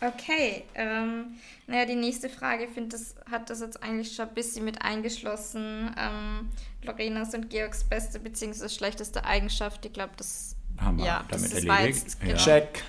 Okay, 0.00 0.64
ähm, 0.74 1.36
naja, 1.66 1.86
die 1.86 1.94
nächste 1.94 2.28
Frage, 2.28 2.64
ich 2.64 2.70
finde, 2.70 2.96
das 2.96 3.14
hat 3.30 3.48
das 3.48 3.60
jetzt 3.60 3.82
eigentlich 3.82 4.14
schon 4.14 4.28
ein 4.28 4.34
bisschen 4.34 4.64
mit 4.64 4.82
eingeschlossen. 4.82 5.94
Ähm, 5.98 6.50
Lorenas 6.82 7.34
und 7.34 7.48
Georgs 7.50 7.82
beste 7.84 8.18
bzw. 8.20 8.68
schlechteste 8.68 9.24
Eigenschaft, 9.24 9.84
ich 9.86 9.92
glaube, 9.92 10.12
das, 10.16 10.54
Haben 10.80 10.98
wir 10.98 11.06
ja, 11.06 11.24
damit 11.30 11.52
das 11.52 11.66
war 11.66 11.78
erledigt. 11.80 12.02
jetzt 12.04 12.18
Ja. 12.22 12.28
genau 12.28 12.44
Check. 12.44 12.82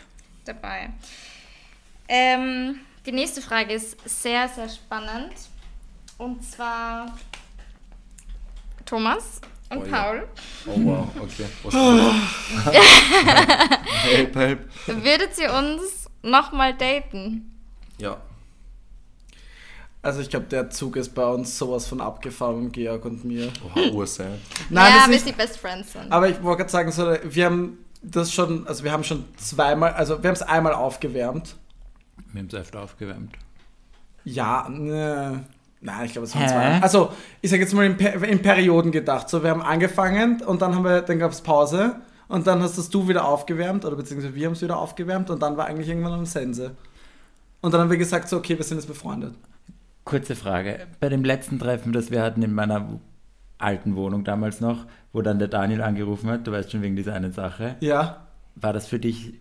dabei. 0.46 0.90
Ähm, 2.10 2.80
die 3.06 3.12
nächste 3.14 3.42
Frage 3.42 3.74
ist 3.74 3.98
sehr, 4.08 4.48
sehr 4.50 4.70
spannend. 4.70 5.32
Und 6.18 6.44
zwar 6.44 7.18
Thomas 8.86 9.40
und 9.70 9.78
Oh 9.80 9.86
ja. 9.86 10.04
Paul. 10.04 10.28
Oh 10.68 10.72
wow, 10.84 11.08
okay. 11.22 11.46
Help, 14.04 14.36
help. 14.36 14.70
Würdet 14.88 15.38
ihr 15.38 15.54
uns 15.54 16.07
nochmal 16.30 16.76
daten? 16.76 17.52
Ja. 17.98 18.18
Also 20.02 20.22
ich 20.22 20.30
glaube, 20.30 20.46
der 20.46 20.70
Zug 20.70 20.96
ist 20.96 21.14
bei 21.16 21.26
uns 21.26 21.58
sowas 21.58 21.88
von 21.88 22.00
abgefahren, 22.00 22.72
Georg 22.72 23.04
und 23.06 23.26
mir. 23.26 23.52
Oha, 23.66 23.90
ursad. 23.92 24.28
Nein, 24.70 24.94
ja, 24.96 25.08
bis 25.08 25.26
die 25.26 25.32
Best 25.34 25.58
Friends 25.58 25.94
sind. 25.94 26.12
Aber 26.12 26.30
ich 26.30 26.42
wollte 26.44 26.60
gerade 26.60 26.72
sagen, 26.72 26.92
so, 26.92 27.14
wir 27.24 27.46
haben 27.46 27.78
das 28.04 28.32
schon, 28.32 28.66
also 28.68 28.84
wir 28.84 28.92
haben 28.92 29.04
schon 29.04 29.26
zweimal, 29.38 29.92
also 29.94 30.22
wir 30.22 30.28
haben 30.30 30.36
es 30.36 30.44
einmal 30.44 30.74
aufgewärmt. 30.74 31.56
Wir 32.32 32.40
haben 32.42 32.48
es 32.48 32.54
öfter 32.54 32.82
aufgewärmt. 32.84 33.34
Ja, 34.24 34.68
ne, 34.70 35.44
nein, 35.82 36.06
ich 36.06 36.12
glaube, 36.14 36.28
es 36.28 36.36
waren 36.36 36.44
Hä? 36.44 36.50
zwei. 36.50 36.82
Also, 36.82 37.12
ich 37.42 37.50
sage 37.50 37.64
jetzt 37.64 37.74
mal 37.74 37.86
in, 37.86 37.98
Per- 37.98 38.24
in 38.24 38.42
Perioden 38.42 38.92
gedacht. 38.92 39.28
So, 39.30 39.44
wir 39.44 39.50
haben 39.50 39.62
angefangen 39.62 40.42
und 40.44 40.62
dann 40.62 40.76
haben 40.76 40.84
wir, 40.86 41.02
dann 41.02 41.20
gab 41.20 41.32
es 41.32 41.42
Pause 41.42 41.96
und 42.28 42.48
dann 42.48 42.62
hast 42.62 42.78
das 42.78 42.90
du 42.90 43.08
wieder 43.08 43.26
aufgewärmt 43.26 43.86
oder 43.86 43.96
beziehungsweise 43.96 44.36
wir 44.36 44.46
haben 44.48 44.54
es 44.54 44.62
wieder 44.62 44.78
aufgewärmt 44.78 45.30
und 45.30 45.42
dann 45.42 45.58
war 45.58 45.66
eigentlich 45.66 45.88
irgendwann 45.90 46.14
am 46.14 46.26
Sense. 46.26 46.72
Und 47.62 47.74
dann 47.74 47.82
haben 47.82 47.90
wir 47.90 47.98
gesagt, 47.98 48.30
so, 48.30 48.38
okay, 48.38 48.58
wir 48.58 48.64
sind 48.64 48.78
jetzt 48.78 48.88
befreundet. 48.88 49.34
Kurze 50.04 50.36
Frage. 50.36 50.88
Bei 51.00 51.10
dem 51.10 51.24
letzten 51.24 51.60
Treffen, 51.60 51.92
das 51.94 52.12
wir 52.12 52.22
hatten 52.22 52.42
in 52.44 52.54
meiner 52.54 53.00
alten 53.58 53.96
Wohnung 53.96 54.24
damals 54.24 54.62
noch, 54.62 54.86
wo 55.12 55.22
dann 55.22 55.40
der 55.40 55.48
Daniel 55.48 55.82
angerufen 55.82 56.30
hat, 56.30 56.46
du 56.48 56.52
weißt 56.52 56.72
schon 56.72 56.82
wegen 56.82 56.96
dieser 56.96 57.14
einen 57.14 57.32
Sache, 57.34 57.76
Ja. 57.80 58.28
war 58.56 58.72
das 58.74 58.88
für 58.88 59.00
dich 59.00 59.34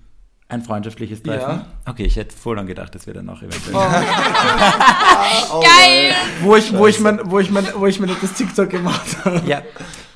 ein 0.49 0.63
freundschaftliches 0.63 1.23
Treffen? 1.23 1.41
Ja. 1.61 1.67
Okay, 1.87 2.05
ich 2.05 2.17
hätte 2.17 2.35
voll 2.37 2.57
lang 2.57 2.67
gedacht, 2.67 2.95
dass 2.95 3.07
wir 3.07 3.15
dann 3.15 3.27
noch 3.27 3.43
eventuell. 3.43 3.75
Geil! 5.61 6.15
Wo 6.43 6.57
ich, 6.57 6.73
wo 6.77 6.87
ich 6.87 7.01
mein, 7.01 7.21
wo 7.25 7.39
ich 7.39 7.51
mein, 7.51 7.67
wo 7.75 7.87
ich 7.87 8.01
mir 8.01 8.07
das 8.07 8.33
TikTok 8.35 8.71
gemacht 8.71 9.25
habe. 9.25 9.43
Ja, 9.47 9.63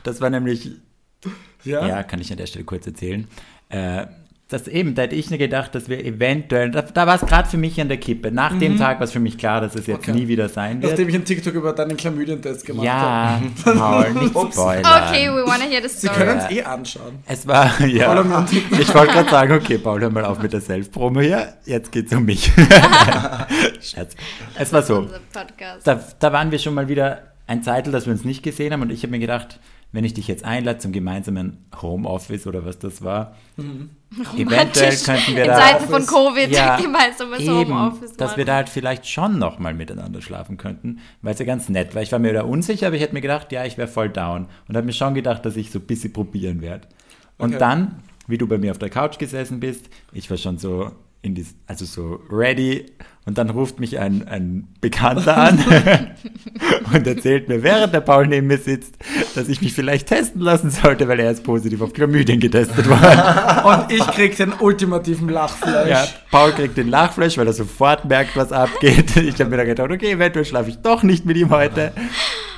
das 0.02 0.20
war 0.20 0.30
nämlich 0.30 0.70
Ja. 1.64 1.86
Ja, 1.86 2.02
kann 2.02 2.20
ich 2.20 2.30
an 2.30 2.38
der 2.38 2.46
Stelle 2.46 2.64
kurz 2.64 2.86
erzählen. 2.86 3.28
Äh, 3.68 4.06
das 4.48 4.66
eben, 4.66 4.96
da 4.96 5.02
hätte 5.02 5.14
ich 5.14 5.30
mir 5.30 5.38
gedacht, 5.38 5.76
dass 5.76 5.88
wir 5.88 6.04
eventuell, 6.04 6.72
da, 6.72 6.82
da 6.82 7.06
war 7.06 7.14
es 7.14 7.20
gerade 7.20 7.48
für 7.48 7.56
mich 7.56 7.80
an 7.80 7.86
der 7.86 7.98
Kippe. 7.98 8.32
Nach 8.32 8.58
dem 8.58 8.78
Tag 8.78 8.98
war 8.98 9.04
es 9.04 9.12
für 9.12 9.20
mich 9.20 9.38
klar, 9.38 9.60
dass 9.60 9.76
es 9.76 9.86
jetzt 9.86 10.08
Mhm. 10.08 10.12
Okay. 10.14 10.20
nie 10.22 10.26
wieder 10.26 10.48
sein 10.48 10.82
wird. 10.82 10.90
Nachdem 10.90 11.08
ich 11.08 11.14
einen 11.14 11.24
TikTok 11.24 11.54
über 11.54 11.72
deinen 11.72 11.96
Chlamydien-Test 11.96 12.66
gemacht 12.66 12.88
habe. 12.88 13.44
ja, 13.64 13.72
Paul, 13.74 14.10
nicht 14.14 14.30
spoilern. 14.52 14.84
Okay, 15.08 15.28
we 15.30 15.44
wanna 15.46 15.66
hear 15.70 15.80
the 15.80 15.88
Sie 15.88 16.08
story. 16.08 16.14
können 16.24 16.38
es 16.40 16.50
eh 16.50 16.62
anschauen. 16.64 17.20
Es 17.26 17.46
war, 17.46 17.80
ja. 17.86 18.44
Ich 18.80 18.92
wollte 18.92 19.12
gerade 19.12 19.30
sagen, 19.30 19.52
okay, 19.52 19.78
Paul, 19.78 20.00
hör 20.00 20.10
mal 20.10 20.24
auf 20.24 20.42
mit 20.42 20.52
der 20.52 20.60
Self-Promo 20.60 21.20
hier. 21.20 21.54
Jetzt 21.64 21.92
geht's 21.92 22.12
um 22.12 22.24
mich. 22.24 22.50
Scherz. 23.80 24.14
Es 24.58 24.72
war 24.72 24.82
so. 24.82 25.08
Da, 25.84 26.00
da 26.18 26.32
waren 26.32 26.50
wir 26.50 26.58
schon 26.58 26.74
mal 26.74 26.88
wieder 26.88 27.22
ein 27.46 27.62
Zeitel, 27.62 27.92
dass 27.92 28.06
wir 28.06 28.12
uns 28.12 28.24
nicht 28.24 28.42
gesehen 28.42 28.72
haben 28.72 28.82
und 28.82 28.90
ich 28.90 29.02
habe 29.02 29.12
mir 29.12 29.18
gedacht, 29.20 29.58
wenn 29.92 30.04
ich 30.04 30.14
dich 30.14 30.28
jetzt 30.28 30.44
einlade 30.44 30.78
zum 30.78 30.92
gemeinsamen 30.92 31.58
Homeoffice 31.82 32.46
oder 32.46 32.64
was 32.64 32.78
das 32.78 33.02
war, 33.02 33.34
eventuell 34.36 34.50
Romantisch. 34.50 35.02
könnten 35.04 35.34
wir 35.36 35.42
In 35.44 35.48
da 35.50 35.56
Zeiten 35.58 35.84
von 35.88 36.06
Covid 36.06 36.50
Ja, 36.50 36.76
gemeinsames 36.80 37.40
eben, 37.40 37.52
Homeoffice 37.74 38.16
dass 38.16 38.32
wir 38.36 38.44
machen. 38.44 38.46
da 38.46 38.54
halt 38.56 38.68
vielleicht 38.68 39.06
schon 39.08 39.38
nochmal 39.38 39.74
miteinander 39.74 40.20
schlafen 40.22 40.56
könnten, 40.56 40.98
weil 41.22 41.32
es 41.34 41.40
ja 41.40 41.46
ganz 41.46 41.68
nett 41.68 41.94
war. 41.94 42.02
Ich 42.02 42.12
war 42.12 42.18
mir 42.18 42.32
da 42.32 42.42
unsicher, 42.42 42.86
aber 42.88 42.96
ich 42.96 43.02
hätte 43.02 43.14
mir 43.14 43.20
gedacht, 43.20 43.50
ja, 43.52 43.64
ich 43.64 43.78
wäre 43.78 43.88
voll 43.88 44.08
down 44.10 44.46
und 44.68 44.76
habe 44.76 44.86
mir 44.86 44.92
schon 44.92 45.14
gedacht, 45.14 45.44
dass 45.44 45.56
ich 45.56 45.70
so 45.70 45.78
ein 45.78 45.86
bisschen 45.86 46.12
probieren 46.12 46.60
werde. 46.62 46.86
Und 47.38 47.50
Okay. 47.50 47.58
dann, 47.58 47.96
wie 48.26 48.38
du 48.38 48.46
bei 48.46 48.58
mir 48.58 48.70
auf 48.70 48.78
der 48.78 48.90
Couch 48.90 49.18
gesessen 49.18 49.60
bist, 49.60 49.88
ich 50.12 50.30
war 50.30 50.36
schon 50.36 50.58
so 50.58 50.92
in 51.22 51.34
dies, 51.34 51.54
also 51.66 51.84
so 51.84 52.20
ready 52.30 52.86
und 53.26 53.36
dann 53.36 53.50
ruft 53.50 53.78
mich 53.78 53.98
ein, 53.98 54.26
ein 54.26 54.66
Bekannter 54.80 55.36
an 55.36 55.58
und 56.92 57.06
erzählt 57.06 57.48
mir, 57.48 57.62
während 57.62 57.92
der 57.92 58.00
Paul 58.00 58.26
neben 58.26 58.46
mir 58.46 58.56
sitzt, 58.56 58.96
dass 59.34 59.48
ich 59.48 59.60
mich 59.60 59.74
vielleicht 59.74 60.08
testen 60.08 60.40
lassen 60.40 60.70
sollte, 60.70 61.06
weil 61.06 61.20
er 61.20 61.26
jetzt 61.26 61.44
positiv 61.44 61.82
auf 61.82 61.92
Chlamydien 61.92 62.40
getestet 62.40 62.88
war. 62.88 63.66
Und 63.84 63.92
ich 63.92 64.04
krieg 64.08 64.36
den 64.36 64.54
ultimativen 64.58 65.28
Lachfleisch. 65.28 65.90
Ja, 65.90 66.08
Paul 66.30 66.52
kriegt 66.52 66.76
den 66.76 66.88
Lachfleisch, 66.88 67.36
weil 67.36 67.46
er 67.46 67.52
sofort 67.52 68.06
merkt, 68.06 68.36
was 68.36 68.52
abgeht. 68.52 69.16
Ich 69.16 69.38
habe 69.38 69.50
mir 69.50 69.58
dann 69.58 69.66
gedacht, 69.66 69.90
okay, 69.90 70.12
eventuell 70.12 70.44
schlafe 70.44 70.70
ich 70.70 70.78
doch 70.78 71.02
nicht 71.02 71.26
mit 71.26 71.36
ihm 71.36 71.50
heute. 71.50 71.92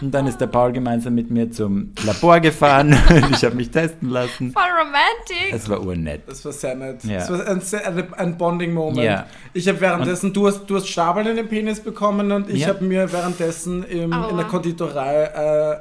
Und 0.03 0.11
dann 0.13 0.27
ist 0.27 0.41
der 0.41 0.49
Paul 0.49 0.73
gemeinsam 0.73 1.15
mit 1.15 1.31
mir 1.31 1.51
zum 1.51 1.93
Labor 2.05 2.41
gefahren 2.41 2.93
und 3.09 3.31
ich 3.37 3.45
habe 3.45 3.55
mich 3.55 3.71
testen 3.71 4.11
lassen. 4.11 4.53
Voll 4.53 4.63
romantic. 4.63 5.53
Es 5.55 5.69
war 5.69 5.81
urnett. 5.85 6.23
Das 6.27 6.45
war 6.45 6.53
sehr 6.53 6.75
nett. 6.75 7.05
Ja. 7.05 7.19
Das 7.19 7.31
war 7.31 7.47
ein, 7.47 7.63
ein, 7.99 8.15
ein 8.15 8.37
Bonding-Moment. 8.39 9.03
Ja. 9.05 9.27
Ich 9.53 9.69
habe 9.69 9.81
währenddessen, 9.81 10.33
du 10.33 10.47
hast, 10.49 10.67
du 10.67 10.77
hast 10.77 10.89
Stabeln 10.89 11.27
in 11.29 11.37
den 11.37 11.49
Penis 11.49 11.81
bekommen 11.81 12.33
und 12.33 12.51
ich 12.51 12.61
Ja. 12.63 12.69
habe 12.69 12.85
mir 12.85 13.13
währenddessen 13.13 13.85
im, 13.85 14.13
in 14.13 14.37
der 14.37 14.47
Konditorei 14.47 15.23
äh, 15.25 15.77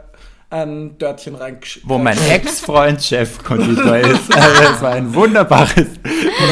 ein 0.52 0.98
Dörtchen 0.98 1.36
reingeschickt. 1.36 1.88
Wo 1.88 1.98
mein 1.98 2.18
Ex-Freund 2.30 3.02
Chefkonditor 3.02 3.98
ist. 3.98 4.34
Also 4.36 4.64
es 4.74 4.82
war 4.82 4.92
ein 4.92 5.14
wunderbares 5.14 5.88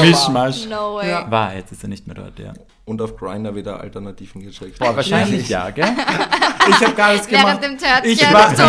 Mischmasch. 0.01 0.65
No 0.67 0.95
way. 0.95 1.09
Ja. 1.09 1.29
War, 1.29 1.55
jetzt 1.55 1.71
ist 1.71 1.83
er 1.83 1.89
nicht 1.89 2.07
mehr 2.07 2.15
dort, 2.15 2.39
ja. 2.39 2.53
Und 2.85 3.01
auf 3.01 3.15
Grindr 3.15 3.53
wieder 3.55 3.79
Alternativen 3.79 4.41
gecheckt. 4.41 4.79
Boah, 4.79 4.95
wahrscheinlich 4.95 5.47
ja, 5.49 5.69
gell? 5.69 5.89
Ich 6.69 6.75
habe 6.85 6.95
gar 6.95 7.11
nichts 7.11 7.27
gemacht. 7.27 7.45
Während 7.61 7.63
dem 7.63 7.77
Törtchen 7.77 8.11
Ich 8.11 8.33
war- 8.33 8.55
so, 8.55 8.63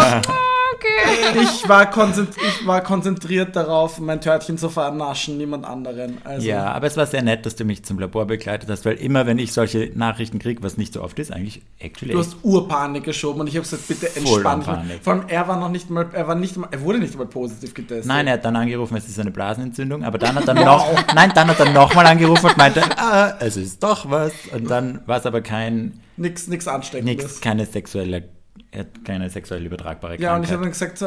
okay. 0.81 1.41
Ich 1.43 1.69
war, 1.69 1.91
ich 1.91 2.67
war 2.67 2.81
konzentriert 2.83 3.55
darauf, 3.57 3.99
mein 4.01 4.21
Törtchen 4.21 4.59
zu 4.59 4.69
vernaschen, 4.69 5.37
niemand 5.37 5.65
anderen. 5.65 6.19
Also, 6.25 6.47
Ja, 6.47 6.73
aber 6.73 6.87
es 6.87 6.97
war 6.97 7.07
sehr 7.07 7.23
nett, 7.23 7.47
dass 7.47 7.57
du 7.57 7.65
mich 7.65 7.85
zum 7.85 7.99
Labor 7.99 8.27
begleitet 8.27 8.69
hast, 8.71 8.85
weil 8.85 8.95
immer, 8.97 9.27
wenn 9.27 9.39
ich 9.39 9.53
solche 9.53 9.91
Nachrichten 9.95 10.39
kriege, 10.39 10.63
was 10.63 10.77
nicht 10.77 10.95
so 10.95 11.03
oft 11.03 11.19
ist, 11.19 11.33
eigentlich 11.33 11.63
actually 11.79 12.13
Du 12.13 12.19
hast 12.19 12.37
Urpanik 12.43 13.05
geschoben 13.05 13.41
und 13.41 13.47
ich 13.49 13.55
habe 13.57 13.63
gesagt, 13.63 13.87
bitte 13.89 14.07
Voll 14.07 14.23
entspann 14.45 14.61
dich. 14.61 14.67
mal. 14.69 14.77
Panik. 14.77 14.99
Vor 15.03 15.13
allem, 15.13 15.25
er 15.29 15.49
war 15.49 15.59
noch 15.59 15.71
nicht 15.71 15.91
mal, 15.91 16.07
er 16.13 16.27
war 16.29 16.35
nicht 16.35 16.57
mal, 16.57 16.69
er 16.71 16.81
wurde 16.83 16.99
nicht 16.99 17.17
mal 17.17 17.27
positiv 17.27 17.75
getestet. 17.75 18.07
Nein, 18.07 18.27
er 18.27 18.35
hat 18.35 18.45
dann 18.45 18.57
angerufen, 18.57 18.97
es 18.97 19.09
ist 19.09 19.19
eine 19.21 19.31
Blasenentzündung, 19.31 20.05
aber 20.05 20.19
dann 20.19 20.35
hat 20.35 20.49
er 20.49 20.55
noch, 20.65 20.87
nein, 21.15 21.33
dann 21.35 21.49
hat 21.49 21.61
er 21.61 21.71
nochmal 21.73 22.07
angerufen 22.07 22.47
und 22.47 22.57
meinte, 22.57 22.83
ah, 22.97 23.35
es 23.41 23.57
ist 23.57 23.83
doch 23.83 24.11
was. 24.11 24.33
Und 24.55 24.71
dann 24.71 25.01
war 25.07 25.19
es 25.19 25.27
aber 25.27 25.41
kein, 25.41 26.01
Nix, 26.17 26.49
nix 26.49 26.69
Ansteckendes. 26.69 27.17
nix, 27.17 27.41
keine 27.41 27.65
sexuelle, 27.67 28.29
er 28.73 28.81
hat 28.81 29.05
keine 29.05 29.29
sexuell 29.29 29.65
übertragbare 29.67 30.21
Ja, 30.21 30.37
und 30.37 30.45
ich 30.45 30.53
habe 30.53 30.63
Krankheit. 30.63 30.81
dann 30.81 30.95
gesagt, 30.95 30.99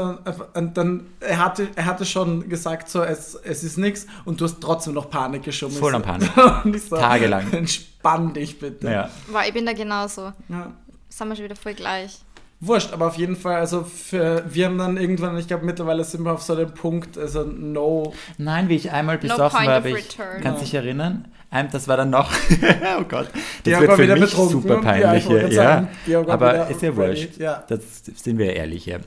so, 0.53 0.59
und 0.59 0.77
dann, 0.77 1.05
er 1.21 1.37
hatte, 1.39 1.69
er 1.75 1.85
hatte 1.85 2.05
schon 2.05 2.49
gesagt, 2.49 2.89
so, 2.89 3.03
es, 3.03 3.35
es 3.35 3.63
ist 3.63 3.77
nichts 3.77 4.05
und 4.25 4.41
du 4.41 4.45
hast 4.45 4.59
trotzdem 4.61 4.93
noch 4.95 5.09
Panik 5.09 5.43
geschoben. 5.43 5.73
Voll 5.75 5.91
Ich 5.91 5.95
an 5.95 6.01
Panik. 6.01 6.31
und 6.65 6.75
ich 6.75 6.83
so, 6.83 6.97
Tagelang. 6.97 7.51
Entspann 7.53 8.33
dich 8.33 8.59
bitte. 8.59 8.91
ja. 8.91 9.09
Boah, 9.31 9.43
ich 9.47 9.53
bin 9.53 9.65
da 9.65 9.73
genauso. 9.73 10.33
Ja. 10.49 10.73
Das 11.09 11.21
haben 11.21 11.29
wir 11.29 11.35
schon 11.35 11.45
wieder 11.45 11.55
voll 11.55 11.73
gleich. 11.73 12.19
Wurscht, 12.65 12.93
aber 12.93 13.07
auf 13.07 13.15
jeden 13.17 13.35
Fall, 13.35 13.55
also 13.55 13.83
für, 13.83 14.43
wir 14.49 14.65
haben 14.65 14.77
dann 14.77 14.97
irgendwann, 14.97 15.37
ich 15.37 15.47
glaube 15.47 15.65
mittlerweile 15.65 16.03
sind 16.03 16.23
wir 16.23 16.31
auf 16.33 16.41
so 16.41 16.55
dem 16.55 16.71
Punkt, 16.73 17.17
also 17.17 17.43
no, 17.43 18.13
Nein, 18.37 18.69
wie 18.69 18.75
ich 18.75 18.91
einmal 18.91 19.17
besoffen 19.17 19.57
point 19.57 19.67
war, 19.67 19.85
ich, 19.85 19.95
return. 19.95 20.41
kannst 20.41 20.61
dich 20.61 20.73
erinnern? 20.73 21.25
Das 21.71 21.87
war 21.87 21.97
dann 21.97 22.09
noch, 22.09 22.31
oh 22.99 23.03
Gott, 23.07 23.27
das 23.63 23.79
wird 23.79 23.93
für 23.93 24.15
mich 24.15 24.29
super 24.31 24.75
Ja, 24.75 24.79
peinlich 24.81 25.29
Ja, 25.29 25.49
sagen, 25.51 25.87
war 26.25 26.29
aber 26.29 26.67
ist 26.69 26.81
ja 26.81 26.95
wurscht. 26.95 27.37
Ja. 27.37 27.63
Das 27.67 27.81
sind 28.15 28.39
wir 28.39 28.55
ehrlich 28.55 28.85
hier. 28.85 29.01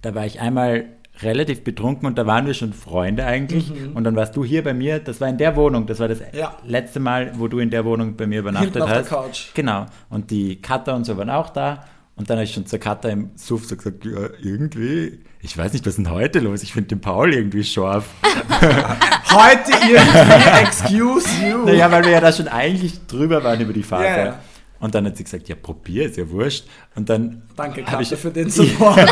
Da 0.00 0.12
war 0.14 0.26
ich 0.26 0.40
einmal 0.40 0.86
relativ 1.22 1.62
betrunken 1.62 2.06
und 2.06 2.18
da 2.18 2.26
waren 2.26 2.46
wir 2.46 2.54
schon 2.54 2.72
Freunde 2.72 3.24
eigentlich. 3.24 3.72
Und 3.94 4.02
dann 4.02 4.16
warst 4.16 4.34
du 4.34 4.44
hier 4.44 4.64
bei 4.64 4.74
mir. 4.74 4.98
Das 4.98 5.20
war 5.20 5.28
in 5.28 5.38
der 5.38 5.54
Wohnung. 5.54 5.86
Das 5.86 6.00
war 6.00 6.08
das 6.08 6.18
Mhm. 6.18 6.24
Ja. 6.32 6.56
letzte 6.66 6.98
Mal, 6.98 7.32
wo 7.36 7.46
du 7.46 7.60
in 7.60 7.70
der 7.70 7.84
Wohnung 7.84 8.16
bei 8.16 8.26
mir 8.26 8.40
übernachtet 8.40 8.72
Hinten 8.72 8.82
auf 8.82 8.88
der 8.88 8.98
hast. 9.00 9.08
Couch. 9.08 9.54
Genau. 9.54 9.86
Und 10.10 10.30
die 10.32 10.60
Cutter 10.60 10.96
und 10.96 11.04
so 11.04 11.16
waren 11.16 11.30
auch 11.30 11.50
da. 11.50 11.84
Und 12.22 12.30
dann 12.30 12.36
habe 12.36 12.44
ich 12.44 12.54
schon 12.54 12.66
zur 12.66 12.78
Cutter 12.78 13.10
im 13.10 13.30
Suff 13.34 13.64
so 13.64 13.74
gesagt, 13.76 14.04
ja, 14.04 14.28
irgendwie, 14.40 15.18
ich 15.40 15.58
weiß 15.58 15.72
nicht, 15.72 15.84
was 15.84 15.94
ist 15.94 15.96
denn 15.96 16.08
heute 16.12 16.38
los? 16.38 16.62
Ich 16.62 16.72
finde 16.72 16.90
den 16.90 17.00
Paul 17.00 17.34
irgendwie 17.34 17.64
scharf. 17.64 18.04
Heute 19.32 19.72
irgendwie, 19.72 20.60
excuse 20.62 21.28
you. 21.44 21.56
Naja, 21.66 21.90
weil 21.90 22.04
wir 22.04 22.12
ja 22.12 22.20
da 22.20 22.32
schon 22.32 22.46
eigentlich 22.46 23.04
drüber 23.08 23.42
waren 23.42 23.60
über 23.60 23.72
die 23.72 23.82
Phase. 23.82 24.04
Ja. 24.04 24.38
Und 24.78 24.94
dann 24.94 25.04
hat 25.06 25.16
sie 25.16 25.24
gesagt, 25.24 25.48
ja, 25.48 25.56
probier, 25.56 26.06
ist 26.06 26.16
ja 26.16 26.30
wurscht. 26.30 26.66
Und 26.94 27.08
dann 27.08 27.42
Danke, 27.56 27.82
Katja, 27.82 28.00
ich, 28.02 28.20
für 28.20 28.30
den 28.30 28.48
Support. 28.50 29.10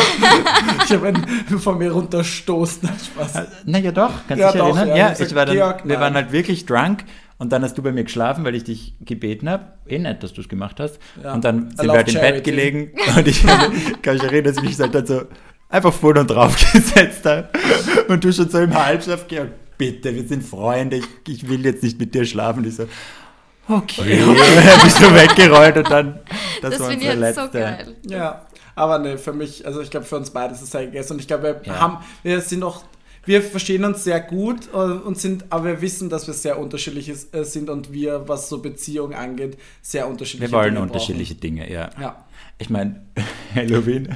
ich 0.84 0.92
habe 0.92 1.08
ihn 1.08 1.58
von 1.58 1.78
mir 1.78 1.90
runterstoßen. 1.90 2.88
Spaß. 2.88 3.42
naja 3.64 3.90
doch, 3.90 4.12
kannst 4.28 4.30
du 4.30 4.46
Ja, 4.46 4.52
dich 4.52 4.60
doch, 4.60 4.76
erinnern? 4.76 4.88
ja, 4.90 4.96
Ja, 5.08 5.12
ich 5.14 5.18
ich 5.20 5.34
war 5.34 5.46
dann, 5.46 5.56
gesagt, 5.56 5.78
Georg, 5.78 5.88
wir 5.88 5.98
waren 6.00 6.14
halt 6.14 6.30
wirklich 6.30 6.64
drunk 6.64 7.04
und 7.40 7.50
dann 7.50 7.62
hast 7.64 7.76
du 7.76 7.82
bei 7.82 7.90
mir 7.90 8.04
geschlafen, 8.04 8.44
weil 8.44 8.54
ich 8.54 8.62
dich 8.64 8.94
gebeten 9.00 9.48
habe. 9.50 9.64
Eh 9.88 9.98
nett, 9.98 10.22
dass 10.22 10.32
du 10.32 10.40
es 10.42 10.48
gemacht 10.48 10.78
hast. 10.78 11.00
Ja. 11.22 11.32
Und 11.34 11.44
dann 11.44 11.70
sind 11.76 11.86
wir 11.88 11.92
halt 11.94 12.14
im 12.14 12.20
Bett 12.20 12.44
gelegen 12.44 12.92
und 13.16 13.26
ich 13.26 13.42
kann 13.44 13.72
mich 14.14 14.22
erinnern, 14.22 14.44
dass 14.44 14.56
ich 14.58 14.62
mich 14.62 14.78
halt 14.78 14.94
dann 14.94 15.06
so 15.06 15.22
einfach 15.68 15.92
vor 15.92 16.16
und 16.16 16.30
drauf 16.30 16.56
gesetzt 16.72 17.24
habe. 17.26 17.48
Und 18.08 18.22
du 18.22 18.32
schon 18.32 18.48
so 18.48 18.58
im 18.58 18.72
Halbschlaf, 18.74 19.26
Georg, 19.26 19.48
bitte, 19.78 20.14
wir 20.14 20.24
sind 20.28 20.44
Freunde, 20.44 20.98
ich, 20.98 21.04
ich 21.26 21.48
will 21.48 21.64
jetzt 21.64 21.82
nicht 21.82 21.98
mit 21.98 22.14
dir 22.14 22.24
schlafen. 22.24 22.64
Ich 22.64 22.76
so, 22.76 22.86
okay, 23.68 24.22
bist 24.84 25.00
du 25.00 25.14
weggerollt 25.14 25.76
und 25.78 25.90
dann, 25.90 26.18
das, 26.62 26.72
Das, 26.72 26.80
war 26.80 26.88
unsere 26.90 27.14
jetzt 27.18 27.34
so 27.36 27.40
letzte. 27.42 27.58
geil. 27.58 27.96
Ja, 28.08 28.46
aber 28.74 28.98
ne, 28.98 29.18
für 29.18 29.32
mich, 29.32 29.66
also 29.66 29.80
ich 29.80 29.90
glaube 29.90 30.06
für 30.06 30.16
uns 30.16 30.30
beide 30.30 30.54
ist 30.54 30.62
es 30.62 30.70
sehr 30.70 30.86
gegessen 30.86 31.14
und 31.14 31.20
ich 31.20 31.26
glaube, 31.28 31.60
wir 31.62 31.72
Ja. 31.72 31.80
haben, 31.80 31.98
wir 32.22 32.40
sind 32.40 32.62
auch, 32.62 32.82
wir 33.30 33.42
verstehen 33.42 33.84
uns 33.84 34.02
sehr 34.04 34.20
gut 34.20 34.68
äh, 34.72 34.76
und 34.76 35.16
sind, 35.18 35.44
aber 35.50 35.64
wir 35.66 35.80
wissen, 35.80 36.10
dass 36.10 36.26
wir 36.26 36.34
sehr 36.34 36.58
unterschiedlich 36.58 37.08
äh, 37.08 37.44
sind 37.44 37.70
und 37.70 37.92
wir, 37.92 38.28
was 38.28 38.48
so 38.48 38.58
Beziehungen 38.60 39.14
angeht, 39.14 39.56
sehr 39.82 40.08
unterschiedliche 40.08 40.50
Wir 40.52 40.58
wollen 40.58 40.74
Dinge 40.74 40.82
unterschiedliche 40.86 41.36
Dinge, 41.36 41.70
ja. 41.72 41.86
brauchen. 41.88 42.02
Ja. 42.02 42.24
Ich 42.58 42.68
meine, 42.70 43.00
Halloween. 43.54 44.08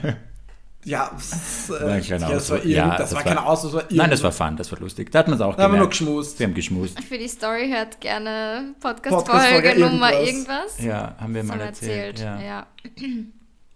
Ja, 0.87 1.11
das, 1.15 1.71
War 1.71 1.97
äh, 1.97 2.01
kleiner 2.03 2.29
ja, 2.29 2.35
das 2.35 2.51
war, 2.51 2.67
Ja, 2.67 2.89
das 2.91 2.99
das 2.99 3.11
war 3.13 3.17
war- 3.25 3.35
kein 3.35 3.39
Aus, 3.39 3.63
das 3.63 3.73
war 3.73 3.85
Nein, 3.89 4.11
das 4.11 4.23
war 4.23 4.33
fun, 4.33 4.57
das 4.59 4.71
war 4.71 4.79
lustig. 4.81 5.11
Da 5.13 5.21
hat 5.21 5.29
man 5.29 5.37
es 5.37 5.41
auch 5.41 5.57
Da 5.57 5.63
haben 5.63 5.73
wir 5.73 5.79
nur 5.79 5.89
gemerkt. 5.89 5.93
geschmust. 5.99 6.39
Wir 6.39 6.47
haben 6.47 6.55
geschmust. 6.55 7.01
Für 7.05 7.17
die 7.17 7.29
Story 7.29 7.71
hört 7.71 8.01
gerne 8.01 8.75
Podcast-Folge 8.81 9.31
Podcast-Folge 9.31 9.81
Nummer 9.81 10.13
irgendwas. 10.13 10.79
irgendwas. 10.79 10.85
Ja, 10.85 11.15
haben 11.19 11.35
wir 11.35 11.41
Das 11.43 11.49
mal 11.49 11.53
haben 11.55 11.61
wir 11.61 11.67
erzählt. 11.69 12.19
Ja. 12.19 12.41
Ja. 12.43 12.67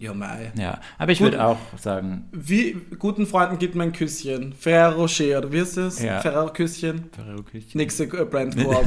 Ja, 0.00 0.14
mei. 0.14 0.52
ja, 0.56 0.80
aber 0.96 1.10
ich 1.10 1.20
würde 1.20 1.44
auch 1.44 1.58
sagen, 1.76 2.28
Wie 2.30 2.76
guten 3.00 3.26
Freunden 3.26 3.58
gibt 3.58 3.74
man 3.74 3.88
ein 3.88 3.92
Küsschen. 3.92 4.52
Ferrero 4.52 5.02
Rocher, 5.02 5.38
oder 5.38 5.50
wie 5.50 5.58
ist 5.58 5.76
das? 5.76 6.00
Ja. 6.00 6.20
Ferrero 6.20 6.52
Küsschen. 6.52 7.10
Ferrero-Küche. 7.12 7.76
Nächste 7.76 8.04
äh, 8.04 8.24
Brand 8.24 8.56
Coop. 8.56 8.86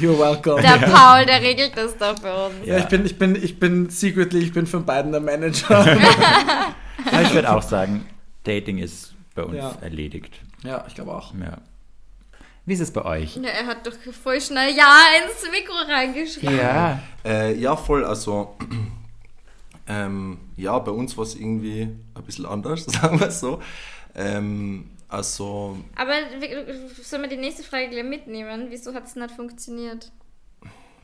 You're 0.00 0.18
welcome. 0.18 0.60
Der 0.60 0.76
Paul, 0.86 1.24
der 1.26 1.40
regelt 1.42 1.76
das 1.76 1.96
doch 1.96 2.18
für 2.18 2.46
uns. 2.46 2.54
Ja, 2.66 2.78
ich 2.78 2.86
bin, 2.86 3.06
ich 3.06 3.18
bin, 3.18 3.34
ich 3.36 3.58
bin 3.58 3.88
secretly, 3.90 4.40
ich 4.40 4.52
bin 4.52 4.66
von 4.66 4.84
beiden 4.84 5.12
der 5.12 5.20
Manager. 5.20 5.84
Ich 7.22 7.34
würde 7.34 7.50
auch 7.50 7.62
sagen, 7.62 8.06
Dating 8.44 8.78
ist 8.78 9.14
bei 9.34 9.42
uns 9.42 9.56
Ja. 9.56 9.74
erledigt. 9.80 10.40
ja, 10.62 10.84
ich 10.86 10.94
glaube 10.94 11.12
auch. 11.12 11.34
Ja. 11.34 11.58
Wie 12.64 12.74
ist 12.74 12.80
es 12.80 12.92
bei 12.92 13.04
euch? 13.04 13.36
Ja, 13.36 13.48
er 13.48 13.66
hat 13.66 13.84
doch 13.86 13.92
voll 14.22 14.40
schnell 14.40 14.72
Ja 14.76 14.98
ins 15.24 15.50
Mikro 15.50 15.74
reingeschrieben. 15.88 16.56
Ja. 16.56 17.00
Äh, 17.24 17.54
ja, 17.58 17.74
voll. 17.76 18.04
Also, 18.04 18.56
ähm, 19.92 20.38
ja, 20.56 20.78
bei 20.78 20.92
uns 20.92 21.16
war 21.16 21.24
es 21.24 21.34
irgendwie 21.34 21.82
ein 22.14 22.22
bisschen 22.24 22.46
anders, 22.46 22.84
sagen 22.88 23.20
wir 23.20 23.28
es 23.28 23.40
so. 23.40 23.60
Ähm, 24.14 24.90
also, 25.08 25.78
Aber 25.94 26.14
sollen 27.02 27.22
wir 27.22 27.28
die 27.28 27.36
nächste 27.36 27.62
Frage 27.62 27.90
gleich 27.90 28.04
mitnehmen? 28.04 28.66
Wieso 28.70 28.94
hat 28.94 29.06
es 29.06 29.16
nicht 29.16 29.30
funktioniert? 29.32 30.12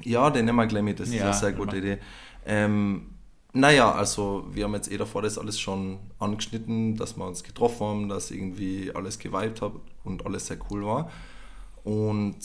ja, 0.05 0.31
den 0.31 0.45
nehmen 0.47 0.57
wir 0.59 0.67
gleich 0.67 0.83
mit. 0.83 1.01
Das 1.01 1.13
ist 1.13 1.15
Ja, 1.15 1.25
eine 1.25 1.35
sehr 1.35 1.53
gute 1.53 1.77
Idee. 1.79 1.99
Ähm, 2.47 3.15
naja, 3.53 3.91
also, 3.93 4.47
wir 4.53 4.65
haben 4.65 4.75
jetzt 4.75 4.91
eh 4.91 4.97
davor 4.97 5.23
das 5.23 5.39
alles 5.39 5.59
schon 5.59 5.99
angeschnitten, 6.19 6.97
dass 6.97 7.17
wir 7.17 7.27
uns 7.27 7.43
getroffen 7.43 7.87
haben, 7.87 8.09
dass 8.09 8.31
irgendwie 8.31 8.93
alles 8.95 9.19
geweibt 9.19 9.63
hat 9.63 9.73
und 10.05 10.25
alles 10.27 10.47
sehr 10.47 10.59
cool 10.71 10.85
war. 10.85 11.11
Und 11.85 12.39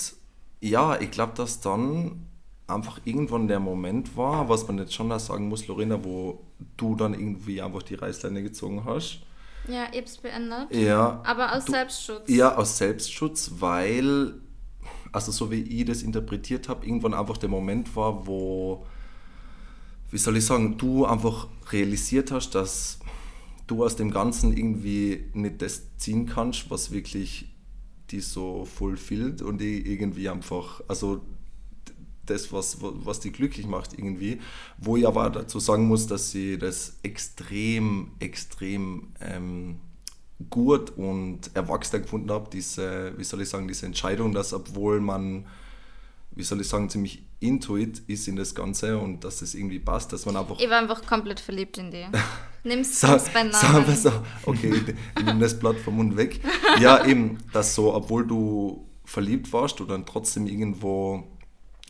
ja, 0.62 1.00
ich 1.00 1.12
glaube, 1.12 1.34
dass 1.36 1.60
dann 1.62 2.28
einfach 2.68 3.00
irgendwann 3.06 3.48
der 3.48 3.60
Moment 3.60 4.16
war, 4.18 4.48
was 4.50 4.68
man 4.68 4.78
jetzt 4.78 4.94
schon 4.94 5.10
da 5.10 5.20
sagen 5.20 5.50
muss, 5.50 5.68
Lorena, 5.68 6.04
wo 6.04 6.42
du 6.78 6.96
dann 6.96 7.14
irgendwie 7.14 7.62
einfach 7.62 7.84
die 7.84 7.96
Reißleine 7.96 8.42
gezogen 8.42 8.84
hast. 8.86 9.20
Ja, 9.68 9.86
ich 9.92 10.00
hab's 10.00 10.18
beendet. 10.18 10.74
Ja. 10.76 11.22
Aber 11.26 11.54
aus 11.56 11.66
Du- 11.66 11.72
Selbstschutz. 11.72 12.30
Ja, 12.30 12.56
aus 12.56 12.78
Selbstschutz, 12.78 13.52
weil, 13.60 14.34
also 15.12 15.32
so 15.32 15.52
wie 15.52 15.62
ich 15.62 15.86
das 15.86 16.02
interpretiert 16.04 16.68
habe, 16.70 16.86
irgendwann 16.86 17.14
einfach 17.14 17.38
der 17.38 17.50
Moment 17.50 17.96
war, 17.96 18.26
wo, 18.28 18.86
wie 20.12 20.18
soll 20.18 20.38
ich 20.38 20.46
sagen, 20.46 20.78
du 20.78 21.06
einfach 21.06 21.48
realisiert 21.72 22.32
hast, 22.32 22.56
dass 22.56 23.00
du 23.68 23.84
aus 23.86 23.96
dem 23.96 24.12
Ganzen 24.12 24.56
irgendwie 24.56 25.26
nicht 25.34 25.62
das 25.62 25.84
ziehen 25.98 26.26
kannst, 26.26 26.70
was 26.70 26.92
wirklich 26.92 27.50
die 28.10 28.20
so 28.20 28.66
fulfillt 28.66 29.42
und 29.42 29.60
die 29.60 29.86
irgendwie 29.90 30.28
einfach, 30.30 30.82
also 30.88 31.22
das, 32.26 32.52
was, 32.54 32.78
was 32.80 33.20
die 33.20 33.32
glücklich 33.32 33.68
macht 33.68 33.94
irgendwie, 33.94 34.40
wo 34.78 34.98
ich 34.98 35.08
aber 35.08 35.30
dazu 35.30 35.60
sagen 35.60 35.88
muss, 35.88 36.08
dass 36.08 36.32
sie 36.32 36.58
das 36.58 36.98
extrem, 37.04 38.12
extrem 38.20 39.14
ähm, 39.20 39.80
gut 40.50 40.92
und 40.92 41.52
erwachsen 41.54 42.02
gefunden 42.02 42.32
habe, 42.32 42.50
diese, 42.52 43.14
wie 43.18 43.24
soll 43.24 43.42
ich 43.42 43.50
sagen, 43.50 43.68
diese 43.68 43.86
Entscheidung, 43.86 44.34
dass 44.34 44.54
obwohl 44.54 45.00
man, 45.00 45.46
wie 46.32 46.44
soll 46.44 46.62
ich 46.62 46.68
sagen, 46.68 46.90
ziemlich 46.90 47.24
intuit 47.40 48.02
ist 48.08 48.28
in 48.28 48.36
das 48.36 48.56
Ganze 48.56 48.98
und 48.98 49.24
dass 49.24 49.42
es 49.42 49.54
irgendwie 49.54 49.80
passt, 49.80 50.14
dass 50.14 50.26
man 50.26 50.38
einfach 50.38 50.60
Ich 50.60 50.70
war 50.70 50.80
einfach 50.80 51.06
komplett 51.06 51.40
verliebt 51.40 51.78
in 51.78 51.92
die. 51.92 52.06
Nimm's, 52.64 53.02
Sa 53.02 53.12
nimm's 53.12 53.30
beim 53.30 53.50
Namen. 53.50 53.88
wir 53.88 53.96
so, 53.96 54.12
okay, 54.46 54.74
ich 55.18 55.26
nehme 55.26 55.40
das 55.40 55.60
Blatt 55.60 55.76
vom 55.78 55.98
Mund 55.98 56.16
weg. 56.16 56.40
Ja, 56.80 57.06
eben, 57.06 57.38
dass 57.52 57.76
so, 57.76 57.94
obwohl 57.94 58.26
du 58.26 58.88
verliebt 59.04 59.52
warst, 59.52 59.82
du 59.82 59.86
dann 59.86 60.06
trotzdem 60.06 60.48
irgendwo, 60.48 61.28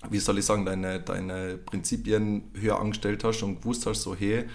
wie 0.09 0.19
soll 0.19 0.37
ich 0.37 0.45
sagen, 0.45 0.65
deine, 0.65 0.99
deine 0.99 1.57
Prinzipien 1.57 2.51
höher 2.53 2.79
angestellt 2.79 3.23
hast 3.23 3.43
und 3.43 3.61
gewusst 3.61 3.85
hast, 3.85 4.01
so, 4.01 4.15
hey, 4.15 4.45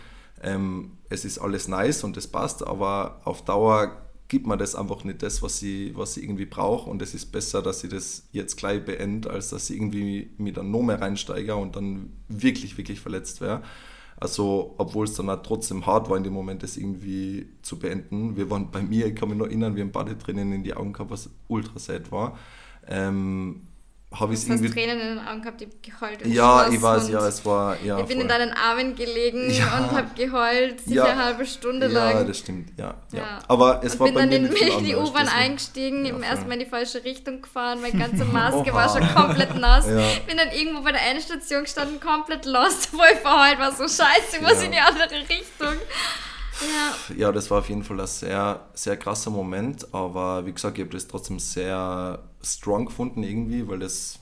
ähm, 0.42 0.92
es 1.08 1.24
ist 1.24 1.38
alles 1.38 1.68
nice 1.68 2.04
und 2.04 2.16
es 2.16 2.26
passt, 2.26 2.66
aber 2.66 3.20
auf 3.24 3.44
Dauer 3.44 4.08
gibt 4.28 4.46
mir 4.46 4.58
das 4.58 4.74
einfach 4.74 5.04
nicht 5.04 5.22
das, 5.22 5.42
was 5.42 5.58
sie, 5.58 5.92
was 5.96 6.16
irgendwie 6.16 6.44
braucht 6.44 6.86
und 6.86 7.00
es 7.00 7.14
ist 7.14 7.32
besser, 7.32 7.62
dass 7.62 7.80
sie 7.80 7.88
das 7.88 8.24
jetzt 8.30 8.56
gleich 8.56 8.84
beende, 8.84 9.30
als 9.30 9.48
dass 9.48 9.66
sie 9.66 9.76
irgendwie 9.76 10.30
mit 10.36 10.56
dann 10.58 10.70
noch 10.70 10.82
mehr 10.82 11.00
reinsteige 11.00 11.56
und 11.56 11.76
dann 11.76 12.12
wirklich, 12.28 12.76
wirklich 12.76 13.00
verletzt 13.00 13.40
wäre. 13.40 13.62
Also, 14.20 14.74
obwohl 14.78 15.06
es 15.06 15.14
dann 15.14 15.30
auch 15.30 15.42
trotzdem 15.42 15.86
hart 15.86 16.10
war 16.10 16.16
in 16.16 16.24
dem 16.24 16.32
Moment, 16.32 16.62
das 16.62 16.76
irgendwie 16.76 17.48
zu 17.62 17.78
beenden. 17.78 18.36
Wir 18.36 18.50
waren 18.50 18.70
bei 18.70 18.82
mir, 18.82 19.06
ich 19.06 19.14
kann 19.14 19.28
mich 19.28 19.38
noch 19.38 19.46
erinnern, 19.46 19.76
wir 19.76 19.84
haben 19.84 19.92
Badetränen 19.92 20.52
in 20.52 20.64
die 20.64 20.74
Augen 20.74 20.92
gehabt, 20.92 21.10
was 21.10 21.30
ultra 21.46 21.78
sad 21.78 22.10
war. 22.10 22.36
Ähm, 22.88 23.67
habe 24.14 24.32
ich 24.32 24.40
es 24.40 24.48
irgendwie. 24.48 24.70
Tränen 24.70 25.00
in 25.00 25.08
den 25.16 25.26
Augen 25.26 25.42
gehabt, 25.42 25.60
ich 25.60 25.68
hab 25.68 25.82
geheult. 26.00 26.26
Ja, 26.26 26.60
Schloss 26.62 26.74
ich 26.74 26.82
weiß, 26.82 27.08
ja, 27.10 27.26
es 27.28 27.44
war. 27.44 27.76
Ja, 27.84 27.98
ich 27.98 28.06
bin 28.06 28.16
voll. 28.16 28.22
in 28.22 28.28
deinen 28.28 28.52
Armen 28.54 28.94
gelegen 28.96 29.50
Ja. 29.50 29.76
und 29.78 29.90
hab 29.92 30.16
geheult, 30.16 30.80
sicher 30.80 30.94
Ja. 30.96 31.04
eine 31.04 31.24
halbe 31.24 31.44
Stunde 31.44 31.88
Ja, 31.88 32.10
lang. 32.12 32.26
das 32.26 32.38
stimmt, 32.38 32.70
ja. 32.78 32.94
ja. 33.12 33.18
Ja. 33.18 33.38
Aber 33.48 33.80
es 33.84 33.92
und 33.94 34.00
war 34.00 34.06
bin 34.06 34.14
bei 34.14 34.20
dann 34.22 34.28
mir 34.30 34.36
in, 34.78 34.84
die 34.84 34.96
U-Bahn 34.96 35.28
eingestiegen, 35.28 36.04
Ja, 36.06 36.10
im 36.12 36.16
voll. 36.16 36.24
ersten 36.24 36.46
Mal 36.48 36.54
in 36.54 36.60
die 36.60 36.66
falsche 36.66 37.04
Richtung 37.04 37.42
gefahren, 37.42 37.80
meine 37.82 37.98
ganze 37.98 38.24
Maske 38.32 38.72
war 38.72 38.88
schon 38.88 39.06
komplett 39.14 39.54
nass. 39.56 39.86
Ja. 39.86 40.00
Bin 40.26 40.38
dann 40.38 40.50
irgendwo 40.52 40.82
bei 40.82 40.92
der 40.92 41.02
Endstation 41.10 41.64
gestanden, 41.64 42.00
komplett 42.00 42.46
lost, 42.46 42.86
voll 42.90 43.14
verheult, 43.20 43.58
war 43.58 43.72
so 43.72 43.82
scheiße, 43.82 44.36
ich 44.36 44.40
muss 44.40 44.54
Ja. 44.54 44.62
in 44.62 44.72
die 44.72 44.78
andere 44.78 45.20
Richtung. 45.28 45.74
Ja, 46.60 47.16
Ja, 47.16 47.32
das 47.32 47.50
war 47.50 47.58
auf 47.58 47.68
jeden 47.68 47.84
Fall 47.84 48.00
ein 48.00 48.06
sehr, 48.06 48.66
sehr 48.74 48.96
krasser 48.96 49.30
Moment, 49.30 49.92
aber 49.94 50.44
wie 50.46 50.52
gesagt, 50.52 50.78
ich 50.78 50.84
habe 50.84 50.94
das 50.94 51.06
trotzdem 51.06 51.38
sehr 51.38 52.18
strong 52.42 52.86
gefunden 52.86 53.22
irgendwie, 53.22 53.66
weil 53.68 53.78
das, 53.78 54.18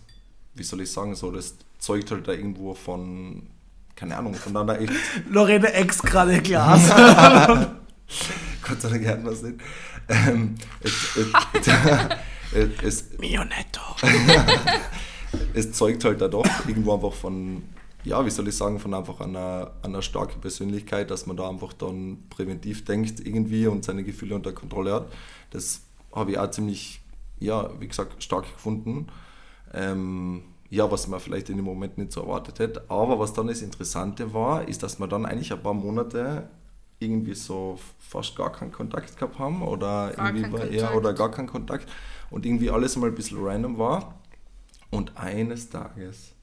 wie 0.54 0.62
soll 0.62 0.80
ich 0.82 0.90
sagen, 0.90 1.14
so 1.14 1.30
das 1.30 1.54
zeugt 1.78 2.10
halt 2.10 2.28
da 2.28 2.32
irgendwo 2.32 2.74
von, 2.74 3.46
keine 3.94 4.16
Ahnung, 4.16 4.34
von 4.34 4.56
einer 4.56 4.80
echt, 4.80 4.92
Lorena 5.30 5.68
ex 5.68 6.02
gerade 6.02 6.40
Glas. 6.42 6.88
Gott 8.62 8.80
sei 8.80 8.88
Dank 8.88 9.06
hatten 9.06 9.24
wir 9.24 9.32
es 9.32 9.42
nicht. 9.42 9.60
Ähm, 10.08 10.54
es, 10.80 11.16
es, 11.16 12.82
es, 12.82 13.18
Mio 13.18 13.44
netto. 13.44 13.80
es 15.54 15.72
zeugt 15.72 16.04
halt 16.04 16.20
da 16.20 16.28
doch 16.28 16.46
irgendwo 16.66 16.94
einfach 16.94 17.12
von, 17.12 17.62
ja, 18.06 18.24
wie 18.24 18.30
soll 18.30 18.46
ich 18.46 18.56
sagen, 18.56 18.78
von 18.78 18.94
einfach 18.94 19.20
einer, 19.20 19.72
einer 19.82 20.00
starken 20.00 20.40
Persönlichkeit, 20.40 21.10
dass 21.10 21.26
man 21.26 21.36
da 21.36 21.48
einfach 21.48 21.72
dann 21.72 22.18
präventiv 22.30 22.84
denkt 22.84 23.18
irgendwie 23.18 23.66
und 23.66 23.84
seine 23.84 24.04
Gefühle 24.04 24.36
unter 24.36 24.52
Kontrolle 24.52 24.94
hat. 24.94 25.12
Das 25.50 25.80
habe 26.14 26.30
ich 26.30 26.38
auch 26.38 26.48
ziemlich, 26.50 27.00
ja, 27.40 27.68
wie 27.80 27.88
gesagt, 27.88 28.22
stark 28.22 28.44
gefunden. 28.44 29.08
Ähm, 29.74 30.44
ja, 30.70 30.88
was 30.90 31.08
man 31.08 31.18
vielleicht 31.18 31.50
in 31.50 31.56
dem 31.56 31.64
Moment 31.64 31.98
nicht 31.98 32.12
so 32.12 32.20
erwartet 32.22 32.60
hätte. 32.60 32.84
Aber 32.88 33.18
was 33.18 33.32
dann 33.32 33.48
das 33.48 33.60
Interessante 33.60 34.32
war, 34.32 34.68
ist, 34.68 34.84
dass 34.84 35.00
wir 35.00 35.08
dann 35.08 35.26
eigentlich 35.26 35.52
ein 35.52 35.62
paar 35.62 35.74
Monate 35.74 36.48
irgendwie 37.00 37.34
so 37.34 37.76
fast 37.98 38.36
gar 38.36 38.52
keinen 38.52 38.70
Kontakt 38.70 39.16
gehabt 39.16 39.38
haben 39.38 39.62
oder 39.62 40.12
Gar 40.12 40.28
irgendwie 40.28 40.52
war 40.52 40.60
eher 40.60 40.68
Kontakt. 40.68 40.96
oder 40.96 41.12
gar 41.12 41.30
keinen 41.32 41.48
Kontakt 41.48 41.88
und 42.30 42.46
irgendwie 42.46 42.70
alles 42.70 42.96
mal 42.96 43.08
ein 43.08 43.14
bisschen 43.16 43.38
random 43.44 43.78
war. 43.78 44.14
Und 44.90 45.16
eines 45.16 45.68
Tages, 45.68 46.35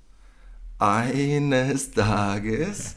eines 0.79 1.91
Tages 1.91 2.95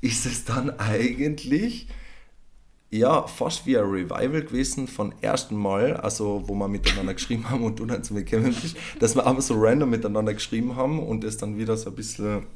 ist 0.00 0.26
es 0.26 0.44
dann 0.44 0.78
eigentlich 0.78 1.88
ja 2.90 3.26
fast 3.26 3.66
wie 3.66 3.78
ein 3.78 3.84
Revival 3.84 4.42
gewesen 4.42 4.86
von 4.86 5.14
ersten 5.22 5.56
Mal, 5.56 5.96
also 5.96 6.44
wo 6.46 6.54
wir 6.54 6.68
miteinander 6.68 7.14
geschrieben 7.14 7.48
haben 7.48 7.64
und 7.64 7.78
du 7.78 7.86
dann 7.86 8.04
zu 8.04 8.12
mir 8.12 8.24
gekommen 8.24 8.54
bist, 8.60 8.76
dass 9.00 9.14
wir 9.14 9.26
einfach 9.26 9.42
so 9.42 9.54
random 9.56 9.88
miteinander 9.88 10.34
geschrieben 10.34 10.76
haben 10.76 10.98
und 11.00 11.24
es 11.24 11.38
dann 11.38 11.56
wieder 11.56 11.76
so 11.76 11.90
ein 11.90 11.96
bisschen 11.96 12.46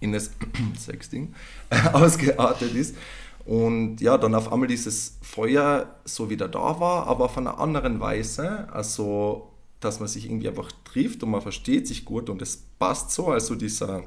in 0.00 0.12
das 0.12 0.30
Sexting 0.78 1.34
ausgeartet 1.92 2.74
ist. 2.74 2.96
Und 3.44 4.00
ja, 4.00 4.18
dann 4.18 4.34
auf 4.34 4.52
einmal 4.52 4.68
dieses 4.68 5.16
Feuer 5.22 5.96
so 6.04 6.28
wieder 6.28 6.48
da 6.48 6.80
war, 6.80 7.06
aber 7.06 7.24
auf 7.24 7.38
einer 7.38 7.58
anderen 7.58 7.98
Weise. 7.98 8.68
Also, 8.72 9.47
dass 9.80 10.00
man 10.00 10.08
sich 10.08 10.26
irgendwie 10.26 10.48
einfach 10.48 10.70
trifft 10.84 11.22
und 11.22 11.30
man 11.30 11.40
versteht 11.40 11.86
sich 11.86 12.04
gut 12.04 12.30
und 12.30 12.42
es 12.42 12.56
passt 12.78 13.12
so. 13.12 13.28
Also 13.28 13.54
dieser, 13.54 14.04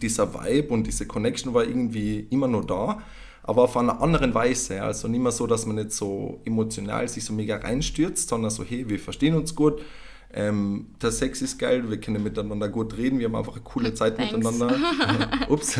dieser 0.00 0.32
Vibe 0.34 0.72
und 0.72 0.86
diese 0.86 1.06
Connection 1.06 1.54
war 1.54 1.64
irgendwie 1.64 2.26
immer 2.30 2.48
nur 2.48 2.64
da, 2.64 3.02
aber 3.42 3.62
auf 3.62 3.76
einer 3.76 4.00
anderen 4.00 4.34
Weise. 4.34 4.82
Also 4.82 5.08
nicht 5.08 5.20
mehr 5.20 5.32
so, 5.32 5.46
dass 5.46 5.66
man 5.66 5.76
nicht 5.76 5.92
so 5.92 6.40
emotional 6.44 7.08
sich 7.08 7.24
so 7.24 7.32
mega 7.32 7.56
reinstürzt, 7.56 8.28
sondern 8.28 8.50
so, 8.50 8.64
hey, 8.64 8.88
wir 8.88 8.98
verstehen 8.98 9.34
uns 9.34 9.54
gut. 9.54 9.82
Ähm, 10.36 10.86
der 11.00 11.12
Sex 11.12 11.42
ist 11.42 11.58
geil, 11.60 11.88
wir 11.88 12.00
können 12.00 12.20
miteinander 12.22 12.68
gut 12.68 12.96
reden, 12.96 13.20
wir 13.20 13.26
haben 13.26 13.36
einfach 13.36 13.52
eine 13.54 13.62
coole 13.62 13.94
Zeit 13.94 14.16
Thanks. 14.16 14.32
miteinander. 14.32 14.76
Ups. 15.48 15.78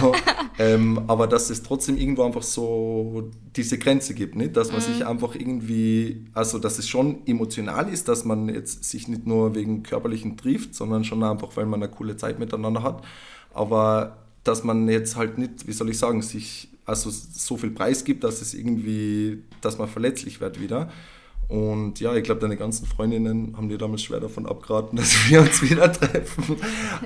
So, 0.00 0.12
ähm, 0.58 1.02
aber 1.06 1.28
dass 1.28 1.50
es 1.50 1.62
trotzdem 1.62 1.96
irgendwo 1.96 2.24
einfach 2.24 2.42
so 2.42 3.30
diese 3.54 3.78
Grenze 3.78 4.14
gibt, 4.14 4.34
nicht? 4.34 4.56
dass 4.56 4.72
man 4.72 4.80
Mhm. 4.80 4.84
sich 4.92 5.06
einfach 5.06 5.36
irgendwie, 5.36 6.24
also 6.34 6.58
dass 6.58 6.80
es 6.80 6.88
schon 6.88 7.24
emotional 7.26 7.88
ist, 7.88 8.08
dass 8.08 8.24
man 8.24 8.48
jetzt 8.48 8.82
sich 8.84 9.06
nicht 9.06 9.24
nur 9.24 9.54
wegen 9.54 9.84
körperlichen 9.84 10.36
trifft, 10.36 10.74
sondern 10.74 11.04
schon 11.04 11.22
einfach, 11.22 11.56
weil 11.56 11.66
man 11.66 11.80
eine 11.80 11.90
coole 11.92 12.16
Zeit 12.16 12.40
miteinander 12.40 12.82
hat. 12.82 13.04
Aber 13.54 14.16
dass 14.42 14.64
man 14.64 14.88
jetzt 14.88 15.14
halt 15.16 15.38
nicht, 15.38 15.66
wie 15.68 15.72
soll 15.72 15.90
ich 15.90 15.98
sagen, 15.98 16.22
sich 16.22 16.68
also 16.84 17.10
so 17.10 17.56
viel 17.56 17.70
Preis 17.70 18.04
gibt, 18.04 18.24
dass 18.24 18.42
es 18.42 18.52
irgendwie, 18.54 19.42
dass 19.60 19.78
man 19.78 19.88
verletzlich 19.88 20.40
wird 20.40 20.60
wieder. 20.60 20.90
Und 21.48 22.00
ja, 22.00 22.12
ich 22.16 22.24
glaube, 22.24 22.40
deine 22.40 22.56
ganzen 22.56 22.86
Freundinnen 22.86 23.54
haben 23.56 23.68
dir 23.68 23.78
damals 23.78 24.02
schwer 24.02 24.18
davon 24.18 24.46
abgeraten, 24.46 24.96
dass 24.96 25.14
wir 25.28 25.40
uns 25.42 25.62
wieder 25.62 25.92
treffen. 25.92 26.56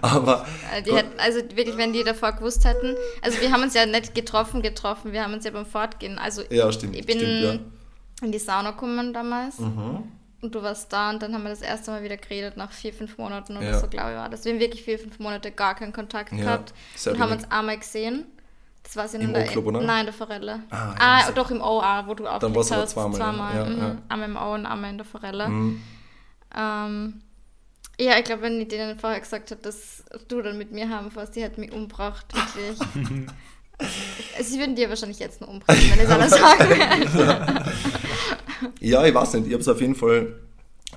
Aber 0.01 0.47
Äh, 0.75 0.83
Die 0.83 0.93
hätten, 0.95 1.19
also 1.19 1.41
wirklich, 1.55 1.77
wenn 1.77 1.93
die 1.93 2.05
davor 2.05 2.33
gewusst 2.33 2.65
hätten. 2.65 2.95
Also 3.21 3.41
wir 3.41 3.53
haben 3.53 3.63
uns 3.63 3.75
ja 3.75 3.85
nicht 3.85 4.15
getroffen, 4.15 4.63
getroffen, 4.63 5.13
wir 5.13 5.23
haben 5.23 5.35
uns 5.35 5.45
ja 5.45 5.51
beim 5.51 5.67
Fortgehen. 5.67 6.19
Also 6.19 6.43
ja, 6.51 6.73
stimmt. 6.73 6.97
ich 6.97 7.05
bin 7.05 7.19
stimmt, 7.19 7.43
ja. 7.43 7.59
in 8.27 8.33
die 8.33 8.39
Sauna 8.39 8.71
gekommen 8.71 9.13
damals 9.13 9.59
Mhm. 9.59 10.05
und 10.41 10.55
du 10.55 10.63
warst 10.63 10.91
da 10.91 11.11
und 11.11 11.21
dann 11.23 11.35
haben 11.35 11.43
wir 11.43 11.51
das 11.51 11.61
erste 11.63 11.91
Mal 11.91 12.03
wieder 12.03 12.17
geredet 12.17 12.57
nach 12.57 12.73
vier, 12.73 12.95
fünf 12.95 13.19
Monaten 13.19 13.59
oder 13.59 13.67
Ja. 13.73 13.79
so, 13.79 13.89
glaube 13.89 14.11
ich 14.13 14.17
war 14.17 14.31
das. 14.31 14.47
Wir 14.47 14.53
haben 14.53 14.61
wirklich 14.61 14.83
vier, 14.83 14.99
fünf 14.99 15.19
Monate 15.19 15.51
gar 15.51 15.75
keinen 15.75 15.93
Kontakt 15.93 16.33
Ja, 16.33 16.39
gehabt 16.39 16.73
und 17.05 17.19
haben 17.19 17.33
uns 17.33 17.51
einmal 17.51 17.77
gesehen. 17.79 18.25
Das 18.93 18.97
war 18.97 19.15
in 19.21 19.29
Im 19.29 19.33
der 19.33 19.45
O-Club, 19.45 19.67
oder? 19.67 19.81
Nein, 19.83 20.01
in 20.01 20.07
der 20.07 20.15
Forelle. 20.15 20.61
Ah, 20.71 20.77
ja, 20.77 20.95
Ah, 20.99 21.27
so. 21.27 21.33
doch 21.33 21.51
im 21.53 21.61
O, 21.61 21.81
ah, 21.81 22.05
wo 22.09 22.15
du 22.15 22.27
aufgelegt 22.27 22.57
war's 22.57 22.73
aber 22.73 22.83
hast. 22.83 22.91
zweimal, 23.17 23.55
ja. 23.55 23.63
Ja, 23.63 23.65
mhm. 23.71 23.79
ja. 23.79 23.97
Einmal 24.09 24.29
im 24.31 24.37
O 24.37 24.55
und 24.55 24.67
einmal 24.67 24.91
in 24.91 24.99
der 24.99 25.07
Forelle. 25.07 25.49
Mhm. 25.49 25.81
Ähm, 26.57 27.21
ja, 28.01 28.19
ich 28.19 28.25
glaube, 28.25 28.43
wenn 28.43 28.61
ich 28.61 28.67
denen 28.69 28.99
vorher 28.99 29.21
gesagt 29.21 29.51
hätte, 29.53 29.63
dass 29.63 30.03
du 30.27 30.43
dann 30.43 30.59
mit 30.59 30.73
mir 30.73 30.89
haben 30.89 31.15
wirst, 31.15 31.37
die 31.37 31.43
hätten 31.43 31.61
mich 31.61 31.71
umgebracht, 31.71 32.27
wirklich. 32.35 32.79
Sie 34.41 34.59
würden 34.59 34.75
dir 34.75 34.89
wahrscheinlich 34.89 35.21
jetzt 35.21 35.41
nur 35.41 35.51
umbringen, 35.51 35.83
wenn 35.91 35.99
ich 35.99 36.05
es 36.05 36.11
alles 36.11 36.31
sagen 36.33 36.69
würde. 37.15 37.65
Ja, 38.81 39.05
ich 39.07 39.15
weiß 39.15 39.35
nicht. 39.35 39.47
Ich 39.47 39.53
habe 39.53 39.61
es 39.63 39.69
auf 39.69 39.81
jeden 39.81 39.95
Fall 39.95 40.35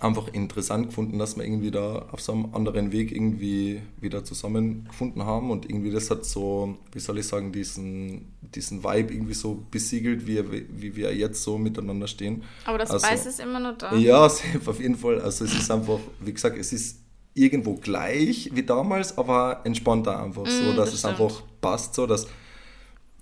einfach 0.01 0.27
interessant 0.33 0.87
gefunden, 0.87 1.19
dass 1.19 1.37
wir 1.37 1.45
irgendwie 1.45 1.69
da 1.71 2.07
auf 2.11 2.19
so 2.21 2.31
einem 2.33 2.53
anderen 2.53 2.91
Weg 2.91 3.11
irgendwie 3.11 3.81
wieder 4.01 4.23
zusammengefunden 4.23 5.23
haben 5.23 5.51
und 5.51 5.69
irgendwie 5.69 5.91
das 5.91 6.09
hat 6.09 6.25
so, 6.25 6.75
wie 6.91 6.99
soll 6.99 7.19
ich 7.19 7.27
sagen, 7.27 7.51
diesen, 7.51 8.33
diesen 8.41 8.83
Vibe 8.83 9.13
irgendwie 9.13 9.33
so 9.35 9.63
besiegelt, 9.69 10.25
wie, 10.27 10.41
wie 10.69 10.95
wir 10.95 11.15
jetzt 11.15 11.43
so 11.43 11.57
miteinander 11.57 12.07
stehen. 12.07 12.43
Aber 12.65 12.77
das 12.79 12.91
Also- 12.91 13.07
Weiß 13.07 13.25
ist 13.27 13.39
immer 13.39 13.59
noch 13.59 13.77
da. 13.77 13.95
Ja, 13.95 14.25
auf 14.65 14.79
jeden 14.79 14.95
Fall. 14.95 15.21
Also 15.21 15.45
es 15.45 15.53
ist 15.53 15.69
einfach, 15.69 15.99
wie 16.19 16.33
gesagt, 16.33 16.57
es 16.57 16.73
ist 16.73 16.99
irgendwo 17.35 17.75
gleich 17.75 18.49
wie 18.53 18.63
damals, 18.63 19.17
aber 19.17 19.61
entspannter 19.63 20.21
einfach 20.21 20.45
so, 20.47 20.71
Mm, 20.71 20.75
dass 20.75 20.85
das 20.85 20.93
es 20.95 20.99
stimmt. 21.01 21.19
einfach 21.21 21.41
passt, 21.61 21.93
so 21.95 22.05
dass 22.07 22.27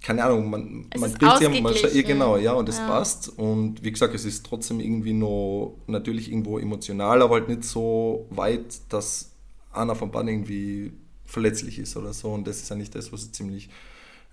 keine 0.03 0.24
Ahnung, 0.24 0.50
man, 0.50 0.88
Es 0.89 1.00
man 1.00 1.13
trifft 1.13 1.38
sich, 1.38 1.62
man 1.62 1.74
scha- 1.74 1.93
ja, 1.93 2.01
genau, 2.01 2.38
ja, 2.38 2.53
und 2.53 2.67
es 2.67 2.77
Ja. 2.79 2.88
passt. 2.88 3.29
Und 3.38 3.84
wie 3.84 3.91
gesagt, 3.91 4.15
es 4.15 4.25
ist 4.25 4.46
trotzdem 4.46 4.79
irgendwie 4.79 5.13
noch 5.13 5.75
natürlich 5.88 6.29
irgendwo 6.29 6.58
emotional, 6.58 7.22
aber 7.22 7.36
halt 7.36 7.50
nicht 7.50 7.63
so 7.63 8.25
weit, 8.31 8.81
dass 8.89 9.31
einer 9.72 9.93
von 9.96 10.10
beiden 10.12 10.27
irgendwie 10.29 10.91
verletzlich 11.25 11.77
ist 11.79 11.96
oder 11.96 12.13
so. 12.13 12.29
Und 12.34 12.46
das 12.48 12.58
ist 12.62 12.72
eigentlich 12.72 12.89
das, 12.89 13.13
was 13.13 13.22
es 13.22 13.31
ziemlich 13.31 13.70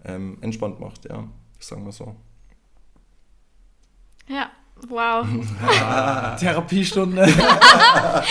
ähm, 0.05 0.39
entspannt 0.41 0.81
macht, 0.81 1.05
ja. 1.05 1.25
Sagen 1.61 1.85
wir 1.85 1.93
so. 1.93 2.15
Ja, 4.29 4.51
wow. 4.89 5.27
Therapiestunde. 6.41 7.27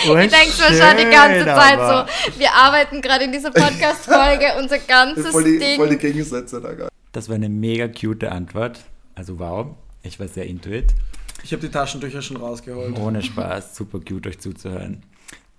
Ich 0.00 0.30
denke 0.30 0.52
schon 0.52 0.96
die 0.96 1.10
ganze 1.10 1.44
Zeit 1.44 1.78
so, 1.78 2.38
wir 2.38 2.52
arbeiten 2.52 3.00
gerade 3.02 3.24
in 3.24 3.32
dieser 3.32 3.50
Podcast-Folge, 3.50 4.54
unser 4.58 4.78
ganzes 4.88 5.28
Voll 5.28 5.44
die, 5.44 5.58
Ding. 5.58 5.76
voll 5.76 5.88
die 5.90 5.96
Gegensätze 5.98 6.60
da, 6.60 6.72
geil. 6.72 6.88
Das 7.12 7.28
war 7.28 7.36
eine 7.36 7.48
mega 7.48 7.88
cute 7.88 8.24
Antwort. 8.24 8.80
Also 9.14 9.38
wow, 9.38 9.68
ich 10.02 10.20
war 10.20 10.28
sehr 10.28 10.46
intuit. 10.46 10.94
Ich 11.42 11.52
habe 11.52 11.62
die 11.62 11.70
Taschentücher 11.70 12.20
schon 12.22 12.36
rausgeholt. 12.36 12.98
Ohne 12.98 13.22
Spaß, 13.22 13.76
super 13.76 14.00
cute 14.00 14.26
euch 14.28 14.38
zuzuhören. 14.38 15.02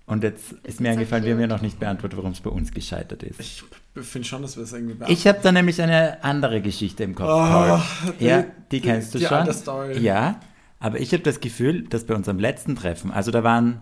Und 0.06 0.24
jetzt 0.24 0.52
ist 0.64 0.80
mir 0.80 0.88
so 0.88 0.98
eingefallen, 0.98 1.24
wir 1.24 1.34
haben 1.34 1.40
ja 1.40 1.46
noch 1.46 1.62
nicht 1.62 1.78
beantwortet, 1.78 2.16
warum 2.18 2.32
es 2.32 2.40
bei 2.40 2.50
uns 2.50 2.72
gescheitert 2.72 3.22
ist. 3.22 3.38
Ich 3.38 3.62
finde 3.94 4.26
schon, 4.26 4.42
dass 4.42 4.56
wir 4.56 4.64
es 4.64 4.72
irgendwie 4.72 4.96
Ich 5.12 5.26
habe 5.26 5.38
da 5.42 5.52
nämlich 5.52 5.80
eine 5.80 6.22
andere 6.24 6.60
Geschichte 6.60 7.04
im 7.04 7.14
Kopf. 7.14 7.28
Oh, 7.28 7.38
Paul. 7.38 7.80
die- 8.18 8.24
ja, 8.24 8.42
die 8.42 8.46
die- 8.72 8.80
kennst 8.80 9.14
du 9.14 9.18
die 9.18 9.26
schon. 9.26 9.36
alte 9.38 9.52
Story. 9.54 9.98
Ja, 10.00 10.40
aber 10.80 10.98
ich 11.00 11.12
habe 11.12 11.22
das 11.22 11.40
Gefühl, 11.40 11.84
dass 11.84 12.04
bei 12.06 12.14
unserem 12.14 12.38
letzten 12.40 12.74
Treffen, 12.74 13.12
also 13.12 13.30
da 13.30 13.44
waren, 13.44 13.80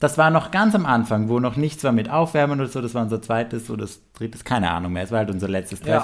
das 0.00 0.18
war 0.18 0.30
noch 0.30 0.50
ganz 0.50 0.74
am 0.74 0.84
Anfang, 0.84 1.28
wo 1.28 1.38
noch 1.38 1.56
nichts 1.56 1.84
war 1.84 1.92
mit 1.92 2.10
Aufwärmen 2.10 2.58
oder 2.60 2.68
so, 2.68 2.80
das 2.82 2.94
war 2.94 3.02
unser 3.02 3.22
zweites 3.22 3.70
oder 3.70 3.82
das 3.82 4.00
drittes, 4.14 4.44
keine 4.44 4.70
Ahnung 4.72 4.92
mehr. 4.92 5.04
Es 5.04 5.12
war 5.12 5.18
halt 5.18 5.30
unser 5.30 5.48
letztes 5.48 5.80
Ja. 5.84 5.98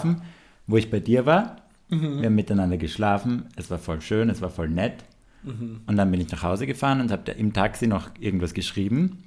Wo 0.67 0.77
ich 0.77 0.91
bei 0.91 1.01
dir 1.01 1.27
war. 1.27 1.57
Mhm. 1.91 2.21
Wir 2.21 2.27
haben 2.27 2.35
miteinander 2.35 2.77
geschlafen, 2.79 3.45
es 3.57 3.71
war 3.71 3.79
voll 3.79 4.01
schön, 4.01 4.31
es 4.31 4.41
war 4.41 4.51
voll 4.51 4.69
nett. 4.69 5.05
Mhm. 5.43 5.81
Und 5.87 5.97
dann 5.97 6.11
bin 6.11 6.21
ich 6.21 6.31
nach 6.31 6.43
Hause 6.43 6.67
gefahren 6.67 7.01
und 7.03 7.11
habe 7.11 7.31
im 7.33 7.53
Taxi 7.53 7.87
noch 7.87 8.09
irgendwas 8.19 8.55
geschrieben, 8.55 9.23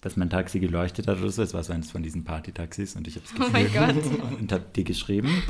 dass 0.00 0.16
mein 0.16 0.30
Taxi 0.30 0.58
geleuchtet 0.60 1.06
hat 1.06 1.18
oder 1.18 1.28
so. 1.28 1.42
Es 1.42 1.52
war 1.52 1.62
so 1.62 1.74
eins 1.74 1.90
von 1.90 2.02
diesen 2.02 2.24
Party-Taxis 2.24 2.96
und 2.96 3.06
ich 3.06 3.16
habe 3.16 3.26
es 3.26 3.32
Oh 3.46 3.50
mein 3.52 3.64
gefühlt 3.70 4.40
und 4.40 4.50
habe 4.52 4.64
dir 4.74 4.84
geschrieben. 4.84 5.42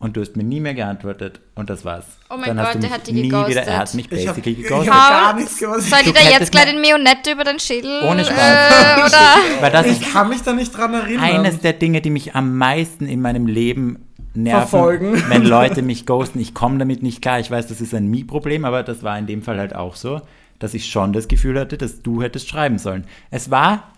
Und 0.00 0.16
du 0.16 0.20
hast 0.20 0.34
mir 0.36 0.42
nie 0.42 0.58
mehr 0.58 0.74
geantwortet 0.74 1.40
und 1.54 1.70
das 1.70 1.84
war's. 1.84 2.04
Oh 2.28 2.36
mein 2.36 2.46
Dann 2.56 2.58
hast 2.58 2.72
Gott, 2.72 2.74
du 2.74 2.80
der 2.80 2.88
mich 2.90 2.98
hat 2.98 3.06
dich 3.06 3.14
nie 3.14 3.22
geghostet. 3.28 3.50
wieder, 3.52 3.62
Er 3.62 3.78
hat 3.78 3.94
mich 3.94 4.10
Ich 4.10 4.26
hab- 4.26 4.34
basically 4.34 4.56
ich 4.56 4.62
geghostet. 4.64 4.92
hab- 4.92 5.10
gar 5.22 5.36
nichts 5.36 5.58
gewusst. 5.60 5.88
Soll 5.90 5.98
ich 6.00 6.06
Du 6.06 6.12
dir 6.12 6.28
jetzt 6.28 6.50
gleich 6.50 6.66
mir- 6.66 6.72
den 6.72 6.80
Marionette 6.80 7.30
über 7.30 7.44
den 7.44 7.60
Schädel? 7.60 8.02
Ohne 8.02 8.24
Spaß. 8.24 8.36
Äh, 8.36 9.06
oder? 9.06 9.36
Weil 9.62 9.70
das 9.70 9.86
Ich 9.86 10.12
kann 10.12 10.28
mich 10.28 10.42
da 10.42 10.52
nicht 10.54 10.76
dran 10.76 10.92
erinnern. 10.94 11.22
eines 11.22 11.60
der 11.60 11.74
Dinge, 11.74 12.00
die 12.00 12.10
mich 12.10 12.34
am 12.34 12.56
meisten 12.58 13.06
in 13.06 13.20
meinem 13.20 13.46
Leben 13.46 14.08
nerven, 14.34 14.68
Verfolgen. 14.68 15.22
wenn 15.28 15.44
Leute 15.44 15.82
mich 15.82 16.06
ghosten. 16.06 16.40
Ich 16.40 16.54
komme 16.54 16.78
damit 16.78 17.02
nicht 17.02 17.22
klar. 17.22 17.40
Ich 17.40 17.50
weiß, 17.50 17.66
das 17.66 17.80
ist 17.80 17.94
ein 17.94 18.08
Me-Problem, 18.08 18.64
aber 18.64 18.82
das 18.82 19.02
war 19.02 19.18
in 19.18 19.26
dem 19.26 19.42
Fall 19.42 19.58
halt 19.58 19.74
auch 19.74 19.96
so, 19.96 20.20
dass 20.58 20.74
ich 20.74 20.86
schon 20.86 21.12
das 21.12 21.28
Gefühl 21.28 21.58
hatte, 21.58 21.76
dass 21.78 22.02
du 22.02 22.22
hättest 22.22 22.48
schreiben 22.48 22.78
sollen. 22.78 23.04
Es 23.30 23.50
war, 23.50 23.92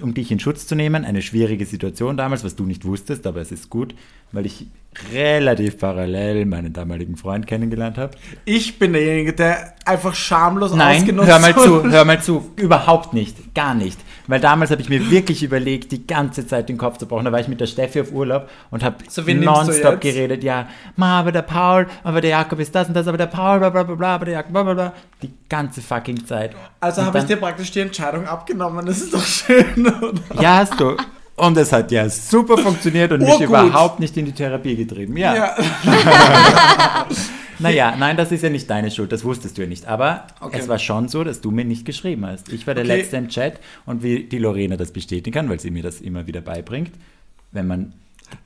um 0.00 0.14
dich 0.14 0.30
in 0.30 0.40
Schutz 0.40 0.66
zu 0.66 0.74
nehmen, 0.74 1.04
eine 1.04 1.22
schwierige 1.22 1.66
Situation 1.66 2.16
damals, 2.16 2.44
was 2.44 2.56
du 2.56 2.64
nicht 2.64 2.84
wusstest, 2.84 3.26
aber 3.26 3.40
es 3.40 3.52
ist 3.52 3.70
gut, 3.70 3.94
weil 4.32 4.46
ich 4.46 4.66
relativ 5.12 5.78
parallel 5.78 6.46
meinen 6.46 6.72
damaligen 6.72 7.16
Freund 7.16 7.46
kennengelernt 7.46 7.98
habe. 7.98 8.16
Ich 8.44 8.78
bin 8.78 8.92
derjenige, 8.92 9.32
der 9.34 9.74
einfach 9.84 10.14
schamlos 10.14 10.74
Nein, 10.74 11.02
ausgenutzt 11.02 11.28
hör 11.28 11.38
mal 11.38 11.54
zu, 11.54 11.90
hör 11.90 12.04
mal 12.04 12.22
zu. 12.22 12.50
Überhaupt 12.56 13.12
nicht, 13.12 13.54
gar 13.54 13.74
nicht. 13.74 13.98
Weil 14.26 14.40
damals 14.40 14.70
habe 14.70 14.82
ich 14.82 14.88
mir 14.88 15.10
wirklich 15.10 15.42
überlegt, 15.42 15.92
die 15.92 16.06
ganze 16.06 16.46
Zeit 16.46 16.68
den 16.68 16.78
Kopf 16.78 16.98
zu 16.98 17.06
brauchen. 17.06 17.24
Da 17.24 17.32
war 17.32 17.40
ich 17.40 17.48
mit 17.48 17.60
der 17.60 17.66
Steffi 17.66 18.00
auf 18.00 18.12
Urlaub 18.12 18.48
und 18.70 18.82
habe 18.82 18.96
So, 19.08 19.22
nonstop 19.22 20.00
geredet. 20.00 20.42
Ja, 20.42 20.68
ma, 20.96 21.20
aber 21.20 21.32
der 21.32 21.42
Paul, 21.42 21.86
aber 22.02 22.20
der 22.20 22.30
Jakob 22.30 22.58
ist 22.58 22.74
das 22.74 22.88
und 22.88 22.94
das, 22.94 23.06
aber 23.06 23.18
der 23.18 23.26
Paul, 23.26 23.58
bla 23.58 23.70
bla 23.70 23.82
bla, 23.82 23.94
bla 23.94 24.14
aber 24.16 24.24
der 24.24 24.34
Jakob, 24.34 24.52
bla 24.52 24.62
bla 24.62 24.74
bla. 24.74 24.92
Die 25.22 25.32
ganze 25.48 25.80
fucking 25.80 26.26
Zeit. 26.26 26.52
Also 26.80 27.04
habe 27.04 27.18
ich 27.18 27.24
dir 27.24 27.36
praktisch 27.36 27.70
die 27.70 27.80
Entscheidung 27.80 28.26
abgenommen. 28.26 28.84
Das 28.86 28.98
ist 28.98 29.14
doch 29.14 29.24
schön, 29.24 29.86
oder? 29.86 30.42
Ja, 30.42 30.56
hast 30.58 30.78
du. 30.80 30.96
Und 31.36 31.56
es 31.58 31.70
hat 31.70 31.90
ja 31.92 32.08
super 32.08 32.56
funktioniert 32.56 33.12
und 33.12 33.20
mich 33.20 33.28
Urgut. 33.28 33.48
überhaupt 33.48 34.00
nicht 34.00 34.16
in 34.16 34.24
die 34.24 34.32
Therapie 34.32 34.74
getrieben. 34.74 35.16
Ja. 35.18 35.34
Ja. 35.34 35.56
Naja, 37.58 37.94
nein, 37.96 38.16
das 38.16 38.32
ist 38.32 38.42
ja 38.42 38.50
nicht 38.50 38.68
deine 38.68 38.90
Schuld, 38.90 39.12
das 39.12 39.24
wusstest 39.24 39.56
du 39.58 39.62
ja 39.62 39.68
nicht. 39.68 39.86
Aber 39.86 40.26
Okay. 40.40 40.58
es 40.60 40.68
war 40.68 40.78
schon 40.78 41.08
so, 41.08 41.24
dass 41.24 41.40
du 41.40 41.50
mir 41.50 41.64
nicht 41.64 41.84
geschrieben 41.84 42.26
hast. 42.26 42.52
Ich 42.52 42.66
war 42.66 42.74
der 42.74 42.84
Okay. 42.84 42.96
Letzte 42.98 43.16
im 43.16 43.28
Chat 43.28 43.60
und 43.86 44.02
wie 44.02 44.24
die 44.24 44.38
Lorena 44.38 44.76
das 44.76 44.92
bestätigen 44.92 45.32
kann, 45.34 45.48
weil 45.48 45.60
sie 45.60 45.70
mir 45.70 45.82
das 45.82 46.00
immer 46.00 46.26
wieder 46.26 46.40
beibringt, 46.40 46.92
wenn 47.52 47.66
man 47.66 47.92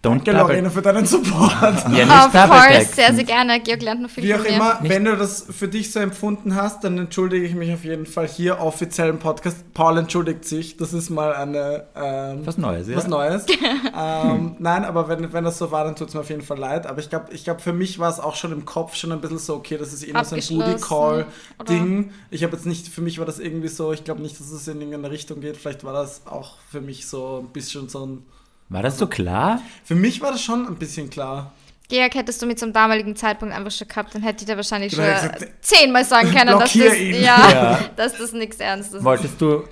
don't 0.02 0.25
Danke, 0.25 0.32
Lorena, 0.32 0.70
für 0.70 0.82
deinen 0.82 1.06
Support. 1.06 1.60
ja, 1.62 1.88
nicht 1.88 2.10
Of 2.10 2.32
course, 2.32 2.84
sehr, 2.94 3.14
sehr 3.14 3.25
gerne. 3.25 3.60
Georg 3.60 3.82
lernt 3.82 4.02
noch 4.02 4.10
viel 4.10 4.25
Wie 4.25 4.32
von 4.32 4.40
auch 4.40 4.44
mir. 4.44 4.50
immer, 4.56 4.80
Nicht- 4.80 4.90
wenn 4.92 5.04
du 5.04 5.16
das 5.16 5.46
für 5.50 5.68
dich 5.68 5.92
so 5.92 6.00
empfunden 6.00 6.54
hast, 6.54 6.84
dann 6.84 6.99
entschuldige 6.99 7.46
ich 7.46 7.54
mich 7.54 7.72
auf 7.72 7.84
jeden 7.84 8.06
Fall 8.06 8.26
hier 8.28 8.60
offiziell 8.60 9.08
im 9.08 9.18
Podcast. 9.18 9.72
Paul 9.75 9.99
entschuldigt 9.99 10.44
sich. 10.44 10.76
Das 10.76 10.92
ist 10.92 11.10
mal 11.10 11.32
eine 11.34 11.84
ähm, 11.96 12.46
Was 12.46 12.58
Neues, 12.58 12.88
ja? 12.88 12.96
was 12.96 13.06
Neues. 13.08 13.46
ähm, 13.99 14.56
nein, 14.58 14.84
aber 14.84 15.08
wenn, 15.08 15.32
wenn 15.32 15.44
das 15.44 15.58
so 15.58 15.70
war, 15.70 15.84
dann 15.84 15.96
tut 15.96 16.08
es 16.08 16.14
mir 16.14 16.20
auf 16.20 16.30
jeden 16.30 16.42
Fall 16.42 16.58
leid. 16.58 16.87
Aber 16.87 17.00
ich 17.00 17.08
glaube, 17.10 17.26
ich 17.32 17.44
glaub, 17.44 17.60
für 17.60 17.72
mich 17.72 17.99
war 17.99 18.10
es 18.10 18.20
auch 18.20 18.37
schon 18.37 18.52
im 18.52 18.64
Kopf 18.64 18.94
schon 18.96 19.12
ein 19.12 19.20
bisschen 19.20 19.38
so, 19.38 19.54
okay, 19.56 19.76
das 19.78 19.92
ist 19.92 20.02
eh 20.06 20.12
nur 20.12 20.25
so 20.25 20.34
ein 20.37 20.40
Abgeschlossen, 20.40 20.72
Booty-Call-Ding. 20.72 22.10
Ich 22.30 22.42
habe 22.44 22.54
jetzt 22.56 22.66
nicht, 22.66 22.88
für 22.88 23.00
mich 23.00 23.18
war 23.18 23.26
das 23.26 23.38
irgendwie 23.38 23.68
so, 23.68 23.92
ich 23.92 24.04
glaube 24.04 24.22
nicht, 24.22 24.38
dass 24.38 24.50
es 24.50 24.66
in 24.68 24.80
irgendeine 24.80 25.10
Richtung 25.10 25.40
geht. 25.40 25.56
Vielleicht 25.56 25.84
war 25.84 25.92
das 25.92 26.22
auch 26.26 26.56
für 26.70 26.80
mich 26.80 27.06
so 27.06 27.42
ein 27.42 27.52
bisschen 27.52 27.88
so 27.88 28.06
ein. 28.06 28.22
War 28.70 28.82
das 28.82 28.98
so 28.98 29.06
klar? 29.06 29.60
Für 29.84 29.94
mich 29.94 30.20
war 30.22 30.32
das 30.32 30.42
schon 30.42 30.66
ein 30.66 30.76
bisschen 30.76 31.10
klar. 31.10 31.52
Georg, 31.88 32.14
hättest 32.14 32.40
du 32.40 32.46
mit 32.46 32.58
zum 32.58 32.72
damaligen 32.72 33.16
Zeitpunkt 33.16 33.52
einfach 33.52 33.72
schon 33.72 33.88
gehabt, 33.88 34.14
dann 34.14 34.22
hätte 34.22 34.42
ich 34.42 34.46
dir 34.46 34.56
wahrscheinlich 34.56 34.92
Du 34.92 34.98
schon 35.02 35.12
gesagt, 35.12 35.48
zehnmal 35.60 36.04
sagen 36.04 36.30
können, 36.30 36.56
dass 36.58 36.72
das, 36.72 36.98
ja, 36.98 37.50
Ja. 37.52 37.80
dass 37.96 38.16
das 38.16 38.32
nichts 38.32 38.58
Ernstes 38.60 38.94
ist. 38.98 39.04
Wolltest 39.04 39.40
du 39.40 39.64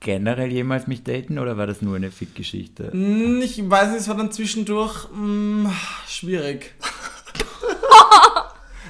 generell 0.00 0.50
jemals 0.50 0.86
mich 0.86 1.04
daten 1.04 1.38
oder 1.38 1.58
war 1.58 1.66
das 1.66 1.82
nur 1.82 1.94
eine 1.96 2.10
Fick-Geschichte? 2.10 2.90
Hm, 2.92 3.42
Ich 3.42 3.62
weiß 3.68 3.90
nicht, 3.90 4.00
es 4.00 4.08
war 4.08 4.16
dann 4.16 4.32
zwischendurch 4.32 5.08
mh, 5.14 5.70
schwierig. 6.08 6.74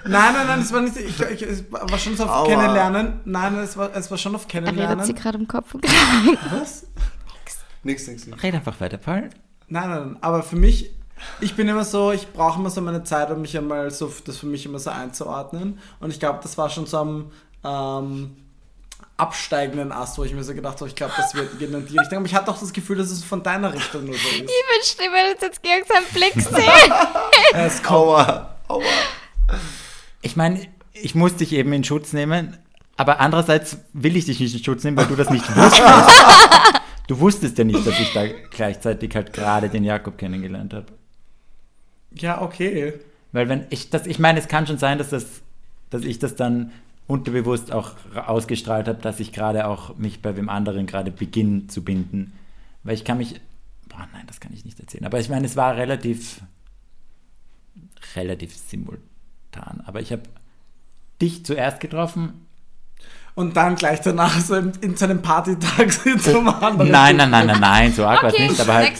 Nein, 0.05 0.35
nein, 0.35 0.47
nein, 0.49 0.61
es 0.61 0.73
war 0.73 0.81
nicht. 0.81 0.97
Ich, 0.97 1.21
ich, 1.21 1.43
es 1.43 1.65
war 1.71 1.97
schon 1.97 2.17
so 2.17 2.25
auf 2.25 2.31
Aua. 2.31 2.47
Kennenlernen. 2.49 3.21
Nein, 3.25 3.57
es 3.59 3.77
war, 3.77 3.89
es 3.95 4.11
war 4.11 4.19
schon 4.19 4.35
auf 4.35 4.47
Er 4.53 4.55
redet 4.55 4.65
Kennenlernen. 4.75 5.05
sie 5.07 5.15
gerade 5.15 5.39
im 5.39 5.47
Kopf. 5.47 5.75
Was? 6.51 6.89
Nix, 7.83 8.07
nix, 8.07 8.27
nix. 8.27 8.43
Red 8.43 8.55
einfach 8.55 8.81
weiter, 8.81 8.99
Paul. 8.99 9.31
Nein, 9.69 9.89
nein, 9.89 9.91
nein, 9.91 10.17
aber 10.21 10.43
für 10.43 10.57
mich, 10.57 10.91
ich 11.41 11.55
bin 11.55 11.69
immer 11.69 11.85
so, 11.85 12.13
ich 12.13 12.33
brauche 12.33 12.61
immer 12.61 12.71
so 12.71 12.81
meine 12.81 13.05
Zeit, 13.05 13.31
um 13.31 13.41
mich 13.41 13.57
einmal 13.57 13.91
so, 13.91 14.13
das 14.25 14.39
für 14.39 14.47
mich 14.47 14.67
immer 14.67 14.79
so 14.79 14.91
einzuordnen. 14.91 15.79
Und 16.01 16.11
ich 16.11 16.21
glaube, 16.21 16.41
das 16.43 16.59
war 16.59 16.69
schon 16.69 16.87
so 16.87 16.99
am 16.99 17.33
ähm, 17.65 18.37
absteigenden 19.17 19.93
Ast, 19.93 20.19
wo 20.19 20.25
ich 20.25 20.35
mir 20.35 20.45
so 20.45 20.55
gedacht 20.55 20.77
habe, 20.81 20.89
ich 20.89 20.95
glaube, 20.95 21.13
das 21.17 21.35
wird 21.35 21.59
geht 21.59 21.73
in 21.73 21.87
die 21.87 21.99
Richtung. 21.99 22.19
Aber 22.19 22.27
ich 22.27 22.35
hatte 22.35 22.51
auch 22.51 22.59
das 22.59 22.73
Gefühl, 22.73 22.99
dass 22.99 23.11
es 23.11 23.25
von 23.25 23.43
deiner 23.43 23.73
Richtung 23.73 24.05
nur 24.05 24.15
so 24.15 24.29
ist. 24.29 24.35
Ich 24.35 24.45
wünschte, 24.45 25.05
ihr 25.05 25.11
würdet 25.11 25.43
jetzt 25.43 25.63
Georg 25.63 25.85
seinen 25.87 26.07
Blick 26.13 26.35
sehen. 26.35 26.93
Es. 27.55 27.85
Aua, 27.89 28.57
aua. 28.69 28.83
Ich 30.23 30.37
meine, 30.37 30.67
ich 30.93 31.15
muss 31.15 31.37
dich 31.37 31.53
eben 31.53 31.73
in 31.73 31.85
Schutz 31.85 32.13
nehmen, 32.13 32.59
aber 32.97 33.21
andererseits 33.21 33.79
will 33.93 34.17
ich 34.17 34.27
dich 34.27 34.41
nicht 34.41 34.55
in 34.55 34.65
Schutz 34.65 34.85
nehmen, 34.85 34.97
weil 34.97 35.07
du 35.07 35.17
das 35.17 35.31
nicht 35.31 35.45
wusstest. 35.57 35.83
Du 37.13 37.21
wusstest 37.21 37.59
ja 37.59 37.65
nicht, 37.65 37.87
dass 37.87 38.01
ich 38.01 38.11
da 38.15 38.27
gleichzeitig 38.27 39.15
halt 39.15 39.35
gerade 39.35 39.69
den 39.69 39.85
Jakob 39.85 40.17
kennengelernt 40.17 40.73
habe. 40.73 40.87
Ja, 42.15 42.41
okay. 42.41 42.95
Weil 43.33 43.51
wenn 43.51 43.67
ich 43.69 43.91
das, 43.91 44.07
ich 44.07 44.19
meine, 44.19 44.39
es 44.39 44.49
kann 44.49 44.67
schon 44.67 44.79
sein, 44.79 44.97
dass 44.97 45.11
das, 45.11 45.43
dass 45.91 46.05
ich 46.05 46.19
das 46.19 46.37
dann 46.37 46.73
unterbewusst 47.07 47.71
auch 47.71 47.93
ra- 48.15 48.29
ausgestrahlt 48.29 48.89
habe, 48.89 49.03
dass 49.03 49.21
ich 49.21 49.33
gerade 49.33 49.67
auch 49.67 49.97
mich 49.99 50.23
bei 50.23 50.37
wem 50.39 50.49
anderen 50.49 50.87
gerade 50.87 51.11
beginne 51.11 51.67
zu 51.67 51.85
binden. 51.85 52.33
Weil 52.83 52.95
ich 52.95 53.05
kann 53.05 53.19
mich, 53.19 53.41
boah, 53.91 54.09
nein, 54.15 54.25
das 54.27 54.41
kann 54.41 54.55
ich 54.55 54.65
nicht 54.65 54.81
erzählen. 54.81 55.05
Aber 55.05 55.21
ich 55.21 55.29
meine, 55.29 55.45
es 55.45 55.55
war 55.55 55.77
relativ, 55.77 56.41
relativ 58.17 58.57
simultan. 58.57 59.83
Aber 59.85 60.01
ich 60.01 60.13
habe 60.13 60.23
dich 61.21 61.45
zuerst 61.45 61.81
getroffen. 61.81 62.47
Und 63.35 63.57
dann 63.57 63.77
gleich 63.77 64.01
danach 64.03 64.39
so 64.41 64.57
in, 64.57 64.73
in 64.83 64.95
seinem 64.97 65.23
Partytag 65.23 65.91
zum 66.23 66.49
anderen. 66.49 66.91
Nein, 66.91 67.17
nein, 67.17 67.31
nein, 67.31 67.47
nein, 67.47 67.61
nein, 67.61 67.93
so 67.93 68.05
arg 68.05 68.23
war 68.23 68.29
es 68.29 68.35
Okay, 68.35 68.49
nicht. 68.49 68.61
Aber 68.61 68.75
halt. 68.75 68.93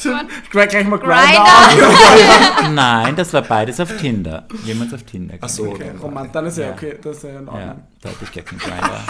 Gleich, 0.51 0.69
gleich 0.71 0.87
mal 0.87 0.99
Grinder. 0.99 2.71
Nein, 2.71 3.15
das 3.15 3.33
war 3.35 3.43
beides 3.43 3.79
auf 3.79 3.95
Tinder. 3.99 4.47
Jemand 4.65 4.95
auf 4.95 5.03
Tinder. 5.03 5.35
Ach 5.41 5.49
so. 5.51 5.67
Okay, 5.69 5.91
Roman, 6.03 6.33
dann 6.33 6.47
ist 6.47 6.57
ja 6.57 6.67
Ja. 6.69 6.73
okay, 6.73 6.99
das 7.03 7.19
ist 7.19 7.25
ja 7.25 7.31
in 7.41 7.47
Ja, 7.47 7.53
Ordnung. 7.53 7.83
da 8.01 8.09
hatte 8.09 8.19
ich 8.25 8.33
gar 8.33 8.45
keinen 8.45 8.59
Grinder. 8.59 9.01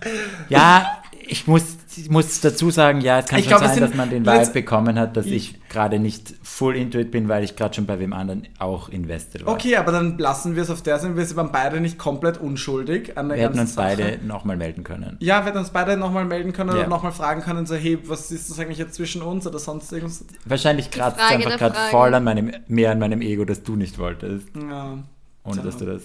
ja, 0.48 0.99
ich 1.30 1.46
muss, 1.46 1.62
ich 1.96 2.10
muss 2.10 2.40
dazu 2.40 2.70
sagen, 2.70 3.00
ja, 3.00 3.20
es 3.20 3.26
kann 3.26 3.38
Ich 3.38 3.44
schon 3.46 3.58
glaub, 3.58 3.60
sein, 3.64 3.74
sind 3.74 3.82
dass 3.88 3.94
man 3.94 4.10
den 4.10 4.26
Vibe 4.26 4.50
bekommen 4.52 4.98
hat, 4.98 5.16
dass 5.16 5.26
ich 5.26 5.58
gerade 5.68 5.98
nicht 5.98 6.34
full 6.42 6.76
into 6.76 6.98
it 6.98 7.10
bin, 7.10 7.28
weil 7.28 7.44
ich 7.44 7.56
gerade 7.56 7.74
schon 7.74 7.86
bei 7.86 7.98
wem 7.98 8.12
anderen 8.12 8.48
auch 8.58 8.88
invested 8.88 9.44
war. 9.46 9.54
Okay, 9.54 9.76
aber 9.76 9.92
dann 9.92 10.18
lassen 10.18 10.56
wir 10.56 10.62
es 10.62 10.70
auf 10.70 10.82
der 10.82 10.98
Seite. 10.98 11.16
Wir 11.16 11.36
waren 11.36 11.52
beide 11.52 11.80
nicht 11.80 11.98
komplett 11.98 12.38
unschuldig 12.38 13.16
an 13.16 13.28
der 13.28 13.38
Wir 13.38 13.44
hätten 13.44 13.58
uns 13.60 13.74
Sache. 13.74 13.96
beide 13.96 14.26
nochmal 14.26 14.56
melden 14.56 14.82
können. 14.84 15.16
Ja, 15.20 15.40
wir 15.40 15.46
hätten 15.46 15.58
uns 15.58 15.70
beide 15.70 15.96
nochmal 15.96 16.24
melden 16.24 16.52
können 16.52 16.70
Ja. 16.70 16.76
oder 16.80 16.88
nochmal 16.88 17.12
fragen 17.12 17.42
können, 17.42 17.66
so, 17.66 17.74
hey, 17.76 17.98
was 18.04 18.30
ist 18.30 18.50
das 18.50 18.58
eigentlich 18.58 18.78
jetzt 18.78 18.94
zwischen 18.94 19.22
uns 19.22 19.46
oder 19.46 19.58
sonst 19.58 19.92
irgendwas? 19.92 20.24
Wahrscheinlich 20.44 20.90
kratzt 20.90 21.18
es 21.20 21.30
einfach 21.30 21.56
gerade 21.58 21.76
voll 21.90 22.12
an 22.14 22.24
meinem, 22.24 22.50
mehr 22.68 22.90
an 22.90 22.98
meinem 22.98 23.20
Ego, 23.22 23.44
dass 23.44 23.62
du 23.62 23.76
nicht 23.76 23.98
wolltest, 23.98 24.48
Ja. 24.56 24.98
Ohne 25.44 25.56
So. 25.56 25.62
dass 25.62 25.76
du 25.78 25.86
das 25.86 26.02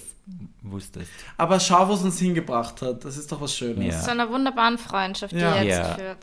wusstest. 0.62 1.10
Aber 1.36 1.60
schau, 1.60 1.88
wo 1.88 1.92
es 1.94 2.02
uns 2.02 2.18
hingebracht 2.18 2.80
hat. 2.82 3.04
Das 3.04 3.16
ist 3.16 3.30
doch 3.30 3.40
was 3.40 3.54
Schönes. 3.56 3.94
Ja. 3.94 4.00
Zu 4.00 4.10
einer 4.12 4.30
wunderbaren 4.30 4.78
Freundschaft, 4.78 5.32
die 5.32 5.38
Ja. 5.38 5.62
jetzt 5.62 5.78
Ja. 5.78 5.94
führt. 5.94 6.18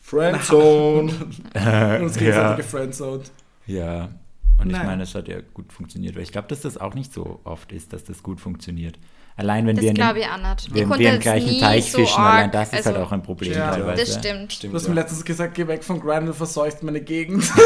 Friendzone. 0.00 1.12
Und 1.12 1.12
uns 2.02 2.14
ja, 2.16 2.20
gegenseitig 2.20 2.56
gefriendzoned. 2.66 3.30
ja. 3.66 4.08
Und 4.56 4.66
ich 4.70 4.76
Nein. 4.76 4.86
meine, 4.86 5.02
es 5.02 5.12
hat 5.16 5.26
ja 5.26 5.38
gut 5.52 5.72
funktioniert, 5.72 6.14
weil 6.14 6.22
ich 6.22 6.30
glaube, 6.30 6.46
dass 6.46 6.60
das 6.60 6.78
auch 6.78 6.94
nicht 6.94 7.12
so 7.12 7.40
oft 7.42 7.72
ist, 7.72 7.92
dass 7.92 8.04
das 8.04 8.22
gut 8.22 8.38
funktioniert. 8.40 8.96
Allein 9.36 9.66
wenn 9.66 9.74
Das 9.74 9.82
wir 9.82 9.88
in 9.90 9.96
dem- 9.96 10.06
ich 10.16 10.22
konnte 10.84 10.98
wir 11.00 11.12
im 11.14 11.18
gleichen 11.18 11.58
Teich 11.58 11.90
so 11.90 11.98
fischen, 11.98 12.20
arg- 12.22 12.34
allein 12.36 12.50
das 12.52 12.68
ist 12.68 12.74
also, 12.86 12.90
halt 12.90 12.98
auch 13.08 13.10
ein 13.10 13.22
Problem 13.24 13.52
Ja, 13.52 13.72
teilweise. 13.72 14.04
Das 14.04 14.14
stimmt. 14.24 14.52
Stimmt, 14.52 14.72
Du 14.72 14.76
hast 14.76 14.84
ja. 14.84 14.90
mir 14.90 14.94
letztens 14.94 15.24
gesagt, 15.24 15.54
geh 15.54 15.66
weg 15.66 15.82
von 15.82 15.98
Grind 16.00 16.28
und 16.28 16.34
verseucht 16.36 16.84
meine 16.84 17.00
Gegend. 17.00 17.50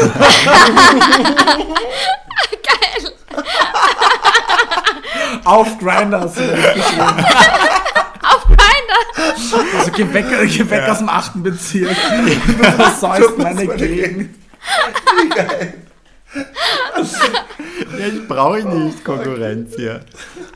Geil. 2.63 3.11
Auf 5.49 5.77
Grinder 5.79 6.21
hast 6.21 6.37
du 6.37 6.41
mir 6.41 6.55
das 6.57 6.73
geschrieben. 6.75 7.25
Auf 8.21 8.43
Grinder. 8.45 9.77
Also 9.77 9.91
geh 9.91 10.13
weg, 10.13 10.25
geh 10.47 10.69
weg 10.69 10.83
aus 10.89 10.97
dem 10.99 11.09
achten 11.09 11.41
Bezirk. 11.43 11.95
Du 12.47 12.63
versäust 12.63 13.37
meine 13.37 13.67
Gegend. 13.67 14.35
Ja, 17.97 18.05
ich 18.07 18.27
brauche 18.27 18.63
nicht 18.63 19.03
Konkurrenz 19.03 19.75
hier. 19.75 20.01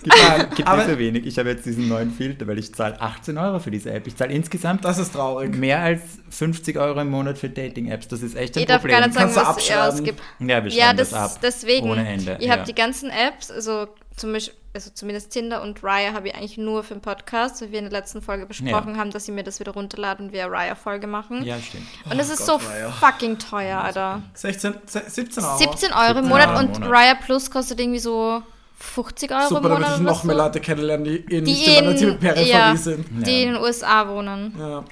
Gibt, 0.04 0.16
Nein, 0.28 0.48
gibt 0.56 0.68
aber- 0.68 0.84
mir 0.86 0.92
so 0.94 1.00
wenig. 1.00 1.26
Ich 1.26 1.40
habe 1.40 1.50
jetzt 1.50 1.66
diesen 1.66 1.88
neuen 1.88 2.12
Filter, 2.12 2.46
weil 2.48 2.60
ich 2.60 2.74
zahle 2.76 3.00
18 3.02 3.38
Euro 3.38 3.60
für 3.60 3.72
diese 3.72 3.92
App. 3.92 4.06
Ich 4.06 4.16
zahle 4.16 4.32
insgesamt 4.34 4.86
Das 4.86 4.98
ist 5.00 5.14
traurig. 5.14 5.56
mehr 5.56 5.80
als 5.80 6.02
50 6.30 6.78
Euro 6.78 7.00
im 7.02 7.10
Monat 7.10 7.38
für 7.38 7.50
Dating-Apps. 7.50 8.08
Das 8.10 8.22
ist 8.22 8.36
echt 8.36 8.56
ein 8.56 8.62
Ich 8.62 8.66
darf 8.68 8.82
Problem. 8.82 9.00
gar 9.00 9.08
nicht 9.08 9.14
sagen, 9.18 9.34
Kannst 9.34 9.38
du 9.38 9.42
was 9.42 9.58
abschreiben? 9.58 9.94
ausgibt. 10.00 10.22
ja, 10.40 10.64
wir 10.64 10.72
Ja, 10.72 10.94
das, 10.94 11.10
das, 11.12 11.36
ab. 11.36 11.40
deswegen. 11.42 11.90
Ohne 11.90 12.08
Ende. 12.08 12.38
Ihr 12.40 12.48
ja. 12.48 12.54
habt 12.54 12.68
die 12.68 12.76
ganzen 12.76 13.10
Apps, 13.10 13.50
also 13.50 13.88
zum 14.16 14.34
Beispiel, 14.34 14.54
also 14.76 14.90
zumindest 14.94 15.32
Tinder 15.32 15.62
und 15.62 15.84
Raya 15.84 16.14
habe 16.14 16.28
ich 16.30 16.36
eigentlich 16.36 16.58
nur 16.58 16.84
für 16.84 16.96
den 16.96 17.02
Podcast, 17.02 17.62
weil 17.62 17.72
wir 17.72 17.80
in 17.80 17.86
der 17.86 17.92
letzten 17.92 18.22
Folge 18.22 18.46
besprochen 18.46 18.98
haben, 18.98 19.12
dass 19.12 19.26
sie 19.26 19.32
mir 19.32 19.44
das 19.44 19.60
wieder 19.60 19.72
runterladen 19.74 20.28
und 20.28 20.34
wir 20.34 20.44
eine 20.46 20.52
Raya-Folge 20.54 21.06
machen. 21.08 21.44
ja, 21.44 21.60
stimmt. 21.60 21.86
Und 22.10 22.20
es 22.20 22.30
ist 22.30 22.46
Gott, 22.48 22.62
so 22.62 22.68
Raya. 22.68 22.92
fucking 22.92 23.38
teuer, 23.38 23.80
Alter. 23.80 24.22
16, 24.34 24.74
se- 24.86 25.04
17 25.08 25.44
Euro. 25.44 25.58
17 25.58 25.92
Euro 25.94 26.08
im 26.10 26.14
17 26.16 26.30
Monat 26.30 26.48
Euro 26.50 26.60
im 26.60 26.66
und 26.68 26.80
Monat. 26.80 26.90
Raya 26.92 27.16
Plus 27.16 27.52
kostet 27.52 27.80
irgendwie 27.80 28.00
so 28.00 28.42
50 28.80 29.32
Euro 29.32 29.48
Super, 29.48 29.58
im 29.58 29.64
damit 29.64 29.78
Monat 29.80 29.90
ich 29.92 29.96
oder 30.02 30.04
noch 30.12 30.22
so. 30.22 30.28
mehr 30.28 30.36
Leute 30.36 30.60
kennenlernen, 30.60 31.06
die 31.06 31.34
eh 31.36 31.42
nicht 31.42 31.68
die 31.68 31.72
in 31.76 31.86
in, 31.86 32.20
Peripherie 32.20 32.50
ja, 32.50 32.76
sind. 32.76 33.06
die 33.28 33.44
in 33.44 33.54
den 33.54 33.62
USA 33.62 34.08
wohnen. 34.08 34.56
Ja. 34.60 34.84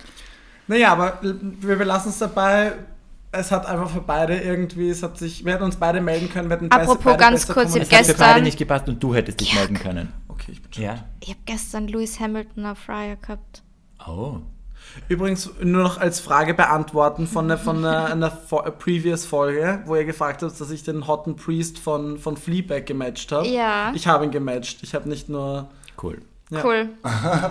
Naja, 0.68 0.92
aber 0.94 1.18
wir 1.22 1.76
belassen 1.76 2.12
es 2.12 2.20
dabei. 2.20 2.74
Es 3.34 3.52
hat 3.52 3.66
einfach 3.66 3.90
für 3.90 4.02
beide 4.02 4.38
irgendwie, 4.38 4.90
es 4.90 5.04
hat 5.04 5.18
sich, 5.18 5.46
wir 5.46 5.54
hätten 5.54 5.64
uns 5.64 5.78
beide 5.78 6.02
melden 6.02 6.30
können, 6.30 6.50
wir 6.50 6.58
hätten 6.58 6.70
Apropos 6.72 7.04
beide 7.04 7.18
ganz 7.18 7.42
besser 7.42 7.54
kurz, 7.54 7.70
Es 7.70 7.76
ich 7.76 7.82
kommuniziert. 7.90 8.00
hat 8.00 8.06
für 8.08 8.12
Gestern- 8.14 8.28
beide 8.34 8.42
nicht 8.44 8.58
gepasst 8.58 8.88
und 8.90 9.02
du 9.02 9.16
hättest 9.16 9.40
dich 9.40 9.56
melden 9.56 9.80
können. 9.80 10.12
Okay, 10.28 10.52
ich 10.52 10.62
bin 10.62 10.74
schon. 10.74 10.84
Ja. 10.84 11.06
Ich 11.22 11.30
habe 11.30 11.40
gestern 11.46 11.88
Lewis 11.88 12.20
Hamilton 12.20 12.66
auf 12.66 12.90
Raya 12.90 13.16
gehabt. 13.16 13.64
Oh. 14.06 14.38
Übrigens 15.08 15.50
nur 15.62 15.84
noch 15.84 15.98
als 16.00 16.20
Frage 16.20 16.54
beantworten 16.54 17.26
von 17.28 17.46
einer, 17.46 17.58
von 17.58 17.78
einer, 17.78 18.08
einer 18.08 18.32
Fo- 18.32 18.70
Previous 18.72 19.26
Folge, 19.26 19.82
wo 19.86 19.96
ihr 19.96 20.04
gefragt 20.04 20.42
habt, 20.44 20.60
dass 20.60 20.70
ich 20.72 20.84
den 20.84 21.08
Hotten 21.08 21.38
Priest 21.38 21.80
von, 21.80 22.18
von 22.18 22.36
Fleabag 22.36 22.86
gematcht 22.86 23.32
habe. 23.32 23.48
Ja. 23.48 23.94
Ich 23.96 24.08
habe 24.08 24.26
ihn 24.26 24.32
gematcht. 24.32 24.80
Ich 24.82 24.94
habe 24.94 25.08
nicht 25.08 25.30
nur, 25.30 25.70
Cool. 26.02 26.22
Ja. 26.50 26.66
Cool. 26.66 26.90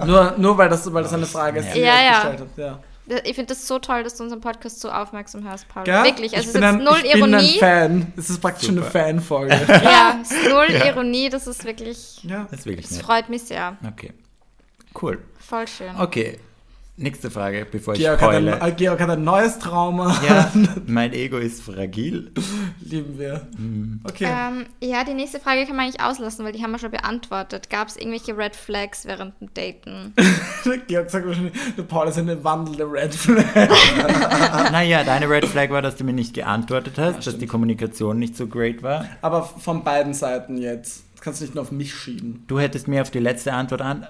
nur, 0.07 0.35
nur 0.37 0.59
weil 0.59 0.69
das, 0.69 0.93
weil 0.93 1.03
das 1.05 1.13
eine 1.15 1.25
Frage 1.25 1.61
ist, 1.61 1.73
die 1.75 1.79
Ja, 1.81 1.95
ihr 1.97 2.05
ja. 2.05 2.11
gestellt 2.13 2.41
habt. 2.41 2.59
Ja. 2.59 2.79
Ich 3.25 3.35
finde 3.35 3.47
das 3.55 3.67
so 3.67 3.79
toll, 3.79 4.03
dass 4.05 4.17
du 4.17 4.23
unseren 4.25 4.41
Podcast 4.41 4.81
so 4.81 4.91
aufmerksam 4.91 5.49
hörst, 5.49 5.69
Paul. 5.69 5.85
Gell? 5.85 6.05
Wirklich. 6.05 6.37
Also 6.37 6.49
ich 6.51 6.55
es 6.55 6.61
ist 6.61 6.63
ein, 6.63 6.85
null 6.85 6.99
ich 7.03 7.13
bin 7.13 7.23
ein 7.25 7.31
Ironie. 7.41 7.59
Fan. 7.59 8.13
Es 8.17 8.31
ist 8.31 8.41
praktisch 8.41 8.69
eine 8.69 8.79
Super. 8.83 8.91
Fanfolge. 8.91 9.55
Ja, 9.85 10.19
es 10.23 10.31
ist 10.31 10.49
null 10.49 10.67
Ironie. 10.71 11.29
Das 11.29 11.47
ist 11.47 11.65
wirklich. 11.65 12.21
ja. 12.25 12.47
Das 12.51 12.61
ist 12.61 12.67
wirklich 12.67 12.87
Das 12.89 12.97
nett. 12.99 13.07
freut 13.07 13.29
mich 13.29 13.43
sehr. 13.43 13.77
Okay. 13.87 14.13
Cool. 15.01 15.19
Voll 15.39 15.67
schön. 15.69 15.91
Okay. 15.99 16.39
Nächste 16.97 17.31
Frage, 17.31 17.67
bevor 17.71 17.95
ich 17.95 18.01
Georg 18.01 18.21
hat, 18.21 18.31
ein, 18.35 18.61
heule. 18.61 18.75
Georg 18.75 19.01
hat 19.01 19.09
ein 19.11 19.25
neues 19.25 19.59
Trauma. 19.59 20.21
Ja, 20.29 20.53
mein 20.87 21.13
Ego 21.15 21.39
ist 21.39 21.63
fragil. 21.63 22.31
Lieben 22.91 23.19
wir. 23.19 23.47
Mhm. 23.57 24.01
Okay. 24.03 24.27
Ähm, 24.29 24.67
ja, 24.83 25.05
die 25.05 25.15
nächste 25.15 25.39
Frage 25.39 25.65
kann 25.65 25.77
man 25.77 25.87
eigentlich 25.87 26.03
auslassen, 26.03 26.45
weil 26.45 26.53
die 26.53 26.63
haben 26.63 26.73
wir 26.73 26.79
schon 26.79 26.91
beantwortet. 26.91 27.71
Gab 27.71 27.89
es 27.89 27.97
irgendwelche 27.97 28.37
Red 28.37 28.57
Flags 28.57 29.07
während 29.07 29.41
dem 29.41 29.55
Daten? 29.55 30.13
Georg 30.89 31.09
sagt 31.11 31.27
wahrscheinlich, 31.27 31.53
der 31.77 31.85
Paul 31.85 32.09
ist 32.09 32.19
eine 32.19 32.43
wandelnde 32.43 32.85
Red 32.91 33.15
Flag. 33.15 33.45
Naja, 34.73 35.05
deine 35.05 35.29
Red 35.29 35.47
Flag 35.47 35.71
war, 35.71 35.83
dass 35.83 35.97
du 35.97 36.05
mir 36.05 36.13
nicht 36.13 36.35
geantwortet 36.35 36.99
hast, 36.99 37.27
dass 37.27 37.39
die 37.39 37.47
Kommunikation 37.47 38.19
nicht 38.19 38.37
so 38.37 38.47
great 38.47 38.83
war. 38.83 39.07
Aber 39.23 39.43
von 39.43 39.85
beiden 39.85 40.15
Seiten 40.15 40.57
jetzt. 40.57 41.05
Das 41.15 41.21
kannst 41.21 41.41
du 41.41 41.45
nicht 41.45 41.55
nur 41.55 41.63
auf 41.63 41.73
mich 41.73 41.95
schieben. 41.95 42.45
Du 42.47 42.59
hättest 42.59 42.89
mir 42.89 43.03
auf 43.03 43.11
die 43.11 43.19
letzte 43.19 43.53
Antwort 43.53 43.83
an. 43.83 44.07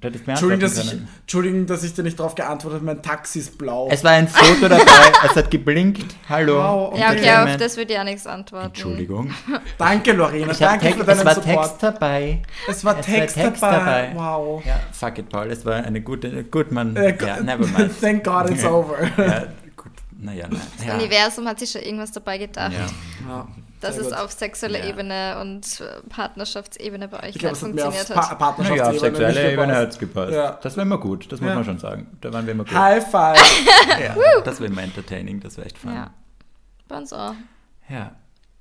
Du 0.00 0.08
hättest 0.08 0.26
mir 0.26 0.32
Entschuldigung 0.32 0.60
dass, 0.62 0.78
ich. 0.92 0.98
Entschuldigung, 1.20 1.66
dass 1.66 1.84
ich 1.84 1.92
dir 1.92 2.02
nicht 2.02 2.18
darauf 2.18 2.34
geantwortet 2.34 2.76
habe. 2.80 2.86
Mein 2.86 3.02
Taxi 3.02 3.40
ist 3.40 3.58
blau. 3.58 3.86
Es 3.90 4.02
war 4.02 4.12
ein 4.12 4.28
Foto 4.28 4.68
dabei, 4.68 4.82
es 5.28 5.36
hat 5.36 5.50
geblinkt. 5.50 6.16
Hallo. 6.26 6.56
Wow, 6.56 6.98
Ja, 6.98 7.10
okay, 7.10 7.30
auf 7.52 7.56
das 7.58 7.76
würde 7.76 7.92
ich 7.92 7.98
ja 7.98 8.04
nichts 8.04 8.26
antworten. 8.26 8.68
Entschuldigung. 8.68 9.30
Danke, 9.76 10.12
Lorena. 10.12 10.52
Ich 10.52 10.58
Danke 10.58 10.86
Text, 10.86 10.98
für 11.00 11.04
deinen 11.04 11.18
es 11.18 11.24
war 11.26 11.34
Support. 11.34 11.66
Text 11.66 11.82
dabei. 11.82 12.42
Es 12.66 12.82
war 12.84 12.98
Es 12.98 13.08
war 13.08 13.14
Text, 13.14 13.36
Text 13.36 13.62
dabei. 13.62 14.12
dabei. 14.12 14.12
Wow. 14.14 14.64
Ja, 14.64 14.80
fuck 14.90 15.18
it, 15.18 15.28
Paul. 15.28 15.50
Es 15.50 15.66
war 15.66 15.74
eine 15.84 16.00
gute. 16.00 16.44
Gut, 16.44 16.72
man. 16.72 16.96
Äh, 16.96 17.16
ja, 17.22 17.40
never 17.40 17.66
mind. 17.66 17.90
Thank 18.00 18.24
God 18.24 18.48
it's 18.50 18.64
over. 18.64 18.96
Ja, 19.18 19.44
gut. 19.76 19.92
Naja, 20.18 20.46
nein. 20.48 20.60
Das 20.78 20.86
Ja. 20.86 20.94
Universum 20.94 21.46
hat 21.46 21.58
sich 21.58 21.70
schon 21.70 21.82
irgendwas 21.82 22.12
dabei 22.12 22.38
gedacht. 22.38 22.72
Ja. 22.72 22.86
Ja, 23.28 23.48
Dass 23.80 23.94
sehr 23.96 24.04
es 24.04 24.10
gut. 24.10 24.18
auf 24.18 24.30
sexueller 24.32 24.78
Ja. 24.80 24.84
Ebene 24.86 25.38
und 25.40 25.80
äh, 25.80 26.00
Partnerschaftsebene 26.08 27.08
bei 27.08 27.22
euch 27.22 27.28
Ich 27.30 27.34
nicht 27.36 27.44
es 27.44 27.50
hat 27.52 27.58
funktioniert 27.58 28.08
pa 28.08 28.14
hat. 28.14 28.26
Naja, 28.26 28.32
auf 28.32 28.38
Partnerschaftsebene 28.38 29.00
sexueller 29.00 29.52
Ebene 29.52 29.74
hat 29.76 29.80
gepasst. 29.80 29.92
es 29.92 29.98
gepasst. 29.98 30.32
Ja. 30.32 30.58
Das 30.62 30.76
war 30.76 30.82
immer 30.82 30.98
gut, 30.98 31.32
das 31.32 31.40
muss 31.40 31.48
Ja. 31.48 31.54
man 31.54 31.64
schon 31.64 31.78
sagen. 31.78 32.18
Da 32.20 32.32
waren 32.32 32.46
wir 32.46 32.52
immer 32.52 32.64
gut. 32.64 32.74
High 32.74 33.04
five. 33.10 33.38
Ja, 34.00 34.40
das 34.44 34.60
war 34.60 34.66
immer 34.66 34.82
entertaining, 34.82 35.40
das 35.40 35.56
war 35.58 35.64
echt 35.66 35.78
fun. 35.78 35.94
Ja. 35.94 36.10
Bei 36.88 36.96
uns 36.98 37.12
auch. 37.12 37.34
Ja. 37.88 38.12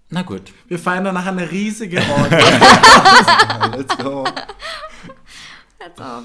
Na 0.09 0.23
gut. 0.23 0.53
Wir 0.67 0.79
feiern 0.79 1.03
danach 1.03 1.25
eine 1.27 1.49
riesige 1.51 1.97
Orgie. 2.17 2.35
Let's 3.77 3.97
go. 3.97 4.23
Jetzt 5.79 6.01
auf. 6.01 6.23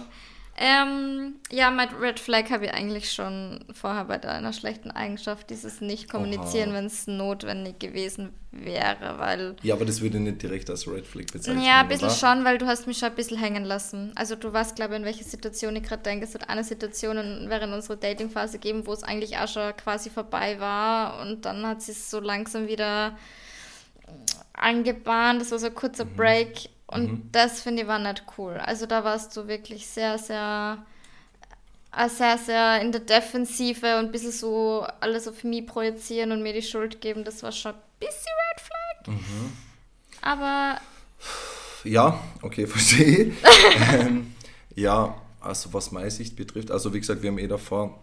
Ähm, 0.57 1.35
ja, 1.51 1.71
mit 1.73 1.88
Red 2.01 2.21
Flag 2.21 2.49
habe 2.51 2.67
ich 2.67 2.73
eigentlich 2.73 3.12
schon 3.12 3.64
vorher 3.73 4.05
bei 4.05 4.19
deiner 4.19 4.53
schlechten 4.53 4.93
Eigenschaft, 4.93 5.51
dieses 5.51 5.81
nicht 5.81 6.09
kommunizieren, 6.09 6.71
Oha. 6.71 6.77
wenn 6.79 6.87
es 6.87 7.09
notwendig 7.09 7.81
gewesen 7.81 8.31
wäre, 8.53 9.19
weil 9.19 9.57
Ja, 9.62 9.75
aber 9.75 9.85
das 9.85 10.01
würde 10.01 10.21
nicht 10.21 10.43
direkt 10.43 10.71
als 10.71 10.87
Red 10.87 11.07
Flag 11.07 11.27
bezeichnen. 11.33 11.64
Ja, 11.64 11.81
ein 11.81 11.88
bisschen 11.88 12.07
oder? 12.09 12.17
schon, 12.17 12.45
weil 12.45 12.59
du 12.59 12.67
hast 12.67 12.87
mich 12.87 12.99
schon 12.99 13.09
ein 13.09 13.17
bisschen 13.17 13.38
hängen 13.38 13.64
lassen. 13.64 14.12
Also 14.14 14.37
du 14.37 14.53
weißt, 14.53 14.77
glaube 14.77 14.95
ich, 14.95 15.01
in 15.01 15.05
welche 15.05 15.25
Situation 15.25 15.75
ich 15.75 15.83
gerade 15.83 16.05
denke. 16.05 16.25
Es 16.25 16.35
hat 16.35 16.49
eine 16.49 16.62
Situation 16.62 17.17
während 17.49 17.73
unserer 17.75 17.97
Datingphase 17.97 18.59
gegeben, 18.61 18.87
wo 18.87 18.93
es 18.93 19.03
eigentlich 19.03 19.37
auch 19.38 19.49
schon 19.49 19.77
quasi 19.77 20.09
vorbei 20.09 20.61
war 20.61 21.21
und 21.21 21.45
dann 21.47 21.67
hat 21.67 21.83
sie 21.83 21.93
es 21.93 22.11
so 22.11 22.21
langsam 22.21 22.69
wieder 22.69 23.17
angebahnt. 24.53 25.40
Das 25.40 25.51
war 25.51 25.59
so 25.59 25.67
ein 25.67 25.75
kurzer 25.75 26.05
Mhm. 26.05 26.17
Break 26.17 26.69
und 26.95 27.31
das 27.33 27.61
finde 27.63 27.83
ich 27.83 27.89
war 27.89 27.99
nicht 27.99 28.25
cool. 28.39 28.55
Also 28.59 28.87
da 28.87 29.05
warst 29.05 29.37
du 29.37 29.49
wirklich 29.49 29.87
sehr, 29.87 30.19
sehr 30.19 30.85
äh, 31.97 32.09
sehr, 32.09 32.39
sehr 32.39 32.81
in 32.81 32.93
der 32.93 33.01
Defensive 33.03 33.99
und 33.99 34.07
ein 34.07 34.13
bisschen 34.13 34.33
so 34.33 34.87
alles 35.01 35.29
auf 35.29 35.45
mich 35.45 35.67
projizieren 35.67 36.33
und 36.33 36.43
mir 36.43 36.53
die 36.53 36.63
Schuld 36.63 37.01
geben. 37.01 37.25
Das 37.25 37.43
war 37.43 37.53
schon 37.53 37.73
ein 37.75 37.81
bisschen 38.01 38.33
Red 38.53 38.61
Flag. 38.61 39.15
Mhm. 39.15 39.53
Aber 40.23 40.81
Ja, 41.85 42.19
okay, 42.43 42.67
verstehe. 42.69 43.33
ähm, 43.93 44.35
ja, 44.75 45.15
also 45.41 45.73
was 45.73 45.93
meine 45.93 46.11
Sicht 46.11 46.37
betrifft, 46.37 46.71
also 46.71 46.95
wie 46.95 47.01
gesagt, 47.01 47.23
wir 47.23 47.31
haben 47.31 47.39
eh 47.39 47.47
davor 47.49 47.99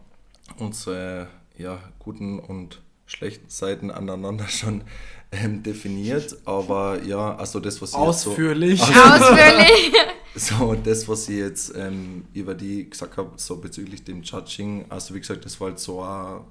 unsere 0.57 1.27
ja, 1.57 1.79
guten 1.99 2.39
und 2.39 2.81
schlechten 3.05 3.49
Seiten 3.49 3.91
aneinander 3.91 4.47
schon 4.49 4.83
ähm, 5.31 5.63
definiert, 5.63 6.35
aber 6.45 7.01
ja, 7.03 7.35
also 7.35 7.59
das, 7.59 7.81
was 7.81 7.93
ich 7.93 7.97
jetzt 7.97 8.21
so, 8.21 8.31
Ausführlich. 8.31 8.81
ausführlich. 8.81 9.93
so 10.35 10.75
das, 10.75 11.07
was 11.07 11.29
ich 11.29 11.37
jetzt 11.37 11.73
ähm, 11.75 12.25
über 12.33 12.53
die 12.53 12.89
gesagt 12.89 13.17
habe, 13.17 13.31
so 13.37 13.57
bezüglich 13.57 14.03
dem 14.03 14.23
Judging, 14.23 14.85
also 14.89 15.15
wie 15.15 15.19
gesagt, 15.19 15.45
das 15.45 15.59
war 15.61 15.69
halt 15.69 15.79
so 15.79 16.01
ein, 16.01 16.41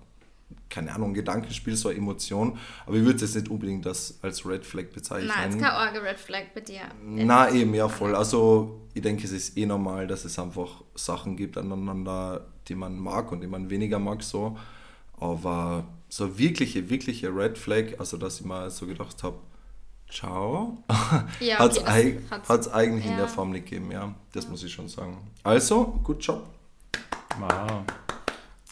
keine 0.70 0.94
Ahnung, 0.94 1.10
ein 1.10 1.14
Gedankenspiel, 1.14 1.76
so 1.76 1.90
eine 1.90 1.98
Emotion, 1.98 2.58
aber 2.86 2.96
ich 2.96 3.04
würde 3.04 3.16
es 3.16 3.22
jetzt 3.22 3.34
nicht 3.34 3.50
unbedingt 3.50 3.84
das 3.84 4.18
als 4.22 4.46
Red 4.46 4.64
Flag 4.64 4.90
bezeichnen. 4.94 5.28
Nein, 5.28 5.50
jetzt 5.50 5.60
kein 5.60 5.72
Orge 5.72 6.02
Red 6.02 6.18
Flag 6.18 6.44
bei 6.54 6.60
dir. 6.60 6.80
Na 7.04 7.50
eben, 7.50 7.74
ja 7.74 7.88
voll. 7.88 8.14
Also 8.14 8.80
ich 8.94 9.02
denke, 9.02 9.24
es 9.24 9.32
ist 9.32 9.58
eh 9.58 9.66
normal, 9.66 10.06
dass 10.06 10.24
es 10.24 10.38
einfach 10.38 10.82
Sachen 10.94 11.36
gibt 11.36 11.58
aneinander, 11.58 12.46
die 12.68 12.74
man 12.74 12.98
mag 12.98 13.30
und 13.30 13.42
die 13.42 13.46
man 13.46 13.68
weniger 13.68 13.98
mag 13.98 14.22
so. 14.22 14.56
Aber 15.18 15.84
so 16.10 16.38
wirkliche, 16.38 16.90
wirkliche 16.90 17.34
Red 17.34 17.56
Flag, 17.56 17.98
also 17.98 18.16
dass 18.18 18.40
ich 18.40 18.44
mal 18.44 18.70
so 18.70 18.86
gedacht 18.86 19.22
habe, 19.22 19.38
ciao, 20.10 20.82
Ja, 21.40 21.58
hat 21.58 21.72
es 21.72 21.78
okay, 21.78 22.20
eig 22.48 22.74
eigentlich 22.74 23.06
in 23.06 23.12
ja. 23.12 23.18
der 23.18 23.28
Form 23.28 23.50
nicht 23.52 23.66
gegeben, 23.66 23.90
ja. 23.92 24.14
Das 24.32 24.48
muss 24.48 24.62
ich 24.62 24.72
schon 24.72 24.88
sagen. 24.88 25.30
Also, 25.44 25.84
gut 26.04 26.22
Job. 26.22 26.48
Wow. 27.38 27.84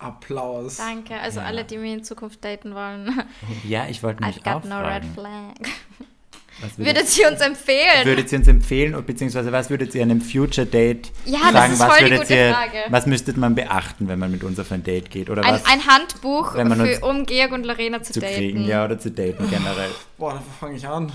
Applaus. 0.00 0.76
Danke. 0.76 1.18
Also 1.18 1.40
alle, 1.40 1.64
die 1.64 1.78
mich 1.78 1.92
in 1.92 2.04
Zukunft 2.04 2.44
daten 2.44 2.74
wollen. 2.74 3.22
Ja, 3.64 3.86
ich 3.88 4.02
wollte 4.02 4.22
mich 4.26 4.36
I've 4.36 4.56
auch 4.56 4.62
got 4.62 4.64
no 4.70 4.80
red 4.80 5.04
fragen. 5.04 5.14
flag. 5.14 5.54
Was 6.60 6.76
würdet, 6.78 6.96
Würdet 6.96 7.18
ihr 7.18 7.28
uns 7.28 7.40
empfehlen? 7.40 8.04
würdet 8.04 8.32
ihr 8.32 8.38
uns 8.38 8.48
empfehlen, 8.48 9.04
beziehungsweise 9.06 9.52
was 9.52 9.70
würdet 9.70 9.94
ihr 9.94 10.02
einem 10.02 10.20
Future 10.20 10.66
Date 10.66 11.12
Ja, 11.24 11.38
das 11.44 11.52
sagen? 11.52 11.72
ist 11.74 11.78
was 11.80 12.00
würdet 12.00 12.20
gute 12.22 12.34
ihr, 12.34 12.52
Frage. 12.52 12.78
Was 12.90 13.06
müsstet 13.06 13.36
man 13.36 13.54
beachten, 13.54 14.08
wenn 14.08 14.18
man 14.18 14.30
mit 14.30 14.42
uns 14.42 14.58
auf 14.58 14.72
ein 14.72 14.82
Date 14.82 15.10
geht? 15.10 15.30
Oder 15.30 15.44
ein, 15.44 15.54
was 15.54 15.66
ein 15.66 15.86
Handbuch, 15.86 16.54
wenn 16.54 16.66
man 16.68 16.80
uns 16.80 16.98
für, 16.98 17.04
um 17.06 17.24
Georg 17.26 17.52
und 17.52 17.64
Lorena 17.64 18.02
zu, 18.02 18.12
zu 18.12 18.20
daten. 18.20 18.34
kriegen? 18.34 18.64
Ja, 18.66 18.84
oder 18.84 18.98
zu 18.98 19.10
daten 19.10 19.48
generell. 19.48 19.90
Boah, 20.16 20.34
da 20.34 20.42
fange 20.58 20.76
ich 20.76 20.86
an. 20.86 21.12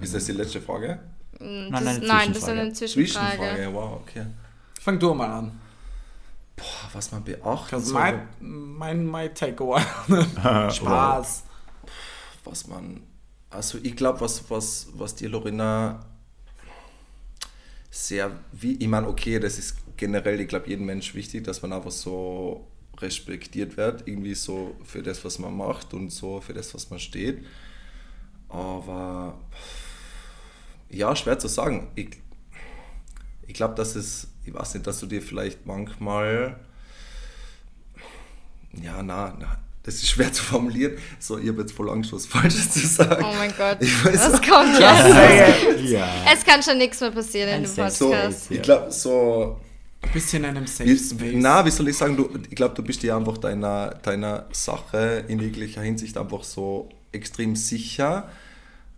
Ist 0.00 0.14
das 0.14 0.26
die 0.26 0.32
letzte 0.32 0.60
Frage? 0.60 0.98
Nein, 1.38 1.70
Das, 1.72 1.86
eine 1.86 1.98
nein, 2.06 2.28
das 2.28 2.38
ist 2.38 2.48
eine 2.48 2.72
Zwischenfrage. 2.72 3.26
Zwischenfrage. 3.36 3.68
Wow, 3.72 4.00
okay. 4.02 4.26
Fang 4.82 4.98
du 4.98 5.14
mal 5.14 5.30
an. 5.30 5.52
Boah, 6.56 6.64
was 6.92 7.12
man 7.12 7.22
beachten 7.24 7.80
soll, 7.80 7.94
mein, 8.00 8.28
mein, 8.40 9.06
my 9.10 9.28
takeaway. 9.30 9.82
Spaß. 10.70 11.44
was 12.44 12.66
man. 12.66 13.02
Also 13.50 13.78
ich 13.82 13.96
glaube, 13.96 14.20
was, 14.20 14.50
was, 14.50 14.88
was 14.94 15.14
die 15.14 15.26
Lorena 15.26 16.04
sehr 17.90 18.30
wie, 18.52 18.74
ich 18.74 18.88
meine, 18.88 19.08
okay, 19.08 19.38
das 19.38 19.58
ist 19.58 19.76
generell, 19.96 20.40
ich 20.40 20.48
glaube, 20.48 20.68
jedem 20.68 20.86
Mensch 20.86 21.14
wichtig, 21.14 21.44
dass 21.44 21.62
man 21.62 21.72
einfach 21.72 21.90
so 21.90 22.66
respektiert 22.98 23.76
wird, 23.76 24.06
irgendwie 24.06 24.34
so 24.34 24.76
für 24.84 25.02
das, 25.02 25.24
was 25.24 25.38
man 25.38 25.56
macht 25.56 25.94
und 25.94 26.10
so 26.10 26.40
für 26.40 26.54
das, 26.54 26.74
was 26.74 26.90
man 26.90 26.98
steht. 26.98 27.44
Aber 28.48 29.38
ja, 30.90 31.14
schwer 31.16 31.38
zu 31.38 31.48
sagen. 31.48 31.88
Ich, 31.94 32.10
ich 33.46 33.54
glaube, 33.54 33.74
dass 33.74 33.96
es, 33.96 34.28
ich 34.44 34.52
weiß 34.52 34.74
nicht, 34.74 34.86
dass 34.86 35.00
du 35.00 35.06
dir 35.06 35.22
vielleicht 35.22 35.66
manchmal 35.66 36.58
ja, 38.82 39.02
na, 39.02 39.34
na, 39.38 39.58
das 39.86 39.94
ist 39.94 40.08
schwer 40.08 40.30
zu 40.32 40.42
formulieren. 40.42 40.98
So, 41.18 41.38
ich 41.38 41.48
habe 41.48 41.62
jetzt 41.62 41.72
voll 41.72 41.88
Angst, 41.88 42.12
was 42.12 42.26
Falsches 42.26 42.70
zu 42.72 42.86
sagen. 42.86 43.24
Oh 43.24 43.34
mein 43.38 43.52
Gott, 43.56 43.78
Ich 43.80 44.04
weiß 44.04 44.14
was 44.16 44.34
auch- 44.34 44.42
kommt 44.42 44.78
jetzt? 44.78 45.90
ja. 45.90 46.08
Es 46.32 46.44
kann 46.44 46.62
schon 46.62 46.76
nichts 46.78 47.00
mehr 47.00 47.12
passieren 47.12 47.48
in 47.48 47.54
Ein 47.54 47.62
dem 47.62 47.70
Safe 47.72 47.90
So, 47.90 48.08
Podcast. 48.10 48.50
ich 48.50 48.60
glaube, 48.62 48.90
so. 48.92 49.60
Ein 50.02 50.12
bisschen 50.12 50.44
in 50.44 50.50
einem 50.50 50.66
Safe 50.66 50.90
Space. 50.96 51.32
na, 51.34 51.64
wie 51.64 51.70
soll 51.70 51.88
ich 51.88 51.96
sagen, 51.96 52.16
du, 52.16 52.28
ich 52.48 52.54
glaube, 52.54 52.74
du 52.74 52.82
bist 52.82 53.02
dir 53.02 53.16
einfach 53.16 53.38
deiner, 53.38 53.90
deiner 54.02 54.44
Sache 54.52 55.24
in 55.26 55.40
jeglicher 55.40 55.80
Hinsicht 55.82 56.16
einfach 56.18 56.44
so 56.44 56.90
extrem 57.12 57.56
sicher. 57.56 58.28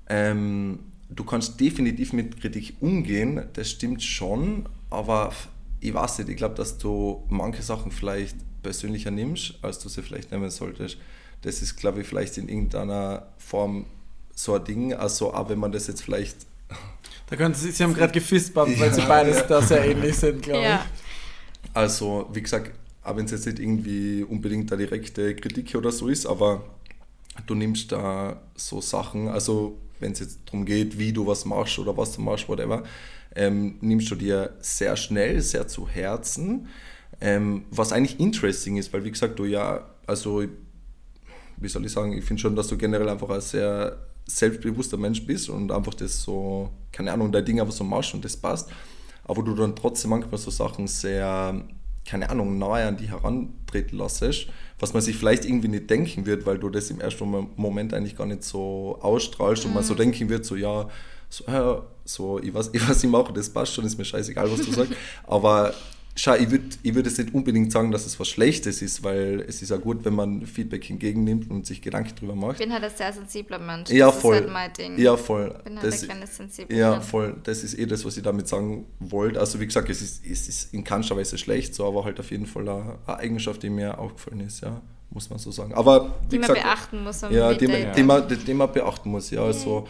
Ähm, 0.09 0.81
du 1.11 1.25
kannst 1.25 1.61
definitiv 1.61 2.13
mit 2.13 2.41
Kritik 2.41 2.75
umgehen, 2.81 3.45
das 3.55 3.71
stimmt 3.71 4.03
schon, 4.03 4.69
aber 4.91 5.33
ich 5.81 5.95
weiß 5.95 6.19
nicht, 6.19 6.31
ich 6.31 6.37
glaube, 6.37 6.57
dass 6.57 6.79
du 6.79 7.25
manche 7.29 7.63
Sachen 7.63 7.91
vielleicht 7.93 8.37
persönlicher 8.63 9.11
nimmst, 9.11 9.55
als 9.63 9.79
du 9.79 9.89
sie 9.89 10.03
vielleicht 10.03 10.31
nehmen 10.33 10.51
solltest. 10.51 10.99
Das 11.43 11.63
ist, 11.63 11.77
glaube 11.77 12.01
ich, 12.01 12.07
vielleicht 12.07 12.37
in 12.39 12.49
irgendeiner 12.49 13.29
Form 13.39 13.87
so 14.35 14.55
ein 14.55 14.65
Ding. 14.65 14.95
Also, 14.95 15.33
auch 15.35 15.49
wenn 15.49 15.59
man 15.59 15.73
das 15.73 15.87
jetzt 15.87 16.03
vielleicht 16.03 16.37
Da 17.29 17.37
können 17.37 17.55
sie, 17.55 17.71
sie 17.71 17.83
haben 17.85 17.95
gerade 17.95 18.13
gefistbumpt, 18.13 18.79
weil 18.81 18.93
sie 18.93 19.01
Ja. 19.01 19.07
beides 19.07 19.47
da 19.47 19.61
sehr 19.63 19.85
ähnlich 19.85 20.17
sind, 20.17 20.43
glaube 20.43 20.63
Ja. 20.65 20.87
Also, 21.75 22.29
wie 22.33 22.43
gesagt, 22.43 22.73
auch 23.05 23.17
wenn 23.17 23.27
es 23.27 23.31
jetzt 23.31 23.47
nicht 23.47 23.59
irgendwie 23.59 24.23
unbedingt 24.23 24.73
eine 24.73 24.87
direkte 24.87 25.35
Kritik 25.35 25.75
oder 25.75 25.93
so 25.93 26.09
ist, 26.09 26.27
aber 26.27 26.65
du 27.47 27.55
nimmst 27.55 27.93
da 27.93 28.41
so 28.57 28.81
Sachen, 28.81 29.29
also 29.29 29.79
wenn 30.01 30.13
es 30.13 30.21
jetzt 30.21 30.39
darum 30.47 30.65
geht, 30.65 30.99
wie 30.99 31.13
du 31.13 31.27
was 31.27 31.45
machst 31.45 31.79
oder 31.79 31.97
was 31.97 32.13
du 32.15 32.21
machst, 32.23 32.49
whatever, 32.49 32.83
ähm, 33.35 33.77
nimmst 33.81 34.11
du 34.11 34.15
dir 34.15 34.55
sehr 34.61 34.97
schnell, 34.97 35.41
sehr 35.41 35.69
zu 35.69 35.89
Herzen, 35.89 36.69
ähm, 37.21 37.65
was 37.71 37.93
eigentlich 37.93 38.21
interesting 38.21 38.77
ist, 38.77 38.93
weil 38.93 39.05
wie 39.05 39.11
gesagt, 39.11 39.39
du 39.39 39.45
ja, 39.45 39.85
also 40.07 40.45
wie 41.57 41.69
soll 41.69 41.85
ich 41.87 41.93
sagen, 41.93 42.13
ich 42.13 42.25
finde 42.25 42.41
schon, 42.41 42.57
dass 42.57 42.69
du 42.69 42.77
generell 42.77 43.09
einfach 43.09 43.31
ein 43.31 43.41
sehr 43.41 43.99
selbstbewusster 44.27 44.97
Mensch 44.97 45.25
bist 45.27 45.49
und 45.49 45.73
einfach 45.73 45.95
das 45.95 46.23
so, 46.23 46.71
keine 46.93 47.13
Ahnung, 47.13 47.33
dein 47.33 47.45
Ding 47.45 47.61
einfach 47.61 47.73
so 47.73 47.85
machst 47.85 48.15
und 48.15 48.25
das 48.25 48.37
passt. 48.37 48.69
Aber 49.25 49.43
du 49.43 49.55
dann 49.55 49.75
trotzdem 49.75 50.11
manchmal 50.11 50.39
so 50.39 50.51
Sachen 50.51 50.87
sehr, 50.87 51.63
keine 52.07 52.31
Ahnung, 52.31 52.59
nahe 52.59 52.87
an 52.87 52.97
die 52.97 53.09
herantreten 53.11 53.99
lässt, 53.99 54.49
was 54.79 54.93
man 54.93 55.03
sich 55.03 55.17
vielleicht 55.17 55.45
irgendwie 55.45 55.69
nicht 55.69 55.91
denken 55.91 56.27
wird, 56.27 56.47
weil 56.47 56.59
du 56.59 56.69
das 56.69 56.91
im 56.91 57.01
ersten 57.01 57.29
Mo- 57.29 57.51
Moment 57.57 57.93
eigentlich 57.95 58.17
gar 58.17 58.27
nicht 58.27 58.45
so 58.45 58.99
ausstrahlst 59.01 59.65
und 59.65 59.75
man 59.75 59.83
so 59.83 59.95
denken 59.95 60.29
wird, 60.29 60.45
so 60.45 60.57
ja, 60.57 60.89
so, 61.29 61.45
äh, 61.47 61.81
so 62.05 62.39
ich, 62.39 62.55
weiß, 62.55 62.71
ich 62.73 62.89
weiß, 62.89 63.03
ich 63.05 63.11
mache, 63.11 63.33
das 63.33 63.51
passt 63.51 63.75
schon, 63.75 63.85
ist 63.85 63.99
mir 63.99 64.05
scheißegal, 64.05 64.51
was 64.51 64.63
du 64.63 64.73
sagst. 64.73 64.93
Aber 65.25 65.75
schau, 66.21 66.35
ich 66.35 66.51
würde 66.51 66.65
ich 66.83 66.95
würd 66.95 67.07
jetzt 67.07 67.19
nicht 67.19 67.33
unbedingt 67.35 67.71
sagen, 67.73 67.91
dass 67.91 68.05
es 68.07 68.19
was 68.19 68.29
Schlechtes 68.29 68.83
ist, 68.83 69.03
weil 69.03 69.45
es 69.49 69.63
ist 69.63 69.71
ja 69.71 69.77
gut, 69.77 70.05
wenn 70.05 70.15
man 70.15 70.45
Feedback 70.47 70.89
entgegennimmt 70.91 71.51
und 71.51 71.67
sich 71.67 71.81
Gedanken 71.81 72.15
drüber 72.17 72.35
Ich 72.35 72.41
macht. 72.41 72.59
bin 72.59 72.73
halt 72.73 72.85
ein 72.85 72.91
sehr 72.95 73.13
sensibler 73.13 73.59
Mensch. 73.59 73.91
Ja, 73.91 74.07
das 74.11 74.17
voll. 74.21 74.37
ist 74.37 74.43
halt 74.43 74.53
mein 74.53 74.73
Ding. 74.73 74.99
Ja, 74.99 75.17
voll. 75.17 75.55
Ich 75.59 75.65
bin 75.65 75.77
halt 75.77 75.87
Das- 75.87 76.03
ein 76.03 76.09
kleines 76.09 76.37
sensibles 76.37 76.79
Ja, 76.79 77.01
voll. 77.01 77.37
Das 77.45 77.63
ist 77.63 77.79
eh 77.79 77.87
das, 77.87 78.05
was 78.05 78.17
ich 78.17 78.23
damit 78.23 78.49
sagen 78.49 78.87
wollte. 79.01 79.39
Also 79.41 79.61
wie 79.61 79.67
gesagt, 79.67 79.89
es 79.91 80.03
ist, 80.03 80.25
es 80.27 80.49
ist 80.49 80.75
in 80.75 80.85
keinster 80.85 81.17
Weise 81.17 81.39
schlecht, 81.39 81.75
so, 81.75 81.87
aber 81.87 82.05
halt 82.05 82.19
auf 82.21 82.31
jeden 82.31 82.47
Fall 82.47 82.69
eine, 82.69 82.99
eine 83.07 83.19
Eigenschaft, 83.19 83.63
die 83.63 83.71
mir 83.71 83.99
aufgefallen 83.99 84.41
ist, 84.41 84.61
ja, 84.63 84.81
muss 85.11 85.31
man 85.31 85.39
so 85.39 85.51
sagen. 85.51 85.73
Aber 85.75 86.17
wie 86.29 86.31
Die 86.31 86.39
man 86.39 86.49
gesagt, 86.49 86.63
beachten 86.63 87.03
muss. 87.05 87.21
ja, 87.31 87.55
die, 87.55 87.67
man- 87.69 87.93
die, 87.95 88.03
man, 88.03 88.29
die, 88.29 88.37
die 88.37 88.55
man 88.55 88.73
beachten 88.73 89.11
muss, 89.11 89.31
ja. 89.31 89.43
Also 89.45 89.87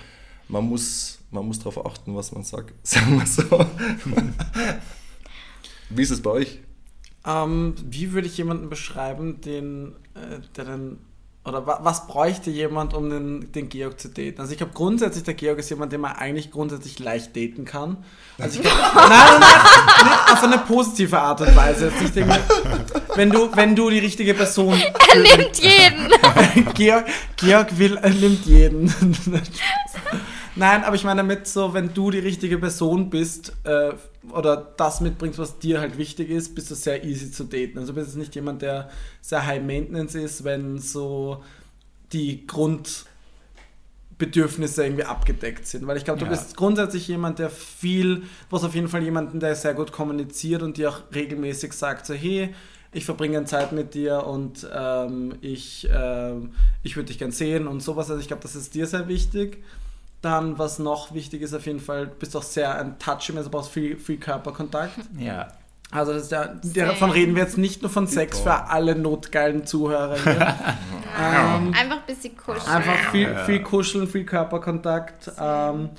man 0.49 0.65
muss, 0.65 1.19
man 1.31 1.45
muss 1.47 1.59
darauf 1.59 1.85
achten, 1.87 2.15
was 2.15 2.33
man 2.33 2.43
sagt, 2.45 2.73
sagen 2.87 3.19
wir 3.19 3.27
so. 3.27 3.43
Wie 5.91 6.03
ist 6.03 6.11
es 6.11 6.23
bei 6.23 6.31
euch? 6.31 6.61
Ähm, 7.27 7.75
wie 7.85 8.13
würde 8.13 8.27
ich 8.27 8.37
jemanden 8.37 8.69
beschreiben, 8.69 9.41
den, 9.41 9.97
äh, 10.15 10.41
der 10.57 10.65
dann, 10.65 10.99
oder 11.45 11.67
wa 11.67 11.81
was 11.83 12.07
bräuchte 12.07 12.51
jemand, 12.51 12.95
um 12.95 13.11
den, 13.11 13.53
den 13.53 13.69
Georg 13.69 13.99
zu 13.99 14.09
daten? 14.09 14.41
Also 14.41 14.53
ich 14.53 14.59
glaube 14.59 14.73
grundsätzlich, 14.75 15.25
der 15.25 15.35
Georg 15.35 15.59
ist 15.59 15.69
jemand, 15.71 15.93
den 15.93 16.01
man 16.01 16.13
eigentlich 16.13 16.51
grundsätzlich 16.51 16.99
leicht 16.99 17.37
daten 17.37 17.65
kann. 17.65 17.99
Also 18.39 18.61
ich 18.61 18.63
glaub, 18.63 18.77
nein, 18.95 19.09
nein, 19.09 19.41
nein, 19.41 20.07
nicht 20.07 20.33
auf 20.33 20.43
eine 20.43 20.59
positive 20.59 21.19
Art 21.19 21.41
und 21.41 21.57
Weise. 21.57 21.93
Nicht 22.01 22.17
irgendwie, 22.17 22.39
wenn 23.15 23.31
du, 23.31 23.55
wenn 23.55 23.75
du 23.75 23.91
die 23.91 23.99
richtige 23.99 24.35
Person. 24.35 24.81
Er 25.13 25.37
nimmt 25.37 25.59
jeden. 25.59 26.73
Georg, 26.75 27.07
Georg 27.37 27.79
will, 27.79 27.97
er 27.97 28.11
nimmt 28.11 28.47
jeden. 28.47 28.89
Nein, 30.59 30.83
aber 30.83 30.97
ich 30.97 31.05
meine 31.05 31.23
damit 31.23 31.47
so, 31.47 31.73
wenn 31.73 31.95
du 31.95 32.11
die 32.11 32.19
richtige 32.19 32.59
Person 32.59 33.11
bist 33.11 33.53
äh, 33.63 33.93
oder 34.33 34.57
das 34.77 35.01
mitbringst, 35.01 35.39
was 35.39 35.61
dir 35.61 35.81
halt 35.81 35.97
wichtig 35.99 36.31
ist, 36.31 36.55
bist 36.57 36.69
du 36.71 36.75
sehr 36.75 37.05
easy 37.05 37.31
zu 37.31 37.45
daten. 37.45 37.79
Also 37.79 37.95
bist 37.95 38.15
du 38.15 38.19
nicht 38.19 38.35
jemand, 38.35 38.63
der 38.63 38.91
sehr 39.21 39.47
high 39.47 39.63
maintenance 39.63 40.17
ist, 40.17 40.43
wenn 40.43 40.79
so 40.79 41.45
die 42.13 42.45
Grundbedürfnisse 42.49 44.85
irgendwie 44.85 45.05
abgedeckt 45.05 45.65
sind. 45.67 45.87
Weil 45.87 45.97
ich 45.97 46.05
glaube, 46.05 46.19
du 46.19 46.27
Ja. 46.27 46.33
bist 46.33 46.57
grundsätzlich 46.57 47.07
jemand, 47.07 47.39
der 47.39 47.51
viel, 47.51 48.25
was 48.51 48.65
auf 48.65 48.75
jeden 48.75 48.89
Fall 48.89 49.05
jemanden, 49.05 49.39
der 49.39 49.55
sehr 49.55 49.75
gut 49.75 49.93
kommuniziert 49.93 50.63
und 50.63 50.77
dir 50.77 50.89
auch 50.91 51.03
regelmäßig 51.15 51.73
sagt, 51.73 52.05
so 52.05 52.15
hey, 52.15 52.53
ich 52.93 53.05
verbringe 53.05 53.45
Zeit 53.45 53.71
mit 53.73 53.95
dir 53.95 54.27
und 54.27 54.67
ähm, 54.75 55.35
ich, 55.41 55.89
ähm, 55.95 56.53
ich 56.83 56.97
würde 56.97 57.09
dich 57.09 57.19
gern 57.19 57.31
sehen 57.31 57.69
und 57.69 57.81
sowas. 57.81 58.11
Also 58.11 58.21
ich 58.21 58.27
glaube, 58.27 58.43
das 58.43 58.57
ist 58.57 58.75
dir 58.75 58.87
sehr 58.87 59.07
wichtig. 59.07 59.63
Dann, 60.21 60.59
was 60.59 60.79
noch 60.79 61.15
wichtig 61.15 61.43
ist, 61.43 61.55
auf 61.55 61.67
jeden 61.67 61.81
Fall, 61.81 62.09
du 62.09 62.15
bist 62.15 62.37
auch 62.37 62.43
sehr 62.43 62.77
ein 62.77 62.99
Touchy, 62.99 63.37
also 63.37 63.51
brauchst 63.51 63.71
viel, 63.71 63.97
viel 63.99 64.19
Körperkontakt. 64.19 64.99
Ja. 65.17 65.49
Also 65.91 66.13
das 66.13 66.25
ist 66.25 66.33
ja, 66.33 66.87
davon 66.87 67.11
reden 67.11 67.35
wir 67.35 67.43
jetzt 67.43 67.57
nicht 67.57 67.81
nur 67.81 67.91
von 67.91 68.07
Sex 68.07 68.41
für 68.41 68.67
alle 68.69 68.95
notgeilen 68.95 69.65
Zuhörer 69.65 70.17
ähm, 70.27 71.73
Einfach 71.73 72.01
ein 72.01 72.07
bisschen 72.07 72.37
kuscheln. 72.37 72.67
Einfach 72.67 73.11
viel, 73.11 73.35
viel 73.47 73.63
kuscheln, 73.63 74.07
viel 74.07 74.25
Körperkontakt. 74.25 75.33
Ähm, 75.41 75.91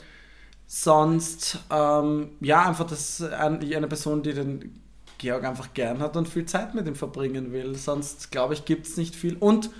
sonst, 0.68 1.58
ähm, 1.72 2.30
ja, 2.40 2.68
einfach 2.68 2.86
das 2.86 3.24
ein, 3.24 3.62
eine 3.74 3.88
Person, 3.88 4.22
die 4.22 4.34
den 4.34 4.80
Georg 5.18 5.44
einfach 5.44 5.74
gern 5.74 6.00
hat 6.00 6.16
und 6.16 6.30
viel 6.30 6.46
Zeit 6.46 6.76
mit 6.76 6.88
ihm 6.88 6.96
verbringen 6.96 7.52
will. 7.52 7.76
Sonst, 7.76 8.32
glaube 8.32 8.54
ich, 8.54 8.66
gibt 8.66 8.86
es 8.86 8.96
nicht 8.96 9.16
viel. 9.16 9.38
Und 9.38 9.72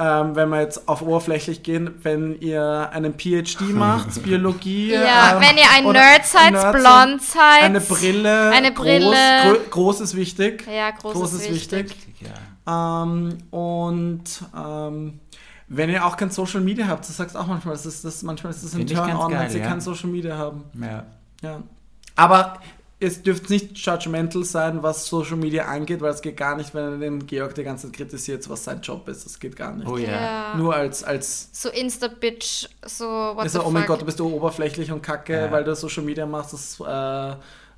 ähm, 0.00 0.34
wenn 0.34 0.48
wir 0.48 0.60
jetzt 0.62 0.88
auf 0.88 1.02
oberflächlich 1.02 1.62
gehen, 1.62 1.90
wenn 2.02 2.40
ihr 2.40 2.88
einen 2.92 3.12
PhD 3.18 3.60
macht, 3.74 4.22
Biologie. 4.22 4.92
Ja, 4.92 5.34
ähm, 5.34 5.42
wenn 5.42 5.58
ihr 5.58 5.70
ein 5.74 5.84
Nerd 5.92 6.24
seid, 6.24 6.52
Nerd 6.52 6.72
blond 6.72 7.22
seid. 7.22 7.64
Eine 7.64 7.80
Brille. 7.80 8.50
Eine 8.50 8.72
Brille. 8.72 9.10
Groß, 9.10 9.52
grö, 9.52 9.58
groß 9.70 10.00
ist 10.00 10.16
wichtig. 10.16 10.66
Ja, 10.66 10.90
groß, 10.92 11.12
Groß 11.12 11.32
ist 11.34 11.42
ist 11.42 11.54
wichtig. 11.54 11.90
wichtig. 11.90 12.14
ja. 12.66 13.02
Ähm, 13.02 13.38
und 13.50 14.24
ähm, 14.56 15.20
wenn 15.68 15.90
ihr 15.90 16.06
auch 16.06 16.16
kein 16.16 16.30
Social 16.30 16.62
Media 16.62 16.86
habt, 16.86 17.06
das 17.06 17.16
sagst 17.18 17.36
auch 17.36 17.46
manchmal, 17.46 17.74
das 17.74 17.84
ist 17.84 18.02
das, 18.02 18.22
manchmal 18.22 18.52
ist 18.52 18.64
das 18.64 18.74
ein 18.74 18.86
Turn-on, 18.86 19.32
wenn 19.32 19.50
sie 19.50 19.58
ja. 19.58 19.66
kein 19.66 19.82
Social 19.82 20.08
Media 20.08 20.36
haben. 20.36 20.64
ja. 20.80 21.04
Ja. 21.42 21.62
Aber 22.16 22.58
es 23.02 23.22
dürft 23.22 23.48
nicht 23.48 23.78
judgmental 23.78 24.44
sein, 24.44 24.82
was 24.82 25.06
Social 25.06 25.36
Media 25.36 25.64
angeht, 25.64 26.00
weil 26.02 26.12
es 26.12 26.20
geht 26.20 26.36
gar 26.36 26.54
nicht, 26.56 26.74
wenn 26.74 26.92
ihr 26.92 26.98
den 26.98 27.26
Georg 27.26 27.54
die 27.54 27.62
ganze 27.62 27.86
Zeit 27.86 27.96
kritisiert, 27.96 28.48
was 28.50 28.64
sein 28.64 28.80
Job 28.82 29.08
ist. 29.08 29.24
Das 29.24 29.40
geht 29.40 29.56
gar 29.56 29.74
nicht. 29.74 29.88
Oh 29.88 29.96
ja. 29.96 30.10
Ja. 30.10 30.54
Nur 30.56 30.74
als, 30.74 31.02
als 31.02 31.48
so 31.52 31.70
Insta-Bitch, 31.70 32.68
so 32.86 33.06
what 33.06 33.38
also, 33.38 33.60
the 33.60 33.66
oh 33.66 33.70
mein 33.70 33.82
fuck. 33.84 33.88
Gott, 33.88 34.00
du 34.02 34.04
bist 34.04 34.20
du 34.20 34.26
oberflächlich 34.28 34.92
und 34.92 35.02
kacke, 35.02 35.32
Ja. 35.34 35.50
weil 35.50 35.64
du 35.64 35.74
Social 35.74 36.02
Media 36.04 36.26
machst, 36.26 36.52
das 36.52 36.78
äh, 36.78 37.36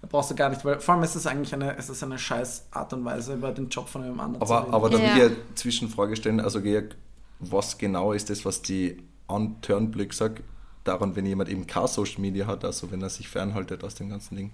brauchst 0.08 0.32
du 0.32 0.34
gar 0.34 0.48
nicht, 0.50 0.64
weil 0.64 0.80
vor 0.80 0.94
allem 0.94 1.04
ist 1.04 1.14
es 1.14 1.24
eigentlich 1.28 1.54
eine, 1.54 1.76
es 1.78 1.88
ist 1.88 2.02
eine 2.02 2.18
scheiß 2.18 2.66
Art 2.72 2.92
und 2.92 3.04
Weise, 3.04 3.34
über 3.34 3.52
den 3.52 3.68
Job 3.68 3.88
von 3.88 4.02
einem 4.02 4.18
anderen 4.18 4.44
zu 4.44 4.52
Aber, 4.52 4.62
reden. 4.64 4.74
aber 4.74 4.90
da 4.90 4.98
will 4.98 5.04
Ja. 5.04 5.16
ich 5.16 5.22
eine 5.22 5.36
Zwischenfrage 5.54 6.16
stellen. 6.16 6.40
Also, 6.40 6.60
Georg, 6.60 6.96
was 7.38 7.78
genau 7.78 8.12
ist 8.12 8.28
das, 8.28 8.44
was 8.44 8.60
die 8.62 8.98
Anturnblick 9.28 10.12
sagt, 10.14 10.42
daran, 10.84 11.14
wenn 11.14 11.26
jemand 11.26 11.48
eben 11.48 11.66
kein 11.68 11.86
Social 11.86 12.20
Media 12.20 12.46
hat, 12.48 12.64
also 12.64 12.90
wenn 12.90 13.00
er 13.02 13.08
sich 13.10 13.28
fernhaltet 13.28 13.84
aus 13.84 13.94
dem 13.94 14.10
ganzen 14.10 14.34
Ding? 14.36 14.50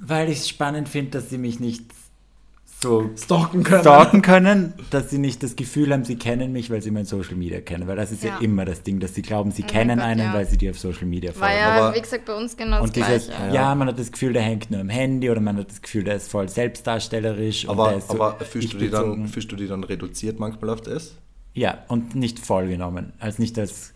Weil 0.00 0.28
ich 0.30 0.38
es 0.38 0.48
spannend 0.48 0.88
finde, 0.88 1.10
dass 1.12 1.28
sie 1.30 1.38
mich 1.38 1.60
nicht 1.60 1.84
so 2.82 3.10
stalken 3.14 3.62
können. 3.62 3.82
stalken 3.82 4.22
können, 4.22 4.72
dass 4.88 5.10
sie 5.10 5.18
nicht 5.18 5.42
das 5.42 5.54
Gefühl 5.54 5.92
haben, 5.92 6.04
sie 6.04 6.16
kennen 6.16 6.50
mich, 6.52 6.70
weil 6.70 6.80
sie 6.80 6.90
mein 6.90 7.04
Social 7.04 7.34
Media 7.34 7.60
kennen. 7.60 7.86
Weil 7.86 7.96
das 7.96 8.10
ist 8.10 8.22
ja, 8.22 8.30
Ja. 8.30 8.38
immer 8.38 8.64
das 8.64 8.82
Ding, 8.82 9.00
dass 9.00 9.14
sie 9.14 9.20
glauben, 9.20 9.50
sie 9.50 9.64
Oh 9.64 9.66
kennen 9.66 9.98
Gott, 9.98 10.06
einen, 10.08 10.20
ja. 10.28 10.32
weil 10.32 10.46
sie 10.46 10.56
dir 10.56 10.70
auf 10.70 10.78
Social 10.78 11.04
Media 11.06 11.30
War 11.38 11.48
folgen. 11.50 11.54
ja, 11.58 11.72
Aber- 11.88 11.94
wie 11.94 12.00
gesagt, 12.00 12.24
bei 12.24 12.34
uns 12.34 12.56
genau 12.56 12.78
Und 12.82 12.96
das 12.96 13.06
dieses, 13.06 13.26
Gleiche. 13.28 13.46
ja. 13.48 13.54
Ja. 13.54 13.74
man 13.74 13.88
hat 13.88 13.98
das 13.98 14.10
Gefühl, 14.10 14.32
der 14.32 14.40
hängt 14.40 14.70
nur 14.70 14.80
am 14.80 14.88
Handy 14.88 15.28
oder 15.28 15.40
man 15.42 15.58
hat 15.58 15.68
das 15.70 15.82
Gefühl, 15.82 16.04
der 16.04 16.16
ist 16.16 16.30
voll 16.30 16.48
selbstdarstellerisch. 16.48 17.68
Aber, 17.68 18.00
so 18.00 18.14
aber 18.14 18.42
fühlst, 18.42 18.72
du 18.72 18.78
die 18.78 18.88
dann, 18.88 19.28
fühlst 19.28 19.52
du 19.52 19.56
die 19.56 19.66
dann 19.68 19.84
reduziert 19.84 20.40
manchmal 20.40 20.70
auf 20.70 20.80
das? 20.80 21.14
Ja, 21.52 21.84
und 21.88 22.14
nicht 22.14 22.38
voll 22.38 22.68
genommen. 22.68 23.12
Also 23.18 23.42
nicht 23.42 23.58
als 23.58 23.92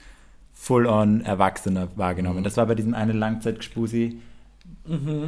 full-on 0.52 1.22
Erwachsener 1.22 1.88
wahrgenommen. 1.96 2.40
Mhm. 2.40 2.44
Das 2.44 2.58
war 2.58 2.66
bei 2.66 2.74
diesem 2.74 2.92
einen 2.92 3.18
Langzeitgespusi. 3.18 4.18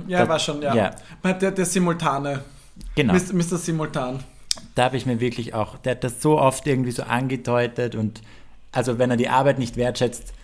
Ja, 0.06 0.20
Da- 0.24 0.28
war 0.28 0.38
schon, 0.38 0.60
ja. 0.62 0.74
ja. 0.74 0.90
Der, 1.32 1.50
der 1.50 1.64
Simultane. 1.64 2.42
Genau. 2.94 3.14
Mr. 3.14 3.32
Mr. 3.34 3.56
Simultan. 3.58 4.22
da 4.74 4.84
habe 4.84 4.96
ich 4.98 5.06
mir 5.06 5.18
wirklich 5.20 5.54
auch, 5.54 5.78
der 5.78 5.92
hat 5.92 6.04
das 6.04 6.20
so 6.20 6.38
oft 6.38 6.66
irgendwie 6.66 6.90
so 6.90 7.04
angedeutet 7.04 7.94
und 7.94 8.20
also 8.72 8.98
wenn 8.98 9.10
er 9.10 9.16
die 9.16 9.28
Arbeit 9.30 9.58
nicht 9.58 9.76
wertschätzt, 9.76 10.34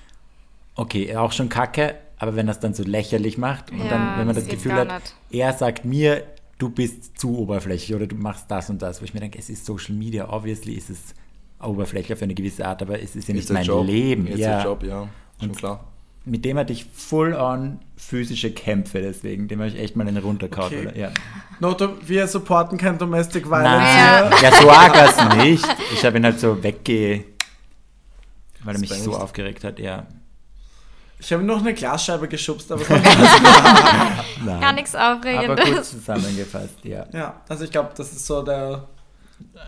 okay, 0.75 1.15
auch 1.17 1.33
schon 1.33 1.49
kacke, 1.51 1.95
aber 2.19 2.35
wenn 2.37 2.49
er 2.49 2.53
es 2.53 2.61
dann 2.61 2.73
so 2.73 2.83
lächerlich 2.85 3.37
macht 3.37 3.71
und 3.71 3.81
Ja, 3.81 3.89
dann, 3.91 4.19
wenn 4.19 4.27
man 4.27 4.35
das 4.35 4.45
das, 4.45 4.53
Gefühl 4.55 4.73
hat, 4.75 4.89
nicht. 4.89 5.15
er 5.31 5.53
sagt 5.53 5.85
mir, 5.85 6.25
du 6.59 6.71
bist 6.71 7.19
zu 7.21 7.37
oberflächlich 7.39 7.95
oder 7.95 8.07
du 8.07 8.17
machst 8.17 8.51
das 8.51 8.71
und 8.71 8.81
das, 8.81 9.01
wo 9.01 9.05
ich 9.05 9.13
mir 9.13 9.21
denke, 9.21 9.39
es 9.39 9.51
ist 9.51 9.67
Social 9.67 9.95
Media, 9.95 10.31
obviously 10.33 10.73
ist 10.73 10.89
es 10.89 11.01
oberflächlich 11.61 12.15
auf 12.17 12.23
eine 12.23 12.35
gewisse 12.35 12.67
Art, 12.67 12.81
aber 12.81 13.01
es 13.03 13.15
ist 13.15 13.29
ja 13.29 13.35
nicht 13.35 13.49
der 13.49 13.55
mein 13.55 13.65
Job. 13.67 13.87
Leben. 13.87 14.27
Ist 14.27 14.39
ja. 14.39 14.57
der 14.57 14.65
Job, 14.65 14.83
ja. 14.85 15.09
Schon 15.39 15.51
Und- 15.51 15.57
klar. 15.59 15.85
Mit 16.25 16.45
dem 16.45 16.57
hatte 16.59 16.73
ich 16.73 16.85
full-on 16.85 17.81
physische 17.97 18.53
Kämpfe, 18.53 19.01
deswegen, 19.01 19.49
dem 19.49 19.59
habe 19.61 19.71
ich 19.71 19.79
echt 19.79 19.97
mal 19.97 20.07
einen 20.07 20.19
runtergehauen. 20.19 20.73
Okay. 20.73 20.87
Oder? 20.87 20.97
Ja. 20.97 21.11
Noto, 21.59 21.89
wir 22.07 22.27
supporten 22.29 22.79
kein 22.79 22.97
Domestic 22.99 23.47
Violence 23.47 23.67
Nein, 23.67 24.33
hier. 24.39 24.51
ja, 24.51 24.63
so 24.63 24.71
arg 24.71 24.95
war's 24.95 25.37
nicht. 25.37 25.65
Ich 25.93 26.05
habe 26.05 26.19
ihn 26.19 26.25
halt 26.25 26.39
so 26.39 26.63
wegge... 26.63 27.25
Weil 28.65 28.77
er 28.77 28.81
mich 28.81 28.91
so 28.91 29.17
aufgeregt 29.17 29.65
hat, 29.65 29.81
ja. 29.81 30.07
Ich 31.19 31.33
habe 31.33 31.43
noch 31.45 31.59
eine 31.61 31.73
Glasscheibe 31.75 32.27
geschubst, 32.29 32.71
aber. 32.73 32.85
Gar 34.45 34.73
nichts 34.73 34.95
Aber 34.95 35.21
gut 35.21 35.51
Aufregendes. 35.51 35.91
zusammengefasst, 35.91 36.85
ja. 36.85 37.07
ja, 37.13 37.43
also 37.49 37.65
ich 37.65 37.71
glaube, 37.71 37.91
das 37.97 38.13
ist 38.13 38.27
so 38.27 38.43
der. 38.43 38.89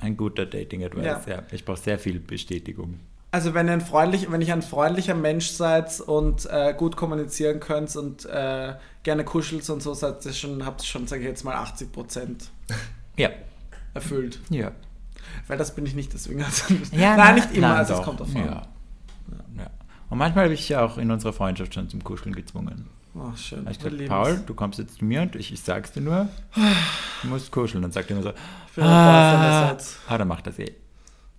Ein 0.01 0.17
guter 0.17 0.47
Dating-Advice, 0.47 1.05
Ja. 1.05 1.21
ja. 1.27 1.43
Ich 1.53 1.65
brauche 1.65 1.79
sehr 1.81 1.99
viel 1.99 2.19
Bestätigung. 2.21 2.99
Also 3.35 3.53
wenn 3.53 3.67
ihr 3.67 3.73
ein 3.73 3.81
freundlich, 3.81 4.31
wenn 4.31 4.41
ich 4.41 4.53
ein 4.53 4.63
freundlicher 4.63 5.17
Mensch 5.17 5.49
seid 5.49 5.99
und 6.01 6.47
äh, 6.47 6.73
gut 6.73 6.95
kommunizieren 6.95 7.59
könnt 7.59 7.97
und 7.97 8.25
äh, 8.27 8.75
gerne 9.03 9.25
kuschelt 9.25 9.69
und 9.71 9.83
so, 9.83 9.93
seid 9.93 10.25
ihr 10.25 10.33
schon, 10.33 10.65
habt 10.65 10.83
ihr 10.83 10.87
schon, 10.87 11.09
sage 11.09 11.23
ich 11.23 11.27
jetzt 11.27 11.43
mal, 11.43 11.57
80 11.57 11.91
Prozent 11.91 12.45
Ja. 13.17 13.31
erfüllt. 13.93 14.39
Ja. 14.51 14.71
Weil 15.49 15.59
das 15.59 15.75
bin 15.75 15.85
ich 15.85 15.97
nicht, 15.97 16.15
deswegen. 16.15 16.45
ja 16.93 17.17
nein, 17.17 17.35
nicht 17.35 17.51
immer, 17.57 17.71
nein, 17.71 17.79
also 17.79 17.95
es 17.95 18.03
kommt 18.03 18.21
davon. 18.21 18.37
Ja. 18.37 18.63
Ja. 19.59 19.71
Und 20.11 20.19
manchmal 20.19 20.45
habe 20.45 20.55
ich 20.55 20.69
ja 20.69 20.85
auch 20.85 20.97
in 20.97 21.11
unserer 21.11 21.33
Freundschaft 21.33 21.75
schon 21.75 21.89
zum 21.89 22.05
Kuscheln 22.05 22.37
gezwungen. 22.37 22.89
Oh, 23.17 23.35
schön. 23.35 23.67
Ich 23.69 23.81
gesagt. 23.81 24.07
Paul, 24.07 24.45
du 24.47 24.55
kommst 24.55 24.79
jetzt 24.79 24.99
zu 24.99 25.05
mir 25.05 25.23
und 25.23 25.35
ich, 25.35 25.53
ich 25.53 25.61
sag's 25.61 25.91
dir 25.91 26.03
nur, 26.03 26.29
du 27.23 27.29
musst 27.29 27.51
kuscheln. 27.51 27.83
Dann 27.83 27.91
sagt 27.91 28.13
er 28.13 28.17
immer 28.17 28.33
so, 28.77 28.81
ah, 28.81 29.77
ah, 30.09 30.19
dann 30.19 30.29
macht 30.29 30.47
das 30.47 30.57
eh. 30.61 30.73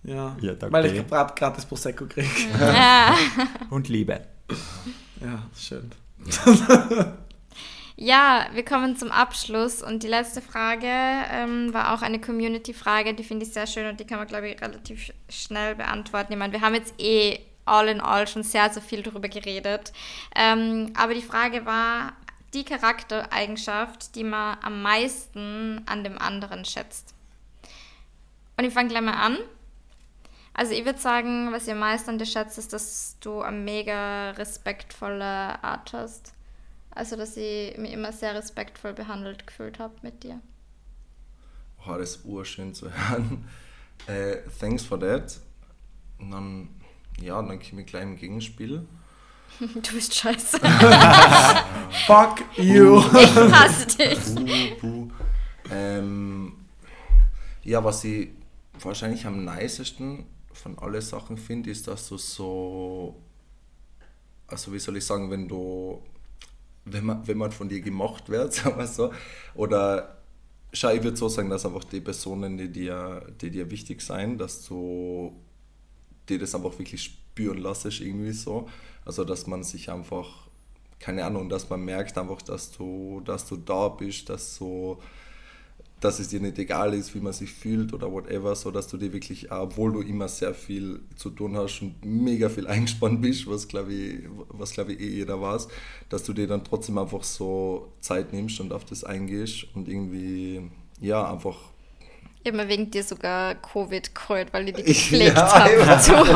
Ja, 0.06 0.36
Ja, 0.40 0.54
danke. 0.54 0.72
weil 0.72 0.86
ich 0.86 1.06
gerade 1.06 1.34
gratis 1.34 1.64
Prosecco 1.66 2.06
kriege. 2.06 2.28
Ja. 2.60 3.16
Und 3.70 3.88
Liebe. 3.88 4.20
Ja, 5.20 5.42
schön. 5.58 5.90
ja, 7.96 8.46
wir 8.52 8.64
kommen 8.64 8.96
zum 8.96 9.10
Abschluss 9.10 9.82
und 9.82 10.02
die 10.02 10.08
letzte 10.08 10.40
Frage 10.42 10.86
ähm, 10.86 11.72
war 11.74 11.94
auch 11.94 12.02
eine 12.02 12.20
Community-Frage, 12.20 13.14
die 13.14 13.24
finde 13.24 13.46
ich 13.46 13.52
sehr 13.52 13.66
schön 13.66 13.88
und 13.88 13.98
die 13.98 14.06
kann 14.06 14.18
man, 14.18 14.28
glaube 14.28 14.48
ich, 14.48 14.60
relativ 14.60 15.12
schnell 15.28 15.74
beantworten. 15.74 16.32
Ich 16.32 16.38
meine, 16.38 16.52
wir 16.52 16.60
haben 16.60 16.74
jetzt 16.74 16.94
eh 16.98 17.40
all 17.64 17.88
in 17.88 18.00
all 18.00 18.28
schon 18.28 18.44
sehr, 18.44 18.70
sehr 18.70 18.82
viel 18.82 19.02
darüber 19.02 19.28
geredet. 19.28 19.92
Ähm, 20.36 20.92
aber 20.96 21.14
die 21.14 21.22
Frage 21.22 21.66
war 21.66 22.12
die 22.54 22.64
Charaktereigenschaft, 22.64 24.14
die 24.14 24.24
man 24.24 24.56
am 24.62 24.82
meisten 24.82 25.82
an 25.86 26.04
dem 26.04 26.16
anderen 26.18 26.64
schätzt. 26.64 27.14
Und 28.56 28.64
ich 28.64 28.72
fange 28.72 28.88
gleich 28.88 29.02
mal 29.02 29.12
an. 29.12 29.38
Also 30.58 30.72
ich 30.72 30.86
würde 30.86 30.98
sagen, 30.98 31.52
was 31.52 31.66
ich 31.66 31.72
am 31.72 31.80
meisten 31.80 32.08
an 32.08 32.18
dir 32.18 32.24
schätze, 32.24 32.60
ist, 32.60 32.72
dass 32.72 33.18
du 33.20 33.42
eine 33.42 33.58
mega 33.58 34.30
respektvolle 34.30 35.62
Art 35.62 35.92
hast. 35.92 36.32
Also, 36.90 37.14
dass 37.16 37.36
ich 37.36 37.76
mich 37.76 37.92
immer 37.92 38.10
sehr 38.10 38.34
respektvoll 38.34 38.94
behandelt 38.94 39.46
gefühlt 39.46 39.78
habe 39.78 39.92
mit 40.00 40.22
dir. 40.22 40.40
Oh, 41.86 41.92
das 41.98 42.16
ist 42.16 42.24
urschön 42.24 42.72
zu 42.72 42.90
hören. 42.90 43.46
Äh, 44.06 44.38
thanks 44.58 44.82
for 44.82 44.98
that. 44.98 45.38
Und 46.18 46.30
dann, 46.30 46.68
ja, 47.20 47.34
dann 47.42 47.60
komme 47.60 47.82
ich 47.82 47.86
gleich 47.86 48.02
im 48.02 48.16
Gegenspiel. 48.16 48.86
Du 49.58 49.92
bist 49.92 50.14
scheiße. 50.14 50.58
Fuck 52.06 52.44
you. 52.56 52.98
Ich 52.98 53.36
hasse 53.36 53.86
dich. 53.86 54.34
Buh, 54.34 54.76
buh. 54.80 55.10
Ähm, 55.70 56.66
ja, 57.62 57.82
was 57.84 58.04
ich 58.04 58.30
wahrscheinlich 58.80 59.24
am 59.26 59.44
nicesten 59.44 60.26
von 60.56 60.78
allen 60.78 61.00
Sachen 61.00 61.36
finde, 61.36 61.70
ist, 61.70 61.86
dass 61.88 62.08
du 62.08 62.18
so, 62.18 63.16
also 64.46 64.72
wie 64.72 64.78
soll 64.78 64.96
ich 64.96 65.04
sagen, 65.04 65.30
wenn 65.30 65.48
du, 65.48 66.02
wenn 66.84 67.04
man, 67.04 67.26
wenn 67.26 67.38
man 67.38 67.52
von 67.52 67.68
dir 67.68 67.80
gemacht 67.80 68.28
wird, 68.28 68.54
sagen 68.54 68.78
wir 68.78 68.86
so, 68.86 69.12
oder 69.54 70.16
schau, 70.72 70.90
ich 70.90 71.02
würde 71.02 71.16
so 71.16 71.28
sagen, 71.28 71.50
dass 71.50 71.66
einfach 71.66 71.84
die 71.84 72.00
Personen, 72.00 72.56
die 72.56 72.70
dir, 72.70 73.26
die 73.40 73.50
dir 73.50 73.70
wichtig 73.70 74.00
sein, 74.02 74.38
dass 74.38 74.64
du 74.64 75.32
dir 76.28 76.38
das 76.38 76.54
einfach 76.54 76.78
wirklich 76.78 77.02
spüren 77.02 77.58
lässt, 77.58 77.84
irgendwie 77.84 78.32
so. 78.32 78.68
Also, 79.04 79.24
dass 79.24 79.46
man 79.46 79.62
sich 79.62 79.90
einfach, 79.90 80.48
keine 80.98 81.24
Ahnung, 81.24 81.48
dass 81.48 81.70
man 81.70 81.84
merkt 81.84 82.18
einfach, 82.18 82.42
dass 82.42 82.72
du, 82.72 83.22
dass 83.24 83.46
du 83.46 83.56
da 83.56 83.88
bist, 83.88 84.28
dass 84.28 84.56
so 84.56 85.00
dass 86.00 86.18
es 86.18 86.28
dir 86.28 86.40
nicht 86.40 86.58
egal 86.58 86.92
ist, 86.94 87.14
wie 87.14 87.20
man 87.20 87.32
sich 87.32 87.50
fühlt 87.50 87.92
oder 87.94 88.12
whatever, 88.12 88.54
so 88.54 88.70
dass 88.70 88.88
du 88.88 88.96
dir 88.96 89.12
wirklich, 89.12 89.50
obwohl 89.50 89.92
du 89.92 90.00
immer 90.02 90.28
sehr 90.28 90.52
viel 90.52 91.00
zu 91.16 91.30
tun 91.30 91.56
hast 91.56 91.80
und 91.80 92.04
mega 92.04 92.48
viel 92.48 92.66
eingespannt 92.66 93.22
bist, 93.22 93.46
was 93.46 93.66
glaube 93.66 93.94
ich, 93.94 94.20
was 94.48 94.72
glaube 94.72 94.92
ich 94.92 95.00
eh 95.00 95.08
jeder 95.08 95.40
weiß, 95.40 95.68
dass 96.08 96.24
du 96.24 96.32
dir 96.32 96.46
dann 96.46 96.64
trotzdem 96.64 96.98
einfach 96.98 97.22
so 97.22 97.92
Zeit 98.00 98.32
nimmst 98.32 98.60
und 98.60 98.72
auf 98.72 98.84
das 98.84 99.04
eingehst 99.04 99.66
und 99.74 99.88
irgendwie, 99.88 100.70
ja, 101.00 101.30
einfach 101.32 101.56
ich 102.46 102.52
habe 102.52 102.62
mir 102.62 102.68
wegen 102.68 102.88
dir 102.92 103.02
sogar 103.02 103.56
Covid 103.56 104.14
geholt, 104.14 104.52
weil 104.52 104.66
die 104.66 104.72
die 104.72 104.82
gepflegt 104.84 105.36
ja, 105.36 105.64
haben. 105.64 106.00
So. 106.00 106.14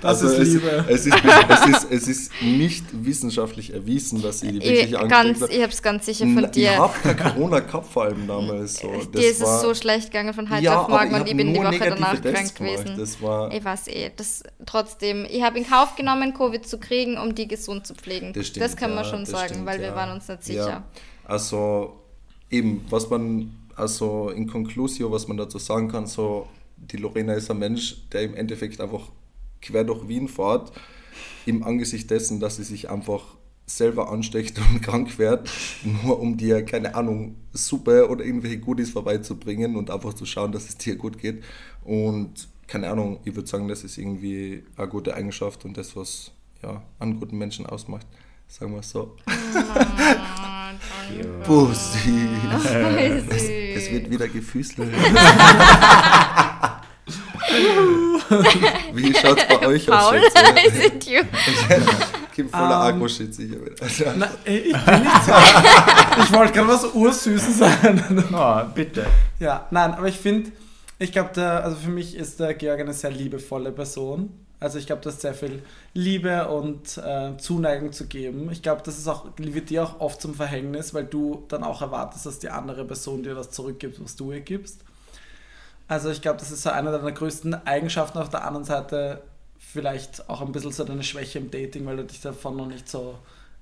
Das 0.00 0.22
also 0.22 0.40
ist 0.40 0.54
Liebe. 0.54 0.86
Es, 0.88 1.04
es, 1.04 1.06
ist, 1.06 1.14
es, 1.14 1.66
ist, 1.66 1.92
es 1.92 2.08
ist 2.08 2.32
nicht 2.40 2.84
wissenschaftlich 2.92 3.74
erwiesen, 3.74 4.22
dass 4.22 4.40
sie 4.40 4.52
die 4.52 4.60
wirklich 4.62 4.96
angesteckt 4.96 5.42
hat. 5.42 5.50
Ich 5.50 5.60
habe 5.60 5.72
es 5.72 5.82
ganz 5.82 6.06
sicher 6.06 6.24
von 6.24 6.50
dir. 6.50 6.70
Ich 6.70 6.78
habe 6.78 6.94
kein 7.02 7.18
Corona 7.18 7.60
gehabt, 7.60 7.92
vor 7.92 8.04
allem 8.04 8.26
damals. 8.26 8.78
So. 8.78 8.90
Das 8.90 9.10
dir 9.10 9.30
ist 9.30 9.42
war, 9.42 9.56
es 9.56 9.60
so 9.60 9.74
schlecht 9.74 10.06
gegangen 10.06 10.32
von 10.32 10.48
heute 10.48 10.62
ja, 10.62 10.80
auf 10.80 10.88
morgen 10.88 11.14
und 11.16 11.28
ich 11.28 11.36
bin 11.36 11.52
die 11.52 11.60
Woche 11.60 11.78
danach 11.78 12.22
krank 12.22 12.54
gewesen. 12.54 12.96
Das 12.96 13.20
war, 13.20 13.52
ich 13.52 13.62
weiß 13.62 13.88
eh. 13.88 14.10
Das, 14.16 14.42
trotzdem, 14.64 15.26
ich 15.28 15.42
habe 15.42 15.58
in 15.58 15.68
Kauf 15.68 15.96
genommen, 15.96 16.32
Covid 16.32 16.66
zu 16.66 16.78
kriegen, 16.80 17.18
um 17.18 17.34
die 17.34 17.46
gesund 17.46 17.86
zu 17.86 17.94
pflegen. 17.94 18.32
Das, 18.32 18.46
stimmt, 18.46 18.64
das 18.64 18.76
kann 18.76 18.94
man 18.94 19.04
ja, 19.04 19.10
schon 19.10 19.26
sagen, 19.26 19.48
stimmt, 19.48 19.66
weil 19.66 19.82
wir 19.82 19.94
waren 19.94 20.12
uns 20.12 20.28
nicht 20.28 20.44
sicher. 20.44 20.84
Also 21.26 22.00
eben, 22.50 22.86
was 22.88 23.10
man 23.10 23.59
also 23.80 24.30
in 24.30 24.46
Conclusio, 24.46 25.10
was 25.10 25.26
man 25.28 25.36
dazu 25.36 25.58
sagen 25.58 25.88
kann, 25.88 26.06
so 26.06 26.46
die 26.76 26.96
Lorena 26.96 27.34
ist 27.34 27.50
ein 27.50 27.58
Mensch, 27.58 28.08
der 28.10 28.22
im 28.22 28.34
Endeffekt 28.34 28.80
einfach 28.80 29.10
quer 29.60 29.84
durch 29.84 30.08
Wien 30.08 30.28
fährt, 30.28 30.72
im 31.46 31.62
Angesicht 31.62 32.10
dessen, 32.10 32.40
dass 32.40 32.56
sie 32.56 32.64
sich 32.64 32.90
einfach 32.90 33.36
selber 33.66 34.10
ansteckt 34.10 34.58
und 34.72 34.82
krank 34.82 35.18
wird, 35.18 35.48
nur 35.84 36.20
um 36.20 36.36
dir, 36.36 36.64
keine 36.64 36.94
Ahnung, 36.94 37.36
Suppe 37.52 38.08
oder 38.08 38.24
irgendwelche 38.24 38.58
Goodies 38.58 38.90
vorbeizubringen 38.90 39.76
und 39.76 39.90
einfach 39.90 40.14
zu 40.14 40.26
schauen, 40.26 40.52
dass 40.52 40.68
es 40.68 40.76
dir 40.76 40.96
gut 40.96 41.18
geht. 41.18 41.42
Und 41.84 42.48
keine 42.66 42.88
Ahnung, 42.90 43.20
ich 43.24 43.34
würde 43.34 43.48
sagen, 43.48 43.68
das 43.68 43.84
ist 43.84 43.98
irgendwie 43.98 44.64
eine 44.76 44.88
gute 44.88 45.14
Eigenschaft 45.14 45.64
und 45.64 45.76
das, 45.76 45.96
was 45.96 46.32
ja, 46.62 46.82
einen 46.98 47.18
guten 47.18 47.38
Menschen 47.38 47.66
ausmacht. 47.66 48.06
Sagen 48.48 48.72
wir 48.72 48.80
es 48.80 48.90
so. 48.90 49.16
Oh, 51.10 51.44
Pussy. 51.44 52.28
Es, 53.28 53.84
es, 53.84 53.92
wird 53.92 54.10
wieder 54.10 54.28
gefüßelt. 54.28 54.88
Wie 58.92 59.14
schaut 59.14 59.38
es 59.38 59.48
bei 59.48 59.66
euch 59.66 59.90
aus? 59.90 60.10
Paul, 60.10 60.20
sind 60.72 61.06
you? 61.06 61.22
Ich 62.30 62.36
bin 62.36 62.48
voller 62.48 62.76
um, 62.76 62.86
Agro-Shit 62.86 63.34
sicher 63.34 63.56
wieder. 63.64 63.82
Also, 63.82 64.04
na, 64.16 64.30
ich 64.44 64.72
bin 64.72 65.02
nicht 65.02 65.24
so. 65.26 65.32
ich 66.22 66.32
wollte 66.32 66.52
gerade 66.52 66.68
was 66.68 66.94
Ursüßes 66.94 67.58
sagen. 67.58 68.24
Oh, 68.32 68.60
bitte. 68.74 69.06
Ja, 69.40 69.66
nein, 69.70 69.92
aber 69.94 70.06
ich 70.06 70.18
finde, 70.18 70.52
ich 70.98 71.12
glaube, 71.12 71.42
also 71.42 71.76
für 71.76 71.90
mich 71.90 72.16
ist 72.16 72.38
der 72.40 72.54
Georg 72.54 72.80
eine 72.80 72.94
sehr 72.94 73.10
liebevolle 73.10 73.72
Person. 73.72 74.30
Also 74.60 74.78
ich 74.78 74.86
glaube, 74.86 75.00
das 75.02 75.14
ist 75.14 75.22
sehr 75.22 75.34
viel 75.34 75.62
Liebe 75.94 76.48
und 76.48 76.98
äh, 76.98 77.36
Zuneigung 77.38 77.92
zu 77.92 78.06
geben. 78.06 78.50
Ich 78.52 78.62
glaube, 78.62 78.82
das 78.84 78.98
ist 78.98 79.08
auch, 79.08 79.26
wird 79.38 79.70
dir 79.70 79.82
auch 79.82 80.00
oft 80.00 80.20
zum 80.20 80.34
Verhängnis, 80.34 80.92
weil 80.92 81.06
du 81.06 81.44
dann 81.48 81.64
auch 81.64 81.80
erwartest, 81.80 82.26
dass 82.26 82.38
die 82.38 82.50
andere 82.50 82.84
Person 82.84 83.22
dir 83.22 83.34
das 83.34 83.50
zurückgibt, 83.50 84.02
was 84.04 84.16
du 84.16 84.32
ihr 84.32 84.40
gibst. 84.40 84.82
Also 85.88 86.10
ich 86.10 86.20
glaube, 86.20 86.38
das 86.38 86.50
ist 86.52 86.62
so 86.62 86.70
eine 86.70 86.92
deiner 86.92 87.10
größten 87.10 87.66
Eigenschaften. 87.66 88.18
Auf 88.18 88.28
der 88.28 88.44
anderen 88.44 88.64
Seite 88.64 89.22
vielleicht 89.58 90.28
auch 90.28 90.42
ein 90.42 90.52
bisschen 90.52 90.72
so 90.72 90.84
deine 90.84 91.02
Schwäche 91.02 91.38
im 91.38 91.50
Dating, 91.50 91.86
weil 91.86 91.96
du 91.96 92.04
dich 92.04 92.20
davon 92.20 92.56
noch 92.56 92.66
nicht 92.66 92.88
so 92.88 93.18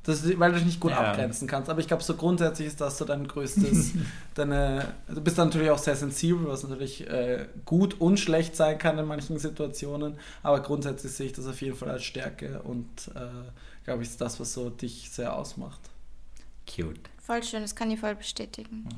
das, 0.08 0.38
weil 0.38 0.52
du 0.52 0.56
dich 0.56 0.66
nicht 0.66 0.80
gut 0.80 0.92
ja. 0.92 0.98
abgrenzen 0.98 1.46
kannst. 1.46 1.68
Aber 1.68 1.80
ich 1.80 1.86
glaube, 1.86 2.02
so 2.02 2.14
grundsätzlich 2.14 2.68
ist 2.68 2.80
das 2.80 2.96
so 2.96 3.04
dein 3.04 3.28
größtes, 3.28 3.92
deine, 4.34 4.86
du 5.06 5.20
bist 5.20 5.36
natürlich 5.36 5.70
auch 5.70 5.78
sehr 5.78 5.96
sensibel, 5.96 6.48
was 6.48 6.62
natürlich 6.62 7.06
äh, 7.08 7.46
gut 7.66 8.00
und 8.00 8.18
schlecht 8.18 8.56
sein 8.56 8.78
kann 8.78 8.98
in 8.98 9.06
manchen 9.06 9.38
Situationen. 9.38 10.14
Aber 10.42 10.60
grundsätzlich 10.60 11.12
sehe 11.12 11.26
ich 11.26 11.32
das 11.32 11.46
auf 11.46 11.60
jeden 11.60 11.76
Fall 11.76 11.90
als 11.90 12.04
Stärke 12.04 12.62
und 12.62 12.86
äh, 13.14 13.28
glaube 13.84 14.02
ich, 14.02 14.08
ist 14.08 14.20
das, 14.20 14.40
was 14.40 14.52
so 14.54 14.70
dich 14.70 15.10
sehr 15.10 15.36
ausmacht. 15.36 15.80
Cute. 16.66 17.00
Voll 17.18 17.42
schön, 17.42 17.62
das 17.62 17.74
kann 17.74 17.90
ich 17.90 18.00
voll 18.00 18.14
bestätigen. 18.14 18.88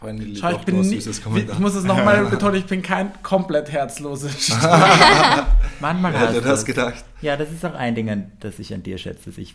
Finally, 0.00 0.36
Schau, 0.36 0.50
ich, 0.50 0.58
bin 0.58 0.80
nie, 0.80 0.96
ich 0.96 1.58
muss 1.58 1.74
es 1.74 1.84
nochmal 1.84 2.26
betonen, 2.30 2.56
ich 2.56 2.66
bin 2.66 2.82
kein 2.82 3.10
komplett 3.22 3.72
herzloses 3.72 4.50
Manchmal 5.80 6.18
hast 6.18 6.36
du 6.36 6.40
das 6.42 6.64
gedacht. 6.64 7.04
Ja, 7.22 7.36
das 7.36 7.50
ist 7.50 7.64
auch 7.64 7.74
ein 7.74 7.94
Ding, 7.94 8.30
das 8.40 8.58
ich 8.58 8.74
an 8.74 8.82
dir 8.82 8.98
schätze, 8.98 9.30
dass 9.30 9.38
ich 9.38 9.54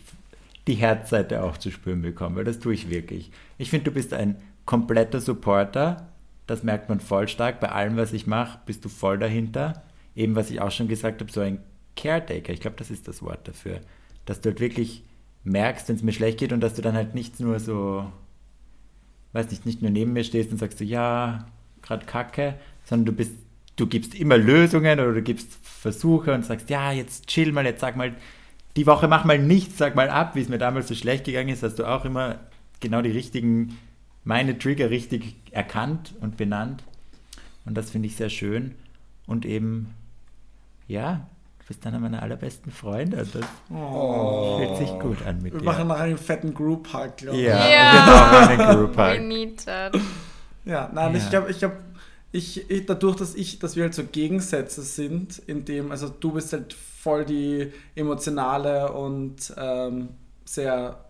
die 0.66 0.74
Herzseite 0.74 1.42
auch 1.42 1.56
zu 1.56 1.70
spüren 1.70 2.02
bekomme, 2.02 2.36
weil 2.36 2.44
das 2.44 2.60
tue 2.60 2.74
ich 2.74 2.88
wirklich. 2.90 3.30
Ich 3.58 3.70
finde, 3.70 3.86
du 3.86 3.90
bist 3.92 4.12
ein 4.12 4.36
kompletter 4.64 5.20
Supporter. 5.20 6.08
Das 6.46 6.62
merkt 6.62 6.88
man 6.88 7.00
voll 7.00 7.28
stark. 7.28 7.60
Bei 7.60 7.70
allem, 7.70 7.96
was 7.96 8.12
ich 8.12 8.26
mache, 8.26 8.60
bist 8.66 8.84
du 8.84 8.88
voll 8.88 9.18
dahinter. 9.18 9.82
Eben, 10.14 10.36
was 10.36 10.50
ich 10.50 10.60
auch 10.60 10.70
schon 10.70 10.88
gesagt 10.88 11.20
habe, 11.20 11.32
so 11.32 11.40
ein 11.40 11.58
Caretaker. 11.96 12.52
Ich 12.52 12.60
glaube, 12.60 12.76
das 12.76 12.90
ist 12.90 13.08
das 13.08 13.22
Wort 13.22 13.48
dafür. 13.48 13.80
Dass 14.24 14.40
du 14.40 14.50
halt 14.50 14.60
wirklich 14.60 15.04
merkst, 15.44 15.88
wenn 15.88 15.96
es 15.96 16.02
mir 16.02 16.12
schlecht 16.12 16.38
geht 16.38 16.52
und 16.52 16.60
dass 16.60 16.74
du 16.74 16.82
dann 16.82 16.94
halt 16.94 17.14
nicht 17.14 17.40
nur 17.40 17.58
so, 17.58 18.10
weiß 19.32 19.50
nicht, 19.50 19.66
nicht 19.66 19.82
nur 19.82 19.90
neben 19.90 20.12
mir 20.12 20.24
stehst 20.24 20.52
und 20.52 20.58
sagst 20.58 20.78
so, 20.78 20.84
ja, 20.84 21.46
gerade 21.80 22.06
Kacke, 22.06 22.54
sondern 22.84 23.06
du 23.06 23.12
bist, 23.12 23.32
du 23.76 23.86
gibst 23.86 24.14
immer 24.14 24.38
Lösungen 24.38 25.00
oder 25.00 25.12
du 25.12 25.22
gibst 25.22 25.58
Versuche 25.62 26.32
und 26.32 26.44
sagst, 26.44 26.70
ja, 26.70 26.92
jetzt 26.92 27.26
chill 27.26 27.50
mal, 27.50 27.64
jetzt 27.64 27.80
sag 27.80 27.96
mal, 27.96 28.14
die 28.76 28.86
Woche 28.86 29.08
mach 29.08 29.24
mal 29.24 29.38
nichts, 29.38 29.78
sag 29.78 29.94
mal 29.94 30.08
ab, 30.08 30.34
wie 30.34 30.40
es 30.40 30.48
mir 30.48 30.58
damals 30.58 30.88
so 30.88 30.94
schlecht 30.94 31.24
gegangen 31.24 31.50
ist, 31.50 31.62
hast 31.62 31.78
du 31.78 31.84
auch 31.84 32.04
immer 32.04 32.40
genau 32.80 33.02
die 33.02 33.10
richtigen, 33.10 33.78
meine 34.24 34.58
Trigger 34.58 34.90
richtig 34.90 35.36
erkannt 35.50 36.14
und 36.20 36.36
benannt. 36.36 36.82
Und 37.64 37.76
das 37.76 37.90
finde 37.90 38.08
ich 38.08 38.16
sehr 38.16 38.30
schön. 38.30 38.74
Und 39.26 39.46
eben, 39.46 39.94
ja, 40.88 41.26
du 41.60 41.66
bist 41.68 41.86
einer 41.86 42.00
meiner 42.00 42.22
allerbesten 42.22 42.72
Freunde. 42.72 43.18
Das 43.18 43.42
oh. 43.70 44.58
fühlt 44.58 44.76
sich 44.76 44.98
gut 44.98 45.24
an 45.26 45.36
mit 45.36 45.52
Wir 45.52 45.60
dir. 45.60 45.66
Wir 45.66 45.72
machen 45.72 45.88
nachher 45.88 46.04
einen 46.04 46.18
fetten 46.18 46.54
Group 46.54 46.92
Hug, 46.92 47.16
glaube 47.16 47.38
ich. 47.38 47.44
Ja, 47.44 47.68
ja. 47.68 48.48
genau, 48.48 48.64
einen 48.64 48.76
Group 48.76 48.96
Hug. 48.96 48.96
We 49.18 49.20
need 49.20 49.64
that. 49.64 49.94
Ja, 50.64 50.90
nein, 50.92 51.12
ja. 51.12 51.18
ich 51.18 51.30
glaube, 51.30 51.50
ich 51.50 51.58
glaube, 51.58 51.76
ich, 52.32 52.70
ich, 52.70 52.86
dadurch, 52.86 53.16
dass 53.16 53.34
ich, 53.34 53.58
dass 53.58 53.76
wir 53.76 53.84
halt 53.84 53.94
so 53.94 54.04
Gegensätze 54.04 54.82
sind, 54.82 55.38
in 55.46 55.64
dem, 55.64 55.90
also 55.90 56.08
du 56.08 56.32
bist 56.32 56.52
halt 56.52 56.72
voll 56.72 57.24
die 57.26 57.72
emotionale 57.94 58.92
und 58.92 59.52
ähm, 59.58 60.08
sehr 60.44 61.04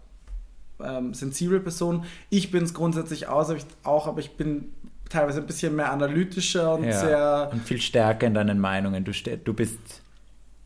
ähm, 0.83 1.15
sensible 1.15 1.61
Person. 1.61 2.05
Ich 2.29 2.51
bin 2.51 2.65
es 2.65 2.75
grundsätzlich 2.75 3.29
aus, 3.29 3.55
auch, 3.85 4.09
aber 4.09 4.19
ich 4.19 4.33
bin 4.33 4.73
teilweise 5.09 5.41
ein 5.41 5.47
bisschen 5.47 5.77
mehr 5.77 5.93
analytischer 5.93 6.75
und 6.75 6.85
ja, 6.85 6.93
sehr. 6.93 7.51
Und 7.53 7.63
viel 7.63 7.81
stärker 7.81 8.27
in 8.27 8.35
deinen 8.35 8.59
Meinungen. 8.59 9.05
Du, 9.05 9.13
du 9.13 9.55
bist, 9.55 9.79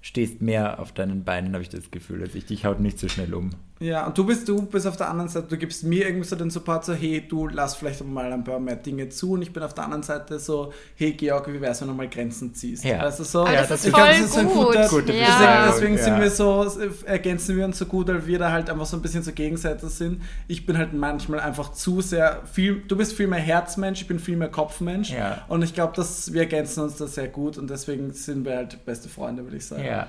stehst 0.00 0.40
mehr 0.40 0.80
auf 0.80 0.92
deinen 0.92 1.24
Beinen, 1.24 1.52
habe 1.52 1.62
ich 1.62 1.68
das 1.68 1.90
Gefühl, 1.90 2.22
als 2.22 2.34
ich. 2.34 2.46
Dich 2.46 2.64
haut 2.64 2.80
nicht 2.80 2.98
so 2.98 3.08
schnell 3.08 3.34
um. 3.34 3.50
Ja, 3.78 4.06
und 4.06 4.16
du 4.16 4.24
bist, 4.24 4.48
du 4.48 4.62
bist 4.62 4.86
auf 4.86 4.96
der 4.96 5.10
anderen 5.10 5.28
Seite, 5.28 5.48
du 5.48 5.56
gibst 5.58 5.84
mir 5.84 6.06
irgendwie 6.06 6.26
so 6.26 6.34
den 6.34 6.48
Support, 6.48 6.86
so, 6.86 6.94
hey, 6.94 7.22
du 7.28 7.46
lass 7.48 7.74
vielleicht 7.74 8.02
mal 8.02 8.32
ein 8.32 8.42
paar 8.42 8.58
mehr 8.58 8.76
Dinge 8.76 9.10
zu 9.10 9.32
und 9.32 9.42
ich 9.42 9.52
bin 9.52 9.62
auf 9.62 9.74
der 9.74 9.84
anderen 9.84 10.02
Seite 10.02 10.38
so, 10.38 10.72
hey, 10.94 11.12
Georg, 11.12 11.52
wie 11.52 11.60
wär's, 11.60 11.82
wenn 11.82 11.88
du 11.88 11.94
mal 11.94 12.08
Grenzen 12.08 12.54
ziehst? 12.54 12.84
Ja. 12.84 13.00
Also 13.00 13.22
so, 13.22 13.44
ja, 13.44 13.60
das, 13.60 13.68
das 13.68 13.84
ist 13.84 13.90
voll 13.94 14.02
glaub, 14.02 14.16
das 14.16 14.20
ist 14.20 14.38
ein 14.38 14.48
guter, 14.48 14.88
gute 14.88 15.12
ja. 15.12 15.66
Deswegen, 15.66 15.94
deswegen 15.94 15.96
ja. 15.96 16.02
sind 16.02 16.20
wir 16.20 16.30
so, 16.30 16.80
ergänzen 17.04 17.56
wir 17.56 17.66
uns 17.66 17.78
so 17.78 17.84
gut, 17.84 18.08
weil 18.08 18.26
wir 18.26 18.38
da 18.38 18.50
halt 18.50 18.70
einfach 18.70 18.86
so 18.86 18.96
ein 18.96 19.02
bisschen 19.02 19.22
so 19.22 19.32
Gegensätze 19.32 19.90
sind. 19.90 20.22
Ich 20.48 20.64
bin 20.64 20.78
halt 20.78 20.94
manchmal 20.94 21.40
einfach 21.40 21.72
zu 21.72 22.00
sehr, 22.00 22.44
viel, 22.50 22.82
du 22.88 22.96
bist 22.96 23.12
viel 23.12 23.26
mehr 23.26 23.40
Herzmensch, 23.40 24.00
ich 24.00 24.08
bin 24.08 24.18
viel 24.18 24.38
mehr 24.38 24.48
Kopfmensch 24.48 25.10
ja. 25.10 25.44
und 25.48 25.62
ich 25.62 25.74
glaube, 25.74 25.92
dass 25.94 26.32
wir 26.32 26.40
ergänzen 26.40 26.82
uns 26.82 26.96
da 26.96 27.06
sehr 27.06 27.28
gut 27.28 27.58
und 27.58 27.68
deswegen 27.68 28.10
sind 28.14 28.46
wir 28.46 28.56
halt 28.56 28.86
beste 28.86 29.10
Freunde, 29.10 29.44
würde 29.44 29.58
ich 29.58 29.66
sagen. 29.66 29.84
Ja. 29.84 30.08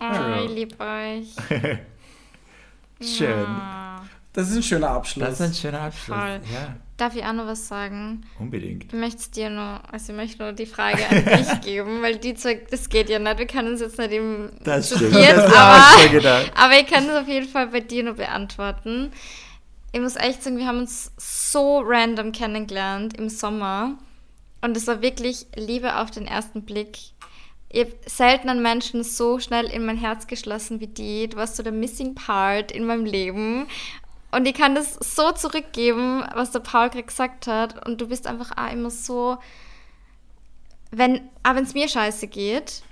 Oh, 0.00 0.44
ich 0.44 0.50
liebe 0.50 0.74
euch. 0.80 1.28
Schön. 3.00 3.46
Das 4.32 4.50
ist 4.50 4.56
ein 4.56 4.62
schöner 4.62 4.90
Abschluss. 4.90 5.24
Das 5.24 5.40
ist 5.40 5.46
ein 5.46 5.54
schöner 5.54 5.80
Abschluss. 5.80 6.18
Voll. 6.18 6.40
Ja. 6.52 6.76
Darf 6.96 7.14
ich 7.14 7.24
auch 7.24 7.32
noch 7.32 7.46
was 7.46 7.68
sagen? 7.68 8.24
Unbedingt. 8.38 8.92
Du 8.92 8.96
möchtest 8.96 9.36
dir 9.36 9.50
nur, 9.50 9.80
also 9.90 10.12
ich 10.12 10.16
möchte 10.16 10.42
nur 10.42 10.52
die 10.52 10.66
Frage 10.66 11.06
an 11.08 11.24
dich 11.38 11.60
geben, 11.62 12.02
weil 12.02 12.16
die 12.16 12.34
zwei, 12.34 12.62
das 12.70 12.88
geht 12.88 13.08
ja 13.08 13.18
nicht. 13.18 13.38
Wir 13.38 13.46
können 13.46 13.68
uns 13.68 13.80
jetzt 13.80 13.98
nicht 13.98 14.12
im 14.12 14.50
das 14.62 14.94
stimmt. 14.94 15.14
Viert, 15.14 15.36
das 15.36 15.52
aber, 15.52 16.44
aber 16.54 16.78
ich 16.78 16.86
kann 16.86 17.08
es 17.08 17.14
auf 17.14 17.28
jeden 17.28 17.48
Fall 17.48 17.68
bei 17.68 17.80
dir 17.80 18.02
nur 18.02 18.14
beantworten. 18.14 19.10
Ich 19.92 20.00
muss 20.00 20.16
echt 20.16 20.42
sagen, 20.42 20.58
wir 20.58 20.66
haben 20.66 20.80
uns 20.80 21.12
so 21.16 21.80
random 21.84 22.32
kennengelernt 22.32 23.16
im 23.16 23.30
Sommer 23.30 23.98
und 24.60 24.76
es 24.76 24.86
war 24.86 25.00
wirklich 25.00 25.46
Liebe 25.54 25.96
auf 25.96 26.10
den 26.10 26.26
ersten 26.26 26.62
Blick 26.62 26.98
ich 27.68 27.80
habe 27.80 27.92
selten 28.06 28.48
einen 28.48 28.62
Menschen 28.62 29.02
so 29.02 29.38
schnell 29.38 29.66
in 29.66 29.84
mein 29.84 29.96
Herz 29.98 30.26
geschlossen 30.26 30.80
wie 30.80 30.86
die. 30.86 31.28
Du 31.28 31.36
warst 31.36 31.56
so 31.56 31.62
der 31.62 31.72
Missing 31.72 32.14
Part 32.14 32.70
in 32.72 32.84
meinem 32.86 33.04
Leben. 33.04 33.66
Und 34.30 34.46
ich 34.46 34.54
kann 34.54 34.74
das 34.74 34.94
so 34.94 35.32
zurückgeben, 35.32 36.24
was 36.34 36.50
der 36.52 36.60
Paul 36.60 36.90
gerade 36.90 37.04
gesagt 37.04 37.46
hat. 37.46 37.86
Und 37.86 38.00
du 38.00 38.08
bist 38.08 38.26
einfach 38.26 38.52
auch 38.56 38.72
immer 38.72 38.90
so, 38.90 39.38
wenn, 40.90 41.28
aber 41.42 41.56
wenn 41.56 41.64
es 41.64 41.74
mir 41.74 41.88
scheiße 41.88 42.28
geht, 42.28 42.82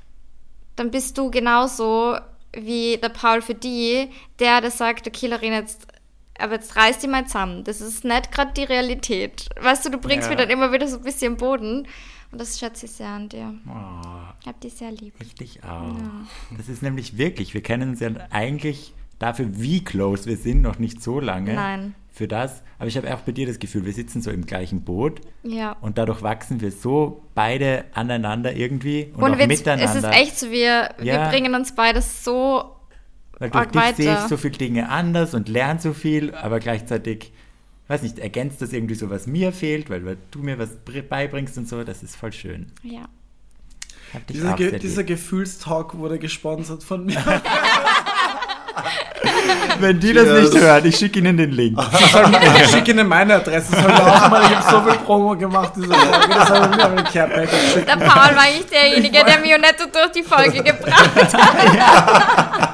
dann 0.77 0.91
bist 0.91 1.17
du 1.19 1.31
genauso 1.31 2.19
wie 2.53 2.99
der 2.99 3.09
Paul 3.09 3.43
für 3.43 3.55
die, 3.55 4.11
der, 4.39 4.61
der 4.61 4.71
sagt, 4.71 5.07
okay, 5.07 5.27
Lorena, 5.27 5.59
jetzt, 5.61 5.87
aber 6.39 6.55
jetzt 6.55 6.77
reiß 6.77 6.99
dich 6.99 7.11
mal 7.11 7.27
zusammen. 7.27 7.65
Das 7.65 7.81
ist 7.81 8.05
nicht 8.05 8.33
gerade 8.33 8.53
die 8.53 8.65
Realität. 8.65 9.49
Weißt 9.61 9.85
du, 9.85 9.91
du 9.91 9.99
bringst 9.99 10.25
Ja. 10.29 10.31
mich 10.31 10.39
dann 10.39 10.51
immer 10.51 10.73
wieder 10.73 10.89
so 10.89 10.99
ein 10.99 11.05
bisschen 11.05 11.37
Boden. 11.37 11.87
Und 12.35 12.41
das 12.41 12.59
schätze 12.59 12.87
ich 12.87 12.93
sehr 12.93 13.07
an 13.11 13.29
dir. 13.29 13.55
Oh, 13.69 13.73
Ich 14.41 14.47
hab 14.49 14.61
dich 14.61 14.75
sehr 14.75 14.91
lieb. 14.91 15.15
ich 15.21 15.37
dich 15.37 15.63
auch. 15.63 15.95
Das 16.57 16.69
ist 16.69 16.83
nämlich 16.83 17.17
wirklich, 17.17 17.55
wir 17.55 17.63
kennen 17.63 17.91
uns 17.91 18.01
ja 18.01 18.09
eigentlich 18.31 18.93
dafür, 19.21 19.47
wie 19.53 19.85
close 19.85 20.27
wir 20.27 20.37
sind, 20.37 20.61
noch 20.61 20.81
nicht 20.81 21.01
so 21.01 21.21
lange. 21.21 21.55
Nein. 21.55 21.95
Für 22.11 22.27
das. 22.27 22.65
Aber 22.81 22.89
ich 22.89 22.97
habe 22.97 23.13
auch 23.15 23.21
bei 23.21 23.31
dir 23.31 23.47
das 23.47 23.61
Gefühl, 23.61 23.85
wir 23.87 23.93
sitzen 23.93 24.21
so 24.21 24.33
im 24.33 24.47
gleichen 24.47 24.83
Boot 24.83 25.21
Ja. 25.45 25.77
und 25.81 25.97
dadurch 25.97 26.23
wachsen 26.23 26.61
wir 26.61 26.73
so 26.73 27.23
beide 27.37 27.85
aneinander 27.95 28.53
irgendwie 28.57 29.13
und, 29.17 29.23
Und 29.23 29.35
auch 29.41 29.47
miteinander. 29.47 29.85
es 29.85 29.95
ist 29.95 30.05
echt 30.05 30.37
so, 30.39 30.51
wir, 30.51 30.91
wir 30.99 31.05
Ja. 31.15 31.29
bringen 31.29 31.55
uns 31.55 31.73
beide 31.77 32.03
so 32.03 32.65
Weil 33.39 33.51
durch 33.51 33.67
dich 33.69 33.83
sehe 33.97 34.07
ich 34.07 34.11
weiter. 34.17 34.29
so 34.29 34.37
viele 34.37 34.59
Dinge 34.59 34.89
anders 34.89 35.35
und 35.35 35.49
lerne 35.49 35.79
so 35.81 35.93
viel, 35.93 36.35
aber 36.35 36.59
gleichzeitig, 36.59 37.33
weiß 37.89 38.03
nicht, 38.03 38.19
ergänzt 38.19 38.63
das 38.63 38.73
irgendwie 38.73 38.95
so, 38.95 39.11
was 39.11 39.27
mir 39.27 39.53
fehlt, 39.53 39.91
weil, 39.91 40.05
weil 40.07 40.17
du 40.31 40.39
mir 40.41 40.59
was 40.59 40.71
br- 40.85 41.03
beibringst 41.03 41.59
und 41.59 41.69
so, 41.69 41.85
das 41.85 42.03
ist 42.03 42.17
voll 42.17 42.33
schön. 42.33 42.73
Ja. 42.83 43.05
Dieser, 44.29 44.53
Ge 44.55 44.79
dieser. 44.79 45.03
Gefühlstalk 45.03 45.97
wurde 45.99 46.19
gesponsert 46.19 46.85
von 46.85 47.05
mir. 47.07 47.17
Wenn 49.81 49.99
die 49.99 50.13
das 50.13 50.41
nicht 50.41 50.55
hören, 50.55 50.85
ich 50.87 50.97
schicke 50.97 51.19
ihnen 51.19 51.37
den 51.37 51.51
Link. 51.51 51.79
ich 52.63 52.71
schicke 52.71 52.93
Ihnen 52.93 53.09
meine 53.09 53.35
Adresse. 53.37 53.73
Das 53.73 53.85
auch 54.01 54.31
mal. 54.31 54.43
Ich 54.45 54.57
habe 54.57 54.71
so 54.71 54.91
viel 54.91 54.99
Promo 55.01 55.37
gemacht, 55.37 55.73
diese 55.77 55.89
Folge. 55.93 56.29
Das 56.29 56.51
habe 56.51 56.71
ich 56.71 56.77
mir 56.95 57.03
Care-Pack 57.05 57.51
geschickt. 57.51 57.89
Der 57.89 57.97
Paul 57.97 58.37
war 58.37 58.43
eigentlich 58.43 58.67
derjenige, 58.67 59.25
der 59.25 59.41
Mionetto 59.41 59.85
durch 59.93 60.13
die 60.13 60.23
Folge 60.23 60.63
gebracht 60.63 61.35
hat. 61.35 62.74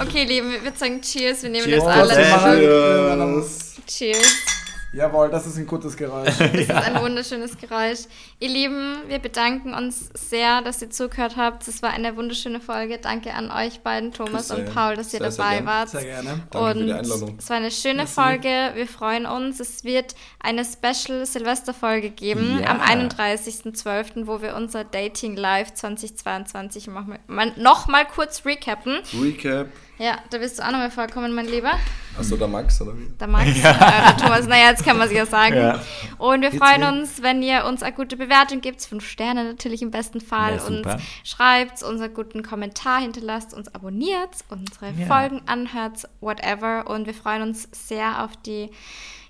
okay, 0.00 0.24
Lieben, 0.24 0.50
würde 0.62 0.76
sagen 0.76 1.00
Cheers. 1.00 1.42
Wir 1.42 1.50
nehmen 1.50 1.64
Cheers, 1.64 1.84
das 1.84 1.96
alle. 1.96 2.14
Cheers. 2.56 3.74
Cheers. 3.86 4.51
Jawohl, 4.92 5.30
das 5.30 5.46
ist 5.46 5.56
ein 5.56 5.66
gutes 5.66 5.96
Geräusch. 5.96 6.34
Das 6.38 6.52
ist 6.54 6.70
ein 6.70 7.00
wunderschönes 7.00 7.56
Geräusch. 7.56 8.00
Ihr 8.40 8.48
Lieben, 8.50 8.96
wir 9.08 9.18
bedanken 9.20 9.72
uns 9.72 10.10
sehr, 10.14 10.60
dass 10.60 10.82
ihr 10.82 10.90
zugehört 10.90 11.36
habt. 11.36 11.66
Es 11.66 11.82
war 11.82 11.90
eine 11.90 12.14
wunderschöne 12.16 12.60
Folge. 12.60 12.98
Danke 12.98 13.32
an 13.32 13.50
euch 13.50 13.80
beiden, 13.80 14.12
Thomas 14.12 14.50
und 14.50 14.72
Paul, 14.74 14.96
dass 14.96 15.14
ihr 15.14 15.20
Sehr, 15.20 15.30
sehr 15.32 15.44
dabei 15.44 15.54
gern. 15.56 15.66
wart. 15.66 15.88
Sehr 15.88 16.04
gerne. 16.04 16.28
Danke 16.50 16.68
für 16.68 16.74
die 16.84 16.90
und 16.90 16.98
Einladung. 16.98 17.34
es 17.38 17.48
war 17.48 17.56
eine 17.56 17.70
schöne 17.70 18.06
Folge. 18.06 18.72
Wir 18.74 18.86
freuen 18.86 19.24
uns. 19.24 19.60
Es 19.60 19.82
wird 19.84 20.14
eine 20.40 20.62
Special 20.64 21.24
Silvesterfolge 21.24 22.10
geben 22.10 22.60
Ja. 22.62 22.70
am 22.70 22.80
31.12., 22.80 24.26
wo 24.26 24.42
wir 24.42 24.54
unser 24.56 24.84
Dating 24.84 25.36
Live 25.36 25.72
2022 25.74 26.88
machen. 26.88 27.18
Mal- 27.28 27.52
noch 27.56 27.86
mal 27.88 28.04
kurz 28.04 28.44
recappen. 28.44 28.98
Recap. 29.20 29.68
Ja, 30.02 30.18
da 30.30 30.40
wirst 30.40 30.58
du 30.58 30.62
auch 30.64 30.72
nochmal 30.72 30.90
vorkommen, 30.90 31.32
mein 31.32 31.46
Lieber. 31.46 31.74
Achso, 32.18 32.36
der 32.36 32.48
Max, 32.48 32.80
oder 32.82 32.98
wie? 32.98 33.08
Der 33.20 33.28
Max, 33.28 33.48
äh, 33.50 33.62
der 33.62 34.16
Thomas, 34.16 34.48
naja, 34.48 34.70
jetzt 34.70 34.84
kann 34.84 34.98
man 34.98 35.06
es 35.06 35.14
ja 35.14 35.24
sagen. 35.26 35.54
Ja. 35.54 35.80
Und 36.18 36.40
wir 36.42 36.48
It's 36.52 36.58
freuen 36.58 36.80
me. 36.80 36.88
uns, 36.88 37.22
wenn 37.22 37.40
ihr 37.40 37.64
uns 37.66 37.84
eine 37.84 37.94
gute 37.94 38.16
Bewertung 38.16 38.60
gebt, 38.60 38.82
fünf 38.82 39.06
Sterne 39.08 39.44
natürlich 39.44 39.80
im 39.80 39.92
besten 39.92 40.20
Fall. 40.20 40.56
Ja, 40.56 40.64
und 40.64 40.76
super. 40.78 40.98
schreibt 41.22 41.84
uns 41.84 42.00
einen 42.00 42.12
guten 42.14 42.42
Kommentar, 42.42 43.00
hinterlasst 43.00 43.54
uns, 43.54 43.72
abonniert, 43.72 44.30
unsere 44.48 44.90
Ja. 44.90 45.06
Folgen 45.06 45.40
anhört, 45.46 46.08
whatever. 46.20 46.88
Und 46.88 47.06
wir 47.06 47.14
freuen 47.14 47.42
uns 47.42 47.68
sehr 47.70 48.24
auf 48.24 48.32
die, 48.44 48.70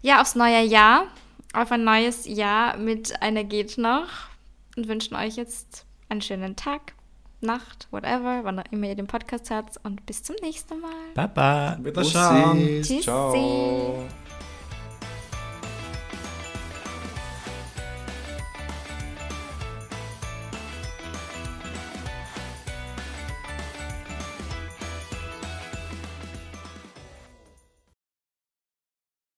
ja, 0.01 0.23
aufs 0.23 0.37
neue 0.37 0.63
Jahr, 0.63 1.05
auf 1.53 1.71
ein 1.71 1.85
neues 1.85 2.27
Jahr 2.27 2.79
mit 2.79 3.21
einer 3.21 3.45
geht 3.45 3.77
noch 3.77 4.09
und 4.75 4.89
wünschen 4.89 5.17
euch 5.17 5.37
jetzt 5.37 5.85
einen 6.09 6.23
schönen 6.23 6.57
Tag, 6.57 6.95
Nacht, 7.43 7.89
whatever, 7.91 8.41
wann 8.43 8.59
auch 8.59 8.65
immer 8.71 8.87
ihr 8.87 8.95
den 8.95 9.07
Podcast 9.07 9.51
hört 9.51 9.67
und 9.83 10.07
bis 10.07 10.23
zum 10.23 10.37
nächsten 10.43 10.81
Mal. 10.81 10.91
Baba. 11.15 11.79
Wiederschauen. 11.83 12.59
Bussis. 12.59 12.89
Tschüssi. 12.89 13.01
Ciao. 13.03 14.09